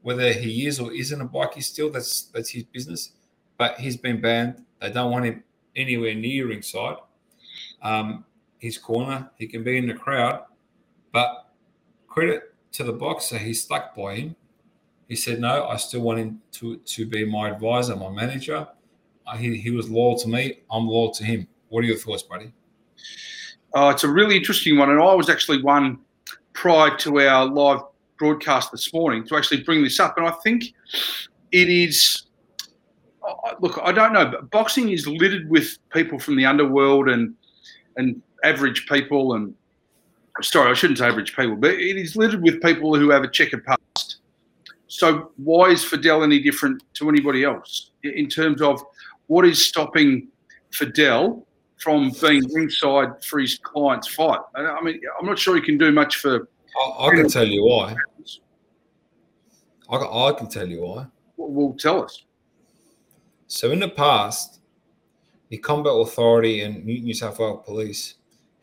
Whether 0.03 0.33
he 0.33 0.67
is 0.67 0.79
or 0.79 0.93
isn't 0.93 1.21
a 1.21 1.27
bikie 1.27 1.63
still, 1.63 1.91
that's 1.91 2.25
that's 2.25 2.51
his 2.51 2.65
business. 2.65 3.13
But 3.59 3.81
he's 3.81 3.97
been 3.97 4.21
banned. 4.21 4.63
They 4.81 4.93
don't 4.93 5.11
want 5.11 5.25
him 5.25 5.43
anywhere 5.75 6.15
near 6.15 6.49
ringside. 6.49 6.99
Um, 7.83 8.25
his 8.59 8.77
corner, 8.77 9.31
he 9.39 9.47
can 9.47 9.65
be 9.65 9.79
in 9.79 9.87
the 9.87 9.95
crowd, 9.95 10.45
but 11.13 11.51
credit 12.07 12.55
to 12.77 12.85
the 12.85 12.93
boxer, 12.93 13.39
he 13.39 13.55
stuck 13.55 13.95
by 13.97 14.17
him. 14.17 14.37
He 15.09 15.17
said, 15.17 15.41
"No, 15.41 15.67
I 15.67 15.77
still 15.77 16.03
want 16.03 16.19
him 16.19 16.41
to 16.53 16.77
to 16.77 17.07
be 17.07 17.25
my 17.25 17.51
advisor, 17.51 17.97
my 17.97 18.11
manager. 18.11 18.69
Uh, 19.27 19.37
he, 19.37 19.57
he 19.57 19.71
was 19.71 19.89
loyal 19.91 20.19
to 20.19 20.29
me. 20.29 20.61
I'm 20.71 20.87
loyal 20.87 21.11
to 21.13 21.25
him. 21.25 21.49
What 21.69 21.85
are 21.85 21.87
your 21.87 21.97
thoughts, 21.97 22.23
buddy?" 22.23 22.53
Oh, 23.75 23.89
it's 23.89 24.05
a 24.05 24.09
really 24.09 24.37
interesting 24.37 24.77
one, 24.77 24.91
and 24.91 25.01
I 25.01 25.15
was 25.15 25.29
actually 25.31 25.63
one 25.63 25.99
prior 26.53 26.97
to 26.99 27.21
our 27.21 27.47
live 27.47 27.81
broadcast 28.19 28.73
this 28.73 28.93
morning 28.93 29.27
to 29.27 29.37
actually 29.37 29.63
bring 29.63 29.83
this 29.83 29.99
up, 30.01 30.17
and 30.19 30.27
I 30.27 30.33
think 30.43 30.75
it 31.53 31.69
is. 31.69 32.25
Uh, 33.23 33.33
uh, 33.45 33.55
look, 33.61 33.81
I 33.83 33.93
don't 33.93 34.13
know, 34.13 34.27
but 34.27 34.51
boxing 34.51 34.91
is 34.91 35.07
littered 35.07 35.49
with 35.49 35.79
people 35.91 36.19
from 36.19 36.37
the 36.37 36.45
underworld 36.45 37.09
and 37.09 37.35
and 37.97 38.21
average 38.45 38.87
people, 38.87 39.35
and 39.35 39.55
sorry, 40.43 40.71
I 40.71 40.75
shouldn't 40.75 40.99
say 40.99 41.07
average 41.07 41.35
people, 41.35 41.57
but 41.57 41.75
it 41.75 41.97
is 41.97 42.17
littered 42.17 42.43
with 42.43 42.63
people 42.63 42.97
who 42.97 43.11
have 43.11 43.23
a 43.23 43.29
checkered 43.29 43.65
past. 43.65 44.19
So 44.89 45.33
why 45.37 45.71
is 45.71 45.85
Fidel 45.85 46.23
any 46.23 46.39
different 46.39 46.83
to 46.95 47.09
anybody 47.09 47.45
else 47.45 47.91
in 48.03 48.29
terms 48.29 48.63
of 48.63 48.83
what 49.27 49.45
is 49.45 49.65
stopping 49.65 50.29
Fidel 50.71 51.47
from 51.79 52.11
being 52.21 52.43
ringside 52.53 53.23
for 53.25 53.39
his 53.39 53.59
client's 53.59 54.09
fight. 54.09 54.41
I 54.55 54.81
mean, 54.83 55.01
I'm 55.19 55.27
not 55.27 55.39
sure 55.39 55.57
he 55.57 55.63
can 55.63 55.79
do 55.79 55.93
much 55.93 56.17
for. 56.17 56.49
I, 56.81 57.07
I 57.07 57.15
can 57.15 57.29
tell 57.29 57.47
you 57.47 57.65
why. 57.65 57.95
I, 59.89 59.97
I 59.97 60.33
can 60.33 60.49
tell 60.49 60.67
you 60.67 60.83
why. 60.83 61.07
Well, 61.37 61.51
well, 61.51 61.77
tell 61.79 62.05
us. 62.05 62.25
So 63.47 63.71
in 63.71 63.81
the 63.81 63.89
past, 63.89 64.61
the 65.49 65.59
Combat 65.59 65.93
Authority 65.93 66.63
and 66.63 66.85
New 66.85 67.15
South 67.15 67.39
Wales 67.39 67.63
Police 67.65 68.16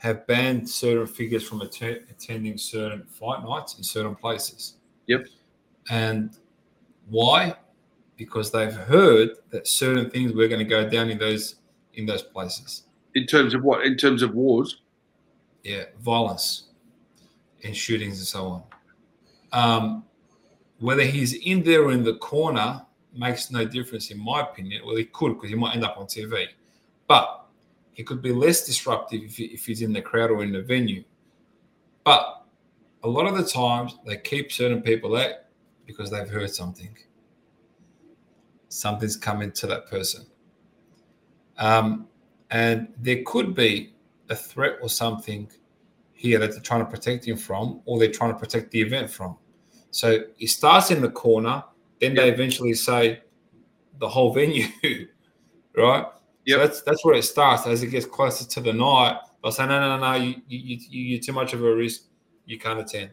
have 0.04 0.28
banned 0.28 0.70
certain 0.70 1.08
figures 1.08 1.48
from 1.48 1.62
att- 1.62 1.82
attending 1.82 2.58
certain 2.58 3.06
fight 3.06 3.42
nights 3.42 3.78
in 3.78 3.84
certain 3.84 4.14
places. 4.14 4.76
Yep. 5.08 5.28
And 5.90 6.38
why? 7.08 7.56
Because 8.18 8.52
they've 8.52 8.74
heard 8.74 9.30
that 9.50 9.66
certain 9.66 10.10
things 10.10 10.34
were 10.34 10.50
going 10.50 10.60
to 10.60 10.66
go 10.66 10.88
down 10.88 11.10
in 11.10 11.18
those 11.18 11.56
in 11.94 12.06
those 12.06 12.22
places. 12.22 12.84
In 13.16 13.26
terms 13.26 13.54
of 13.54 13.64
what? 13.64 13.86
In 13.86 13.96
terms 13.96 14.24
of 14.24 14.34
wars? 14.34 14.82
Yeah, 15.64 15.86
violence 16.02 16.68
and 17.64 17.76
shootings 17.76 18.18
and 18.18 18.28
so 18.28 18.46
on. 18.46 18.64
Um, 19.54 20.06
whether 20.80 21.04
he's 21.04 21.34
in 21.34 21.64
there 21.64 21.84
or 21.84 21.94
in 21.94 22.04
the 22.04 22.16
corner 22.16 22.86
makes 23.16 23.52
no 23.52 23.64
difference, 23.64 24.12
in 24.12 24.20
my 24.20 24.42
opinion. 24.42 24.82
Well, 24.86 24.98
he 24.98 25.06
could 25.06 25.36
because 25.36 25.50
he 25.50 25.56
might 25.56 25.76
end 25.76 25.86
up 25.86 25.98
on 25.98 26.08
TV, 26.08 26.48
but 27.08 27.43
he 27.94 28.04
could 28.04 28.22
be 28.22 28.32
less 28.32 28.66
disruptive 28.66 29.24
if, 29.24 29.38
he, 29.38 29.46
if 29.46 29.66
he's 29.66 29.82
in 29.82 29.94
the 29.94 30.02
crowd 30.02 30.32
or 30.32 30.44
in 30.44 30.52
the 30.52 30.62
venue. 30.62 31.04
But 32.04 32.46
a 33.04 33.08
lot 33.08 33.28
of 33.28 33.38
the 33.38 33.44
times 33.44 33.98
they 34.06 34.18
keep 34.18 34.52
certain 34.52 34.82
people 34.82 35.16
out 35.16 35.34
because 35.86 36.10
they've 36.10 36.30
heard 36.30 36.54
something. 36.54 36.98
Something's 38.70 39.18
coming 39.18 39.52
to 39.54 39.68
that 39.68 39.88
person. 39.88 40.26
Um, 41.58 42.08
and 42.50 42.88
there 43.00 43.24
could 43.26 43.54
be 43.54 43.94
a 44.30 44.36
threat 44.36 44.78
or 44.82 44.90
something 44.90 45.52
here 46.14 46.40
that 46.40 46.52
they're 46.52 46.62
trying 46.62 46.86
to 46.86 46.90
protect 46.90 47.26
him 47.26 47.38
from, 47.38 47.82
or 47.86 48.00
they're 48.00 48.12
trying 48.12 48.34
to 48.34 48.40
protect 48.40 48.72
the 48.72 48.82
event 48.82 49.10
from. 49.10 49.38
So 49.92 50.24
he 50.38 50.48
starts 50.48 50.90
in 50.90 51.02
the 51.02 51.10
corner, 51.10 51.64
then 52.00 52.16
they 52.16 52.30
eventually 52.30 52.74
say 52.74 53.22
the 54.00 54.08
whole 54.08 54.34
venue, 54.34 54.68
right? 55.78 56.06
Yep. 56.46 56.56
So 56.56 56.66
that's 56.66 56.82
that's 56.82 57.06
where 57.06 57.16
it 57.16 57.24
starts. 57.24 57.68
As 57.68 57.84
it 57.84 57.88
gets 57.88 58.06
closer 58.06 58.46
to 58.46 58.62
the 58.62 58.74
night, 58.74 59.18
they'll 59.42 59.52
say, 59.52 59.66
no, 59.66 59.80
no, 59.80 59.98
no, 59.98 60.12
no, 60.12 60.18
you, 60.18 60.36
you, 60.48 60.78
you, 60.90 61.02
you're 61.02 61.22
too 61.22 61.34
much 61.34 61.54
of 61.54 61.64
a 61.64 61.76
risk. 61.76 62.04
You 62.46 62.60
can't 62.60 62.80
attend. 62.80 63.12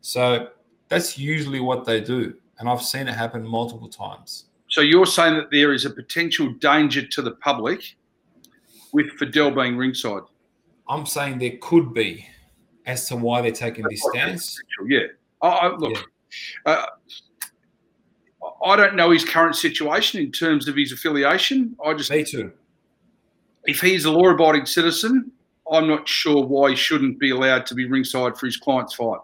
So 0.00 0.48
that's 0.88 1.18
usually 1.18 1.60
what 1.60 1.84
they 1.84 2.00
do. 2.00 2.34
And 2.58 2.68
I've 2.68 2.82
seen 2.82 3.08
it 3.08 3.14
happen 3.14 3.46
multiple 3.46 3.88
times. 3.88 4.46
So 4.68 4.82
you're 4.82 5.06
saying 5.06 5.34
that 5.34 5.50
there 5.50 5.72
is 5.72 5.84
a 5.84 5.90
potential 5.90 6.52
danger 6.60 7.04
to 7.04 7.22
the 7.22 7.32
public 7.32 7.96
with 8.92 9.10
Fidel 9.18 9.50
being 9.50 9.76
ringside? 9.76 10.22
I'm 10.88 11.06
saying 11.06 11.38
there 11.38 11.56
could 11.60 11.94
be 11.94 12.26
as 12.86 13.08
to 13.08 13.16
why 13.16 13.42
they're 13.42 13.52
taking 13.52 13.84
this 13.88 14.02
stance. 14.10 14.58
Yeah. 14.86 15.06
I, 15.42 15.48
I, 15.48 15.76
look, 15.76 16.10
uh, 16.66 16.86
I 18.64 18.76
don't 18.76 18.96
know 18.96 19.10
his 19.10 19.24
current 19.24 19.56
situation 19.56 20.20
in 20.20 20.32
terms 20.32 20.68
of 20.68 20.76
his 20.76 20.92
affiliation. 20.92 21.76
I 21.84 21.94
just 21.94 22.10
Me 22.10 22.24
too. 22.24 22.52
If 23.64 23.80
he's 23.80 24.04
a 24.04 24.10
law-abiding 24.10 24.66
citizen, 24.66 25.32
I'm 25.70 25.86
not 25.86 26.08
sure 26.08 26.44
why 26.44 26.70
he 26.70 26.76
shouldn't 26.76 27.18
be 27.18 27.30
allowed 27.30 27.66
to 27.66 27.74
be 27.74 27.86
ringside 27.86 28.36
for 28.36 28.46
his 28.46 28.56
client's 28.56 28.94
fight. 28.94 29.20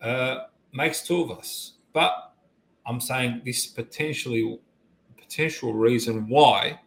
Uh, 0.00 0.44
makes 0.72 1.02
two 1.06 1.22
of 1.22 1.30
us. 1.30 1.72
But 1.92 2.32
I'm 2.86 3.00
saying 3.00 3.42
this 3.44 3.66
potentially 3.66 4.58
potential 5.16 5.72
reason 5.72 6.28
why 6.28 6.78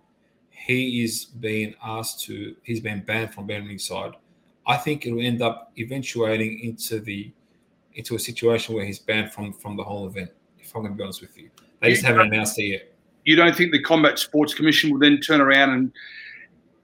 he 0.51 1.03
is 1.03 1.25
being 1.25 1.73
asked 1.83 2.23
to 2.25 2.55
he's 2.63 2.79
been 2.79 3.03
banned 3.03 3.33
from 3.33 3.47
being 3.47 3.65
ringside. 3.65 4.13
I 4.67 4.77
think 4.77 5.05
it 5.05 5.13
will 5.13 5.25
end 5.25 5.41
up 5.41 5.71
eventuating 5.77 6.59
into 6.59 6.99
the 6.99 7.31
into 7.95 8.15
a 8.15 8.19
situation 8.19 8.75
where 8.75 8.85
he's 8.85 8.99
banned 8.99 9.31
from 9.31 9.53
from 9.53 9.75
the 9.75 9.83
whole 9.83 10.05
event. 10.05 10.29
If 10.59 10.75
I'm 10.75 10.81
going 10.81 10.93
to 10.93 10.97
be 10.97 11.03
honest 11.03 11.21
with 11.21 11.37
you, 11.37 11.49
they 11.81 11.91
just 11.91 12.03
haven't 12.03 12.27
announced 12.27 12.59
it 12.59 12.63
yet. 12.63 12.93
You 13.27 13.35
don't 13.35 13.53
think 13.53 13.73
the 13.73 13.81
Combat 13.81 14.17
Sports 14.17 14.53
Commission 14.53 14.89
will 14.89 14.99
then 14.99 15.19
turn 15.19 15.41
around 15.41 15.69
and 15.73 15.91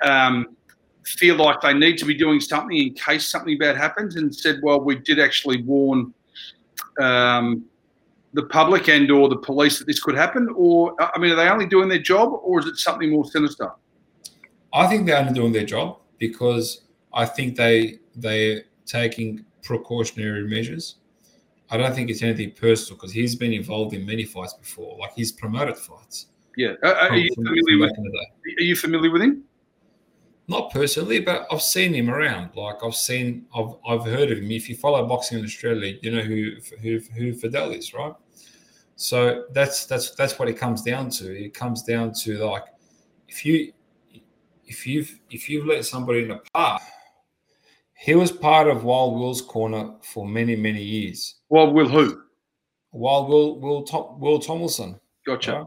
um, 0.02 0.58
feel 1.06 1.38
like 1.38 1.62
they 1.62 1.74
need 1.74 1.98
to 2.00 2.06
be 2.06 2.14
doing 2.14 2.42
something 2.42 2.78
in 2.78 2.94
case 2.96 3.26
something 3.26 3.58
bad 3.58 3.78
happens, 3.78 4.18
and 4.18 4.36
said, 4.36 4.60
"Well, 4.62 4.82
we 4.82 4.96
did 4.96 5.22
actually 5.22 5.62
warn 5.62 6.14
um, 7.00 7.64
the 8.34 8.44
public 8.44 8.90
and 8.90 9.10
or 9.10 9.30
the 9.30 9.38
police 9.38 9.80
that 9.80 9.86
this 9.88 10.04
could 10.04 10.16
happen." 10.16 10.50
Or, 10.54 10.94
I 11.00 11.18
mean, 11.18 11.32
are 11.32 11.38
they 11.38 11.48
only 11.48 11.66
doing 11.66 11.88
their 11.88 12.02
job, 12.02 12.38
or 12.44 12.60
is 12.60 12.66
it 12.66 12.76
something 12.76 13.10
more 13.10 13.24
sinister? 13.24 13.72
I 14.74 14.88
think 14.88 15.06
they're 15.06 15.20
only 15.20 15.32
doing 15.32 15.54
their 15.54 15.66
job 15.66 16.00
because 16.20 16.82
I 17.14 17.26
think 17.26 17.56
they 17.56 18.00
they're 18.18 18.64
taking 18.86 19.46
precautionary 19.64 20.46
measures. 20.46 20.96
I 21.70 21.78
don't 21.78 21.96
think 21.96 22.10
it's 22.10 22.22
anything 22.22 22.52
personal 22.52 22.98
because 22.98 23.14
he's 23.14 23.34
been 23.34 23.54
involved 23.54 23.94
in 23.94 24.06
many 24.06 24.26
fights 24.26 24.54
before. 24.56 24.98
Like 25.00 25.14
he's 25.16 25.32
promoted 25.32 25.78
fights. 25.78 26.28
Yeah, 26.56 26.74
are, 26.84 26.94
are 26.94 27.18
you 27.18 27.34
familiar 27.36 27.80
with? 27.80 27.90
back 27.90 27.98
in 27.98 28.04
the 28.04 28.12
day. 28.12 28.56
Are 28.60 28.64
you 28.64 28.76
familiar 28.76 29.12
with 29.12 29.22
him? 29.22 29.44
Not 30.48 30.72
personally, 30.72 31.20
but 31.20 31.48
I've 31.52 31.62
seen 31.62 31.94
him 31.94 32.10
around. 32.10 32.52
Like 32.56 32.84
I've 32.84 32.96
seen, 32.96 33.46
I've 33.56 33.76
I've 33.88 34.06
heard 34.06 34.32
of 34.32 34.38
him. 34.40 34.52
If 34.52 34.70
you 34.70 34.76
follow 34.76 35.06
boxing 35.08 35.40
in 35.40 35.46
Australia, 35.46 35.98
you 36.02 36.12
know 36.12 36.22
who 36.22 36.52
who 36.82 37.00
who 37.16 37.34
Fidel 37.34 37.72
is, 37.72 37.94
right? 37.94 38.14
So 38.96 39.46
that's 39.54 39.86
that's 39.86 40.12
that's 40.12 40.38
what 40.38 40.50
it 40.50 40.54
comes 40.58 40.82
down 40.84 41.10
to. 41.12 41.32
It 41.32 41.54
comes 41.54 41.84
down 41.84 42.14
to 42.24 42.38
like 42.46 42.66
if 43.28 43.46
you 43.46 43.72
if 44.66 44.86
you've 44.86 45.20
if 45.30 45.50
you've 45.50 45.66
let 45.66 45.86
somebody 45.86 46.24
in 46.24 46.28
the 46.30 46.42
past, 46.54 46.84
he 47.96 48.14
was 48.16 48.32
part 48.32 48.68
of 48.68 48.84
Wild 48.84 49.20
Will's 49.20 49.42
corner 49.42 49.96
for 50.04 50.28
many 50.28 50.56
many 50.56 50.84
years. 50.84 51.36
Wild 51.50 51.74
Will 51.74 51.88
who? 51.88 52.22
Wild 52.92 53.30
Will 53.30 53.60
Will 53.60 53.84
Tom, 53.84 54.20
Will 54.20 54.40
Tomlinson, 54.40 55.00
Gotcha. 55.26 55.54
right? 55.54 55.66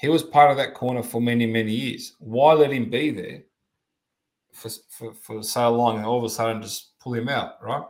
He 0.00 0.08
was 0.08 0.22
part 0.22 0.50
of 0.50 0.56
that 0.56 0.74
corner 0.74 1.02
for 1.02 1.20
many 1.20 1.46
many 1.46 1.72
years. 1.72 2.14
Why 2.18 2.52
let 2.54 2.72
him 2.72 2.88
be 2.90 3.10
there 3.10 3.42
for 4.52 4.70
for, 4.88 5.12
for 5.14 5.42
so 5.42 5.70
long 5.74 5.96
and 5.98 6.06
all 6.06 6.18
of 6.18 6.24
a 6.24 6.30
sudden 6.30 6.62
just 6.62 6.98
pull 6.98 7.14
him 7.14 7.28
out, 7.28 7.62
right? 7.62 7.82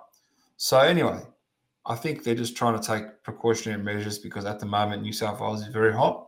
So 0.56 0.78
anyway, 0.78 1.20
I 1.86 1.94
think 1.94 2.22
they're 2.22 2.34
just 2.34 2.56
trying 2.56 2.78
to 2.78 2.86
take 2.86 3.22
precautionary 3.22 3.82
measures 3.82 4.18
because 4.18 4.44
at 4.44 4.60
the 4.60 4.66
moment 4.66 5.02
New 5.02 5.12
South 5.12 5.40
Wales 5.40 5.62
is 5.62 5.68
very 5.68 5.92
hot. 5.92 6.26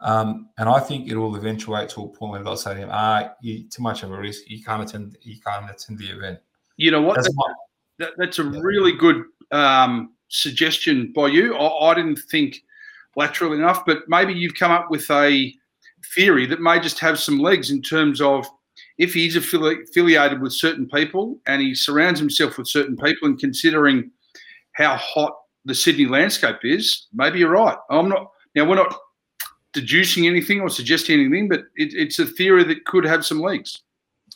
Um, 0.00 0.50
and 0.58 0.68
I 0.68 0.78
think 0.78 1.08
it 1.08 1.16
will 1.16 1.34
eventuate 1.34 1.88
to 1.90 2.02
a 2.02 2.08
point 2.08 2.30
where 2.32 2.44
they'll 2.44 2.56
say 2.56 2.74
to 2.74 2.80
him, 2.80 2.88
"Ah, 2.92 3.32
you 3.40 3.68
too 3.68 3.82
much 3.82 4.04
of 4.04 4.12
a 4.12 4.16
risk. 4.16 4.42
You 4.46 4.62
can't 4.62 4.82
attend. 4.82 5.18
You 5.22 5.40
can't 5.40 5.68
attend 5.68 5.98
the 5.98 6.06
event." 6.06 6.38
You 6.76 6.92
know 6.92 7.02
what? 7.02 7.16
That's 7.16 7.28
That- 7.28 7.54
That, 7.98 8.12
that's 8.16 8.38
a 8.38 8.44
Yeah. 8.44 8.60
really 8.62 8.92
good 8.92 9.24
um, 9.50 10.14
suggestion 10.28 11.12
by 11.16 11.26
you. 11.26 11.56
I, 11.56 11.90
I 11.90 11.94
didn't 11.94 12.20
think 12.30 12.62
lateral 13.16 13.52
enough, 13.52 13.84
but 13.86 14.02
maybe 14.08 14.32
you've 14.32 14.54
come 14.54 14.70
up 14.70 14.90
with 14.90 15.10
a 15.10 15.52
theory 16.14 16.46
that 16.46 16.60
may 16.60 16.78
just 16.80 16.98
have 17.00 17.18
some 17.18 17.38
legs 17.38 17.70
in 17.70 17.82
terms 17.82 18.20
of 18.20 18.46
if 18.98 19.12
he's 19.14 19.36
affili- 19.36 19.82
affiliated 19.88 20.40
with 20.40 20.52
certain 20.52 20.86
people 20.88 21.38
and 21.46 21.60
he 21.60 21.74
surrounds 21.74 22.20
himself 22.20 22.58
with 22.58 22.68
certain 22.68 22.96
people, 22.96 23.28
and 23.28 23.38
considering 23.38 24.10
how 24.72 24.96
hot 24.96 25.34
the 25.64 25.74
Sydney 25.74 26.06
landscape 26.06 26.58
is, 26.62 27.08
maybe 27.12 27.40
you're 27.40 27.50
right. 27.50 27.76
I'm 27.90 28.08
not 28.08 28.30
now. 28.54 28.64
We're 28.68 28.76
not 28.76 28.94
deducing 29.72 30.26
anything 30.26 30.60
or 30.60 30.68
suggesting 30.70 31.20
anything, 31.20 31.48
but 31.48 31.60
it, 31.76 31.92
it's 31.94 32.18
a 32.18 32.26
theory 32.26 32.64
that 32.64 32.84
could 32.84 33.04
have 33.04 33.26
some 33.26 33.40
legs. 33.40 33.80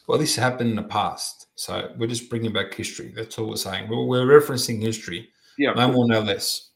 well, 0.08 0.18
this 0.18 0.36
happened 0.36 0.70
in 0.70 0.76
the 0.76 0.82
past, 0.82 1.46
so 1.54 1.92
we're 1.96 2.06
just 2.08 2.28
bringing 2.28 2.52
back 2.52 2.74
history. 2.74 3.12
That's 3.14 3.38
all 3.38 3.48
we're 3.48 3.56
saying. 3.56 3.88
We're, 3.88 4.04
we're 4.04 4.40
referencing 4.40 4.82
history, 4.82 5.28
Yeah. 5.58 5.72
no 5.74 5.90
more, 5.90 6.06
no 6.06 6.20
less. 6.20 6.70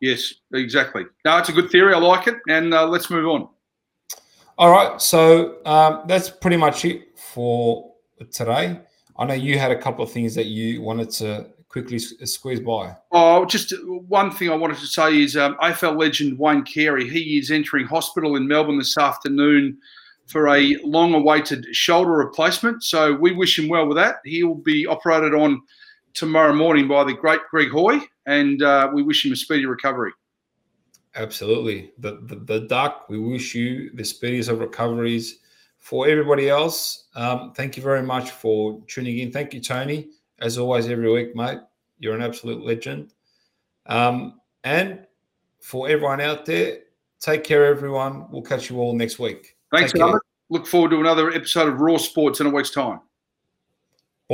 Yes, 0.00 0.34
exactly. 0.52 1.04
No, 1.24 1.38
it's 1.38 1.48
a 1.48 1.52
good 1.52 1.70
theory. 1.70 1.94
I 1.94 1.98
like 1.98 2.26
it. 2.26 2.36
And 2.48 2.72
uh, 2.72 2.86
let's 2.86 3.10
move 3.10 3.26
on. 3.26 3.48
All 4.58 4.70
right, 4.70 5.00
so 5.00 5.64
um, 5.64 6.02
that's 6.06 6.28
pretty 6.28 6.56
much 6.56 6.84
it 6.84 7.16
for 7.16 7.94
today. 8.32 8.80
I 9.16 9.24
know 9.24 9.34
you 9.34 9.56
had 9.56 9.70
a 9.70 9.80
couple 9.80 10.04
of 10.04 10.10
things 10.10 10.34
that 10.34 10.46
you 10.46 10.82
wanted 10.82 11.10
to 11.10 11.46
quickly 11.68 11.98
squeeze 11.98 12.60
by. 12.60 12.96
Oh, 13.12 13.44
just 13.44 13.72
one 13.86 14.30
thing 14.30 14.50
I 14.50 14.56
wanted 14.56 14.78
to 14.78 14.86
say 14.86 15.22
is 15.22 15.36
um, 15.36 15.56
AFL 15.62 15.96
legend 15.96 16.38
Wayne 16.38 16.62
Carey. 16.64 17.08
He 17.08 17.38
is 17.38 17.50
entering 17.50 17.86
hospital 17.86 18.36
in 18.36 18.48
Melbourne 18.48 18.78
this 18.78 18.98
afternoon 18.98 19.78
for 20.26 20.48
a 20.48 20.76
long-awaited 20.82 21.66
shoulder 21.72 22.10
replacement. 22.10 22.82
So 22.82 23.14
we 23.14 23.32
wish 23.32 23.58
him 23.58 23.68
well 23.68 23.86
with 23.86 23.96
that. 23.96 24.16
He'll 24.24 24.54
be 24.54 24.86
operated 24.86 25.34
on 25.34 25.62
tomorrow 26.14 26.52
morning 26.52 26.88
by 26.88 27.04
the 27.04 27.14
great 27.14 27.40
Greg 27.50 27.70
Hoy, 27.70 28.00
and 28.28 28.62
uh, 28.62 28.90
we 28.92 29.02
wish 29.02 29.24
him 29.24 29.32
a 29.32 29.36
speedy 29.36 29.66
recovery. 29.66 30.12
Absolutely. 31.16 31.92
The, 31.98 32.20
the, 32.22 32.36
the 32.36 32.60
duck, 32.60 33.06
we 33.08 33.18
wish 33.18 33.54
you 33.54 33.90
the 33.94 34.04
speediest 34.04 34.50
of 34.50 34.60
recoveries. 34.60 35.40
For 35.78 36.06
everybody 36.06 36.50
else, 36.50 37.08
um, 37.14 37.52
thank 37.54 37.76
you 37.76 37.82
very 37.82 38.02
much 38.02 38.30
for 38.30 38.82
tuning 38.86 39.18
in. 39.18 39.32
Thank 39.32 39.54
you, 39.54 39.60
Tony. 39.60 40.10
As 40.40 40.58
always, 40.58 40.88
every 40.88 41.10
week, 41.10 41.34
mate. 41.34 41.58
You're 41.98 42.14
an 42.14 42.22
absolute 42.22 42.64
legend. 42.64 43.14
Um, 43.86 44.40
and 44.64 45.06
for 45.60 45.88
everyone 45.88 46.20
out 46.20 46.44
there, 46.44 46.80
take 47.20 47.44
care, 47.44 47.64
everyone. 47.64 48.30
We'll 48.30 48.42
catch 48.42 48.68
you 48.68 48.78
all 48.78 48.94
next 48.94 49.18
week. 49.18 49.56
Thanks, 49.72 49.94
Albert. 49.94 50.22
look 50.50 50.66
forward 50.66 50.90
to 50.90 51.00
another 51.00 51.30
episode 51.30 51.68
of 51.68 51.80
Raw 51.80 51.96
Sports 51.96 52.40
in 52.40 52.46
a 52.46 52.50
week's 52.50 52.70
time. 52.70 53.00